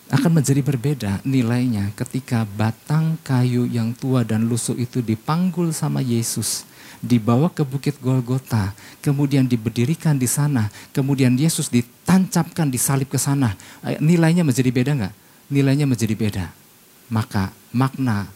akan 0.08 0.40
menjadi 0.40 0.64
berbeda 0.64 1.12
nilainya 1.28 1.92
ketika 1.92 2.48
batang 2.56 3.20
kayu 3.28 3.68
yang 3.68 3.92
tua 3.92 4.24
dan 4.24 4.48
lusuh 4.48 4.80
itu 4.80 5.04
dipanggul 5.04 5.76
sama 5.76 6.00
Yesus, 6.00 6.64
dibawa 7.04 7.52
ke 7.52 7.68
Bukit 7.68 8.00
Golgota, 8.00 8.72
kemudian 9.04 9.44
diberdirikan 9.44 10.16
di 10.16 10.32
sana, 10.32 10.72
kemudian 10.96 11.36
Yesus 11.36 11.68
ditancapkan, 11.68 12.72
disalib 12.72 13.12
ke 13.12 13.20
sana. 13.20 13.60
Eh, 13.84 14.00
nilainya 14.00 14.48
menjadi 14.48 14.72
beda 14.72 14.92
nggak? 14.96 15.14
Nilainya 15.52 15.84
menjadi 15.84 16.16
beda 16.16 16.67
maka 17.12 17.52
makna 17.72 18.28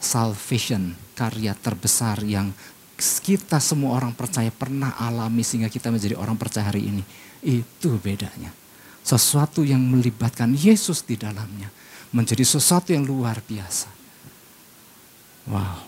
salvation, 0.00 0.94
karya 1.14 1.54
terbesar 1.56 2.22
yang 2.26 2.50
kita 2.96 3.60
semua 3.60 4.00
orang 4.00 4.16
percaya 4.16 4.48
pernah 4.48 4.96
alami 4.96 5.44
sehingga 5.44 5.68
kita 5.68 5.92
menjadi 5.92 6.16
orang 6.16 6.36
percaya 6.40 6.72
hari 6.72 6.88
ini. 6.88 7.02
Itu 7.44 8.00
bedanya. 8.00 8.50
Sesuatu 9.04 9.62
yang 9.62 9.78
melibatkan 9.84 10.56
Yesus 10.56 11.04
di 11.04 11.14
dalamnya. 11.14 11.68
Menjadi 12.10 12.42
sesuatu 12.42 12.96
yang 12.96 13.04
luar 13.04 13.38
biasa. 13.44 13.88
Wow. 15.46 15.84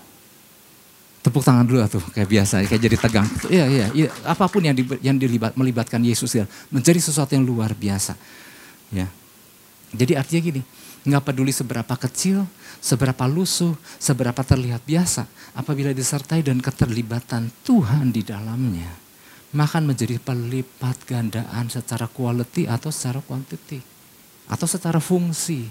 Tepuk 1.18 1.42
tangan 1.42 1.66
dulu 1.66 1.82
tuh 1.90 2.04
kayak 2.14 2.30
biasa, 2.30 2.62
kayak 2.62 2.82
jadi 2.84 2.96
tegang. 2.96 3.28
Iya, 3.50 3.66
iya, 3.66 3.86
iya. 3.90 4.08
apa 4.22 4.46
pun 4.46 4.62
yang, 4.62 4.76
di, 4.76 4.86
yang 5.02 5.18
dilibat, 5.18 5.58
melibatkan 5.58 5.98
Yesus 5.98 6.30
ya, 6.30 6.46
menjadi 6.70 7.02
sesuatu 7.02 7.34
yang 7.34 7.42
luar 7.42 7.74
biasa. 7.74 8.14
Ya. 8.94 9.10
Jadi 9.90 10.14
artinya 10.14 10.40
gini, 10.44 10.62
Nggak 11.06 11.22
peduli 11.30 11.52
seberapa 11.54 11.94
kecil, 11.94 12.46
seberapa 12.82 13.24
lusuh, 13.30 13.74
seberapa 13.98 14.42
terlihat 14.42 14.82
biasa. 14.82 15.26
Apabila 15.54 15.94
disertai 15.94 16.42
dan 16.42 16.58
keterlibatan 16.58 17.50
Tuhan 17.62 18.10
di 18.10 18.22
dalamnya. 18.26 18.90
Maka 19.54 19.80
menjadi 19.80 20.20
pelipat 20.20 21.08
gandaan 21.08 21.72
secara 21.72 22.04
quality 22.10 22.68
atau 22.68 22.92
secara 22.92 23.24
quantity. 23.24 23.80
Atau 24.48 24.68
secara 24.68 24.98
fungsi. 25.00 25.68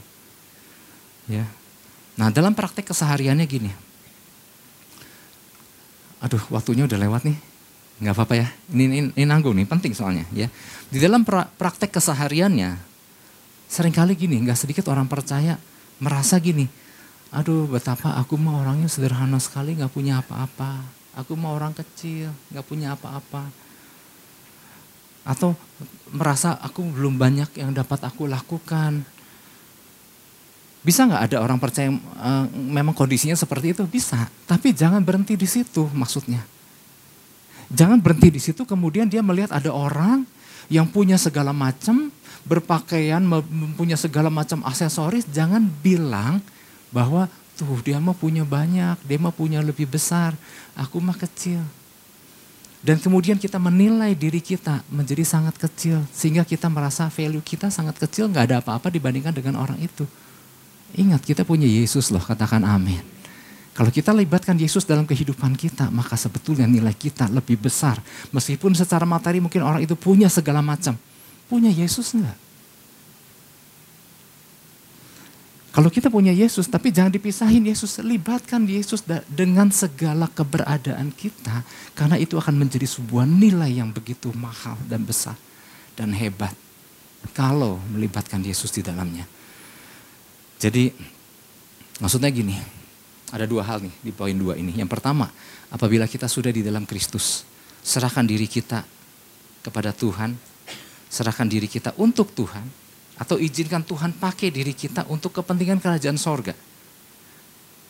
Ya. 1.28 1.46
Nah 2.18 2.34
dalam 2.34 2.58
praktek 2.58 2.90
kesehariannya 2.90 3.46
gini. 3.46 3.72
Aduh 6.18 6.42
waktunya 6.50 6.90
udah 6.90 6.98
lewat 6.98 7.30
nih. 7.30 7.38
Nggak 7.98 8.14
apa-apa 8.14 8.36
ya. 8.38 8.48
Ini, 8.74 8.84
ini, 8.86 9.00
ini 9.18 9.26
nanggung 9.26 9.58
nih, 9.58 9.66
penting 9.66 9.94
soalnya. 9.94 10.26
ya. 10.30 10.50
Di 10.90 11.02
dalam 11.02 11.26
pra, 11.26 11.50
praktek 11.50 11.98
kesehariannya, 11.98 12.78
Seringkali 13.68 14.16
gini, 14.16 14.40
nggak 14.48 14.58
sedikit 14.58 14.88
orang 14.88 15.12
percaya 15.12 15.60
merasa 16.00 16.40
gini, 16.40 16.72
aduh 17.36 17.68
betapa 17.68 18.16
aku 18.16 18.40
mau 18.40 18.64
orangnya 18.64 18.88
sederhana 18.88 19.38
sekali 19.44 19.76
nggak 19.76 19.92
punya 19.92 20.24
apa-apa. 20.24 20.82
Aku 21.18 21.34
mau 21.34 21.58
orang 21.58 21.74
kecil, 21.74 22.30
nggak 22.54 22.66
punya 22.66 22.94
apa-apa. 22.94 23.50
Atau 25.28 25.58
merasa 26.14 26.56
aku 26.62 26.86
belum 26.86 27.20
banyak 27.20 27.60
yang 27.60 27.76
dapat 27.76 28.06
aku 28.06 28.30
lakukan. 28.30 29.04
Bisa 30.86 31.04
nggak 31.04 31.34
ada 31.34 31.38
orang 31.44 31.60
percaya 31.60 31.92
uh, 31.92 32.46
memang 32.54 32.96
kondisinya 32.96 33.36
seperti 33.36 33.76
itu? 33.76 33.84
Bisa, 33.90 34.30
tapi 34.48 34.72
jangan 34.72 35.04
berhenti 35.04 35.36
di 35.36 35.50
situ 35.50 35.90
maksudnya. 35.92 36.46
Jangan 37.68 38.00
berhenti 38.00 38.32
di 38.32 38.40
situ 38.40 38.64
kemudian 38.64 39.12
dia 39.12 39.20
melihat 39.20 39.52
ada 39.52 39.76
orang 39.76 40.24
yang 40.72 40.88
punya 40.88 41.20
segala 41.20 41.52
macam, 41.52 42.08
berpakaian, 42.48 43.20
mempunyai 43.28 44.00
segala 44.00 44.32
macam 44.32 44.64
aksesoris, 44.64 45.28
jangan 45.28 45.68
bilang 45.84 46.40
bahwa 46.90 47.28
tuh 47.60 47.84
dia 47.84 48.00
mah 48.00 48.16
punya 48.16 48.48
banyak, 48.48 48.96
dia 49.04 49.18
mah 49.20 49.36
punya 49.36 49.60
lebih 49.60 49.86
besar, 49.86 50.32
aku 50.74 51.04
mah 51.04 51.20
kecil. 51.20 51.60
Dan 52.80 53.04
kemudian 53.04 53.36
kita 53.36 53.60
menilai 53.60 54.16
diri 54.16 54.40
kita 54.40 54.80
menjadi 54.88 55.28
sangat 55.28 55.60
kecil, 55.60 56.08
sehingga 56.16 56.48
kita 56.48 56.72
merasa 56.72 57.12
value 57.12 57.44
kita 57.44 57.68
sangat 57.68 58.00
kecil, 58.00 58.32
nggak 58.32 58.54
ada 58.54 58.58
apa-apa 58.64 58.88
dibandingkan 58.88 59.36
dengan 59.36 59.60
orang 59.60 59.76
itu. 59.84 60.08
Ingat 60.96 61.28
kita 61.28 61.44
punya 61.44 61.68
Yesus 61.68 62.16
loh, 62.16 62.24
katakan 62.24 62.64
amin. 62.64 63.04
Kalau 63.76 63.94
kita 63.94 64.10
libatkan 64.10 64.58
Yesus 64.58 64.90
dalam 64.90 65.06
kehidupan 65.06 65.54
kita, 65.54 65.94
maka 65.94 66.18
sebetulnya 66.18 66.66
nilai 66.66 66.98
kita 66.98 67.30
lebih 67.30 67.62
besar. 67.62 68.02
Meskipun 68.34 68.74
secara 68.74 69.06
materi 69.06 69.38
mungkin 69.38 69.62
orang 69.62 69.86
itu 69.86 69.94
punya 69.94 70.32
segala 70.34 70.66
macam. 70.66 70.98
Punya 71.48 71.72
Yesus 71.72 72.12
enggak? 72.16 72.36
Kalau 75.78 75.94
kita 75.94 76.10
punya 76.10 76.34
Yesus, 76.34 76.66
tapi 76.66 76.90
jangan 76.90 77.14
dipisahin 77.14 77.62
Yesus, 77.62 78.02
libatkan 78.02 78.66
Yesus 78.66 79.06
dengan 79.30 79.70
segala 79.70 80.26
keberadaan 80.26 81.14
kita, 81.14 81.62
karena 81.94 82.18
itu 82.18 82.34
akan 82.34 82.66
menjadi 82.66 82.90
sebuah 82.90 83.30
nilai 83.30 83.78
yang 83.78 83.94
begitu 83.94 84.34
mahal 84.34 84.74
dan 84.90 85.06
besar 85.06 85.38
dan 85.94 86.18
hebat. 86.18 86.50
Kalau 87.38 87.78
melibatkan 87.94 88.42
Yesus 88.42 88.74
di 88.74 88.82
dalamnya. 88.82 89.30
Jadi, 90.58 90.90
maksudnya 92.02 92.34
gini, 92.34 92.58
ada 93.30 93.46
dua 93.46 93.62
hal 93.62 93.86
nih 93.86 93.94
di 94.02 94.10
poin 94.10 94.34
dua 94.34 94.58
ini. 94.58 94.74
Yang 94.74 94.98
pertama, 94.98 95.30
apabila 95.70 96.10
kita 96.10 96.26
sudah 96.26 96.50
di 96.50 96.66
dalam 96.66 96.90
Kristus, 96.90 97.46
serahkan 97.86 98.26
diri 98.26 98.50
kita 98.50 98.82
kepada 99.62 99.94
Tuhan, 99.94 100.34
serahkan 101.18 101.50
diri 101.50 101.66
kita 101.66 101.98
untuk 101.98 102.30
Tuhan, 102.38 102.62
atau 103.18 103.42
izinkan 103.42 103.82
Tuhan 103.82 104.14
pakai 104.14 104.54
diri 104.54 104.78
kita 104.78 105.10
untuk 105.10 105.34
kepentingan 105.34 105.82
kerajaan 105.82 106.22
sorga. 106.22 106.54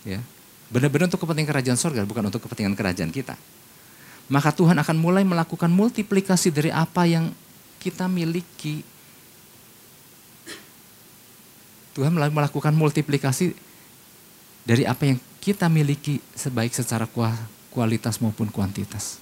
Ya, 0.08 0.24
benar-benar 0.72 1.12
untuk 1.12 1.28
kepentingan 1.28 1.52
kerajaan 1.52 1.76
sorga, 1.76 2.08
bukan 2.08 2.32
untuk 2.32 2.40
kepentingan 2.48 2.80
kerajaan 2.80 3.12
kita. 3.12 3.36
Maka 4.32 4.56
Tuhan 4.56 4.80
akan 4.80 4.96
mulai 4.96 5.28
melakukan 5.28 5.68
multiplikasi 5.68 6.56
dari 6.56 6.72
apa 6.72 7.04
yang 7.04 7.36
kita 7.84 8.08
miliki 8.08 8.84
Tuhan 11.98 12.14
melakukan 12.14 12.78
multiplikasi 12.78 13.58
dari 14.62 14.86
apa 14.86 15.10
yang 15.10 15.18
kita 15.42 15.66
miliki 15.66 16.22
sebaik 16.38 16.70
secara 16.70 17.10
kualitas 17.74 18.22
maupun 18.22 18.54
kuantitas. 18.54 19.18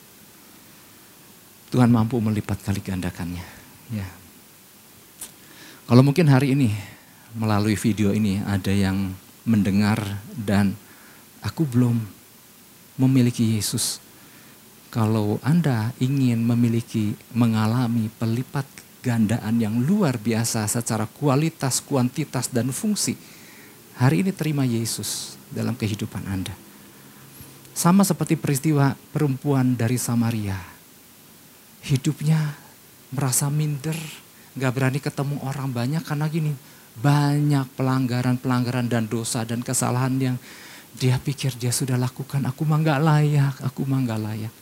Tuhan 1.72 1.88
mampu 1.88 2.20
melipat 2.20 2.60
kali 2.68 2.84
gandakannya. 2.84 3.55
Ya. 3.94 4.08
Kalau 5.86 6.02
mungkin 6.02 6.26
hari 6.26 6.58
ini 6.58 6.74
melalui 7.38 7.78
video 7.78 8.10
ini 8.10 8.42
ada 8.42 8.74
yang 8.74 9.14
mendengar 9.46 10.02
dan 10.34 10.74
aku 11.46 11.68
belum 11.68 12.02
memiliki 12.98 13.60
Yesus. 13.60 14.02
Kalau 14.90 15.38
Anda 15.44 15.92
ingin 16.00 16.42
memiliki, 16.42 17.14
mengalami 17.36 18.08
pelipat 18.16 18.66
gandaan 19.06 19.62
yang 19.62 19.78
luar 19.86 20.18
biasa 20.18 20.66
secara 20.66 21.06
kualitas, 21.06 21.84
kuantitas, 21.84 22.50
dan 22.50 22.74
fungsi, 22.74 23.14
hari 24.00 24.26
ini 24.26 24.32
terima 24.34 24.66
Yesus 24.66 25.38
dalam 25.54 25.78
kehidupan 25.78 26.26
Anda. 26.26 26.56
Sama 27.76 28.08
seperti 28.08 28.40
peristiwa 28.40 28.96
perempuan 29.12 29.76
dari 29.76 30.00
Samaria. 30.00 30.58
Hidupnya 31.86 32.65
merasa 33.16 33.48
minder, 33.48 33.96
gak 34.60 34.76
berani 34.76 35.00
ketemu 35.00 35.40
orang 35.48 35.72
banyak 35.72 36.04
karena 36.04 36.28
gini, 36.28 36.52
banyak 37.00 37.66
pelanggaran-pelanggaran 37.80 38.92
dan 38.92 39.08
dosa 39.08 39.48
dan 39.48 39.64
kesalahan 39.64 40.14
yang 40.20 40.38
dia 40.96 41.16
pikir 41.20 41.56
dia 41.56 41.72
sudah 41.72 41.96
lakukan. 41.96 42.44
Aku 42.48 42.68
mah 42.68 42.84
gak 42.84 43.00
layak, 43.00 43.56
aku 43.64 43.88
mah 43.88 44.04
gak 44.04 44.20
layak. 44.20 44.54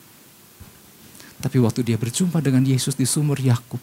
Tapi 1.41 1.57
waktu 1.59 1.81
dia 1.83 1.97
berjumpa 1.97 2.39
dengan 2.39 2.63
Yesus 2.63 2.95
di 2.95 3.03
sumur 3.03 3.35
Yakub, 3.41 3.81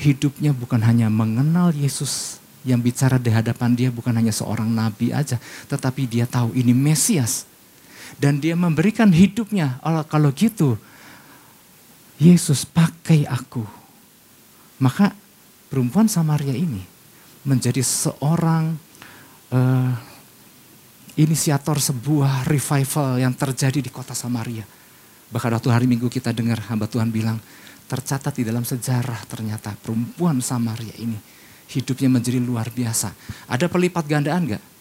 hidupnya 0.00 0.56
bukan 0.56 0.80
hanya 0.80 1.12
mengenal 1.12 1.76
Yesus 1.76 2.40
yang 2.64 2.80
bicara 2.80 3.20
di 3.20 3.28
hadapan 3.28 3.76
dia 3.76 3.92
bukan 3.92 4.16
hanya 4.16 4.32
seorang 4.32 4.72
nabi 4.72 5.12
aja, 5.12 5.36
tetapi 5.68 6.08
dia 6.08 6.24
tahu 6.24 6.56
ini 6.56 6.72
Mesias. 6.72 7.44
Dan 8.14 8.38
dia 8.38 8.54
memberikan 8.54 9.10
hidupnya. 9.10 9.82
Kalau 10.08 10.30
gitu, 10.32 10.78
Yesus 12.18 12.62
pakai 12.68 13.26
aku. 13.26 13.64
Maka 14.82 15.10
perempuan 15.70 16.06
Samaria 16.06 16.54
ini 16.54 16.82
menjadi 17.44 17.82
seorang 17.82 18.74
uh, 19.52 19.92
inisiator 21.14 21.78
sebuah 21.78 22.46
revival 22.46 23.22
yang 23.22 23.34
terjadi 23.34 23.78
di 23.78 23.90
kota 23.90 24.14
Samaria. 24.16 24.66
Bahkan 25.30 25.50
waktu 25.58 25.70
hari 25.70 25.86
Minggu 25.86 26.10
kita 26.10 26.34
dengar 26.34 26.62
hamba 26.70 26.90
Tuhan 26.90 27.10
bilang, 27.10 27.38
tercatat 27.86 28.34
di 28.34 28.42
dalam 28.46 28.66
sejarah 28.66 29.26
ternyata 29.28 29.74
perempuan 29.78 30.40
Samaria 30.42 30.94
ini 30.98 31.18
hidupnya 31.70 32.10
menjadi 32.10 32.38
luar 32.42 32.70
biasa. 32.70 33.12
Ada 33.50 33.66
pelipat 33.70 34.04
gandaan 34.06 34.56
gak? 34.56 34.73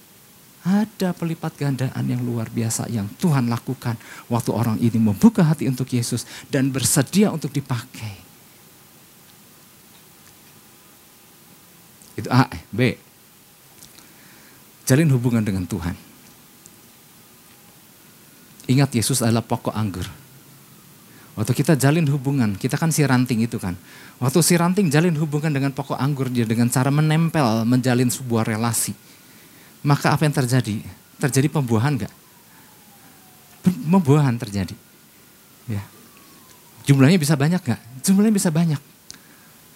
Ada 0.63 1.11
pelipat 1.11 1.59
gandaan 1.59 2.07
yang 2.07 2.23
luar 2.23 2.47
biasa 2.47 2.87
yang 2.87 3.11
Tuhan 3.19 3.51
lakukan 3.51 3.99
waktu 4.31 4.51
orang 4.55 4.79
ini 4.79 4.95
membuka 4.95 5.43
hati 5.43 5.67
untuk 5.67 5.91
Yesus 5.91 6.23
dan 6.47 6.71
bersedia 6.71 7.35
untuk 7.35 7.51
dipakai. 7.51 8.15
Itu 12.15 12.31
A. 12.31 12.47
B. 12.71 12.95
Jalin 14.87 15.11
hubungan 15.11 15.43
dengan 15.43 15.67
Tuhan. 15.67 15.99
Ingat 18.71 18.95
Yesus 18.95 19.19
adalah 19.19 19.43
pokok 19.43 19.75
anggur. 19.75 20.07
Waktu 21.33 21.51
kita 21.51 21.73
jalin 21.75 22.05
hubungan, 22.07 22.55
kita 22.55 22.77
kan 22.77 22.93
si 22.93 23.03
ranting 23.03 23.43
itu 23.43 23.57
kan. 23.57 23.75
Waktu 24.21 24.39
si 24.45 24.53
ranting 24.55 24.87
jalin 24.87 25.17
hubungan 25.17 25.51
dengan 25.51 25.75
pokok 25.75 25.97
anggur 25.97 26.29
dia 26.29 26.45
dengan 26.47 26.69
cara 26.69 26.93
menempel, 26.93 27.65
menjalin 27.67 28.07
sebuah 28.07 28.47
relasi. 28.47 28.93
Maka 29.83 30.15
apa 30.15 30.23
yang 30.23 30.31
terjadi? 30.31 30.79
Terjadi 31.19 31.47
pembuahan 31.51 31.99
enggak? 31.99 32.13
Pembuahan 33.63 34.35
terjadi. 34.39 34.75
Ya. 35.67 35.83
Jumlahnya 36.87 37.19
bisa 37.19 37.35
banyak 37.35 37.59
enggak? 37.59 37.81
Jumlahnya 38.03 38.35
bisa 38.35 38.49
banyak. 38.51 38.81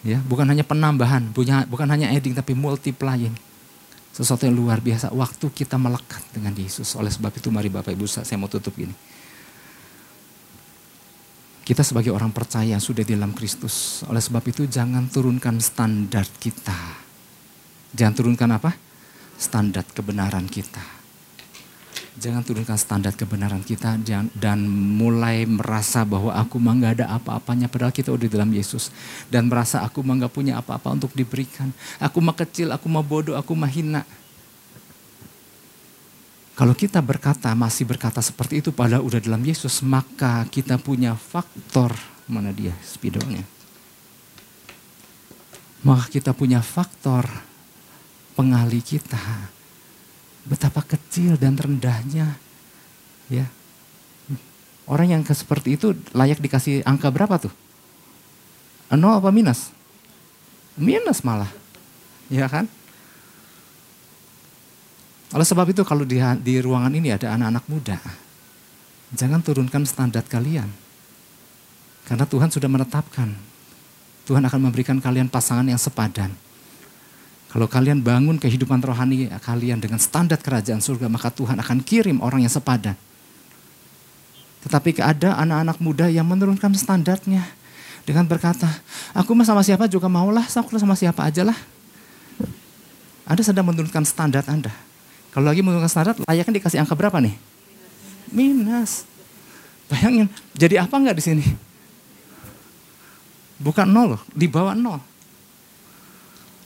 Ya, 0.07 0.23
bukan 0.23 0.47
hanya 0.47 0.63
penambahan, 0.63 1.35
punya 1.35 1.67
bukan 1.67 1.89
hanya 1.91 2.07
adding 2.13 2.31
tapi 2.31 2.55
multiplying. 2.55 3.35
Sesuatu 4.15 4.47
yang 4.47 4.55
luar 4.55 4.79
biasa 4.79 5.11
waktu 5.13 5.45
kita 5.51 5.75
melekat 5.75 6.23
dengan 6.31 6.55
Yesus. 6.55 6.95
Oleh 6.95 7.11
sebab 7.11 7.29
itu 7.35 7.51
mari 7.51 7.67
Bapak 7.67 7.91
Ibu 7.93 8.07
saya 8.07 8.39
mau 8.39 8.49
tutup 8.49 8.73
gini. 8.73 8.95
Kita 11.67 11.83
sebagai 11.83 12.15
orang 12.15 12.31
percaya 12.31 12.79
yang 12.79 12.81
sudah 12.81 13.03
di 13.03 13.13
dalam 13.13 13.35
Kristus. 13.35 14.07
Oleh 14.07 14.23
sebab 14.23 14.39
itu 14.47 14.63
jangan 14.65 15.11
turunkan 15.11 15.59
standar 15.59 16.23
kita. 16.39 17.03
Jangan 17.91 18.13
turunkan 18.15 18.49
apa? 18.55 18.86
Standar 19.37 19.85
kebenaran 19.93 20.49
kita. 20.49 20.81
Jangan 22.17 22.41
turunkan 22.41 22.81
standar 22.81 23.13
kebenaran 23.13 23.61
kita 23.61 23.93
dan, 24.01 24.65
mulai 24.97 25.45
merasa 25.45 26.01
bahwa 26.01 26.33
aku 26.33 26.57
mah 26.57 26.73
ada 26.81 27.05
apa-apanya 27.13 27.69
padahal 27.69 27.93
kita 27.93 28.09
udah 28.09 28.25
dalam 28.25 28.49
Yesus. 28.49 28.89
Dan 29.29 29.53
merasa 29.53 29.85
aku 29.85 30.01
mah 30.01 30.17
gak 30.25 30.33
punya 30.33 30.57
apa-apa 30.57 30.97
untuk 30.97 31.13
diberikan. 31.13 31.69
Aku 32.01 32.17
mah 32.17 32.33
kecil 32.33 32.73
aku 32.73 32.89
mah 32.89 33.05
bodoh 33.05 33.37
aku 33.37 33.53
mah 33.53 33.69
hina. 33.69 34.01
Kalau 36.57 36.73
kita 36.73 36.97
berkata 37.05 37.53
masih 37.53 37.85
berkata 37.85 38.17
seperti 38.17 38.65
itu 38.65 38.73
padahal 38.73 39.05
udah 39.05 39.21
dalam 39.21 39.45
Yesus 39.45 39.85
maka 39.85 40.41
kita 40.49 40.81
punya 40.81 41.13
faktor 41.13 41.93
mana 42.27 42.51
dia 42.51 42.75
spidolnya 42.83 43.45
maka 45.87 46.11
kita 46.11 46.35
punya 46.35 46.59
faktor 46.59 47.23
pengali 48.37 48.85
kita 48.85 49.57
Betapa 50.47 50.79
kecil 50.79 51.35
dan 51.35 51.59
rendahnya. 51.59 52.39
Ya. 53.27 53.51
Orang 54.87 55.11
yang 55.11 55.19
seperti 55.27 55.75
itu 55.75 55.91
layak 56.15 56.39
dikasih 56.39 56.87
angka 56.87 57.11
berapa 57.11 57.35
tuh? 57.35 57.51
Nol 58.95 59.19
apa 59.19 59.27
minus? 59.35 59.75
Minus 60.79 61.19
malah. 61.19 61.51
Ya 62.31 62.47
kan? 62.47 62.71
Oleh 65.35 65.43
sebab 65.43 65.67
itu 65.67 65.83
kalau 65.83 66.07
di, 66.07 66.23
di 66.39 66.63
ruangan 66.63 66.95
ini 66.95 67.11
ada 67.11 67.35
anak-anak 67.35 67.65
muda, 67.67 67.99
jangan 69.11 69.43
turunkan 69.43 69.83
standar 69.83 70.23
kalian. 70.23 70.71
Karena 72.07 72.23
Tuhan 72.23 72.47
sudah 72.47 72.71
menetapkan, 72.71 73.35
Tuhan 74.23 74.43
akan 74.47 74.59
memberikan 74.71 75.03
kalian 75.03 75.27
pasangan 75.27 75.67
yang 75.67 75.75
sepadan. 75.75 76.31
Kalau 77.47 77.65
kalian 77.65 78.03
bangun 78.03 78.35
kehidupan 78.35 78.83
rohani 78.83 79.31
kalian 79.39 79.79
dengan 79.79 79.97
standar 80.03 80.35
kerajaan 80.35 80.83
surga, 80.83 81.07
maka 81.07 81.31
Tuhan 81.31 81.55
akan 81.55 81.79
kirim 81.79 82.19
orang 82.19 82.43
yang 82.43 82.51
sepadan. 82.51 82.95
Tetapi 84.67 84.99
ada 84.99 85.39
anak-anak 85.39 85.77
muda 85.79 86.05
yang 86.11 86.27
menurunkan 86.27 86.75
standarnya 86.75 87.47
dengan 88.03 88.27
berkata, 88.27 88.67
aku 89.15 89.31
mah 89.31 89.47
sama 89.47 89.63
siapa 89.63 89.87
juga 89.87 90.11
maulah, 90.11 90.43
aku 90.43 90.75
sama 90.75 90.95
siapa 90.99 91.23
aja 91.23 91.47
lah. 91.47 91.55
Anda 93.23 93.43
sedang 93.43 93.67
menurunkan 93.67 94.03
standar 94.03 94.43
Anda. 94.47 94.71
Kalau 95.31 95.47
lagi 95.47 95.63
menurunkan 95.63 95.91
standar, 95.91 96.15
layaknya 96.27 96.59
dikasih 96.59 96.83
angka 96.83 96.95
berapa 96.95 97.19
nih? 97.19 97.35
Minus. 98.31 99.07
Bayangin, 99.87 100.27
jadi 100.51 100.83
apa 100.83 100.99
enggak 100.99 101.15
di 101.15 101.23
sini? 101.23 101.45
Bukan 103.55 103.87
nol, 103.87 104.19
di 104.35 104.51
bawah 104.51 104.75
nol. 104.75 104.99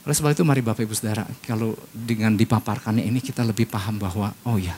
Oleh 0.02 0.16
sebab 0.18 0.34
itu 0.34 0.42
mari 0.42 0.66
Bapak 0.66 0.82
Ibu 0.82 0.98
Saudara, 0.98 1.28
kalau 1.46 1.78
dengan 1.94 2.34
dipaparkannya 2.34 3.06
ini 3.06 3.22
kita 3.22 3.46
lebih 3.46 3.70
paham 3.70 4.02
bahwa 4.02 4.34
oh 4.50 4.58
ya 4.58 4.74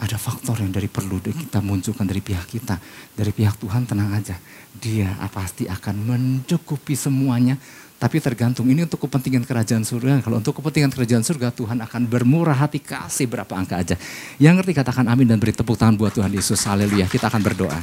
ada 0.00 0.16
faktor 0.16 0.56
yang 0.64 0.72
dari 0.72 0.88
perlu 0.88 1.20
kita 1.20 1.60
munculkan 1.60 2.08
dari 2.08 2.24
pihak 2.24 2.48
kita. 2.48 2.80
Dari 3.12 3.30
pihak 3.36 3.60
Tuhan 3.60 3.84
tenang 3.84 4.16
aja. 4.16 4.32
Dia 4.72 5.12
pasti 5.28 5.68
akan 5.68 6.08
mencukupi 6.08 6.96
semuanya. 6.96 7.60
Tapi 8.00 8.16
tergantung 8.16 8.64
ini 8.72 8.88
untuk 8.88 9.04
kepentingan 9.04 9.44
kerajaan 9.44 9.84
surga. 9.84 10.24
Kalau 10.24 10.40
untuk 10.40 10.56
kepentingan 10.56 10.88
kerajaan 10.88 11.20
surga 11.20 11.52
Tuhan 11.52 11.84
akan 11.84 12.08
bermurah 12.08 12.56
hati 12.56 12.80
kasih 12.80 13.28
berapa 13.28 13.52
angka 13.52 13.76
aja. 13.76 14.00
Yang 14.40 14.64
ngerti 14.64 14.72
katakan 14.80 15.04
amin 15.04 15.28
dan 15.28 15.36
beri 15.36 15.52
tepuk 15.52 15.76
tangan 15.76 16.00
buat 16.00 16.16
Tuhan 16.16 16.32
Yesus. 16.32 16.64
Haleluya. 16.64 17.04
Kita 17.04 17.28
akan 17.28 17.44
berdoa. 17.44 17.76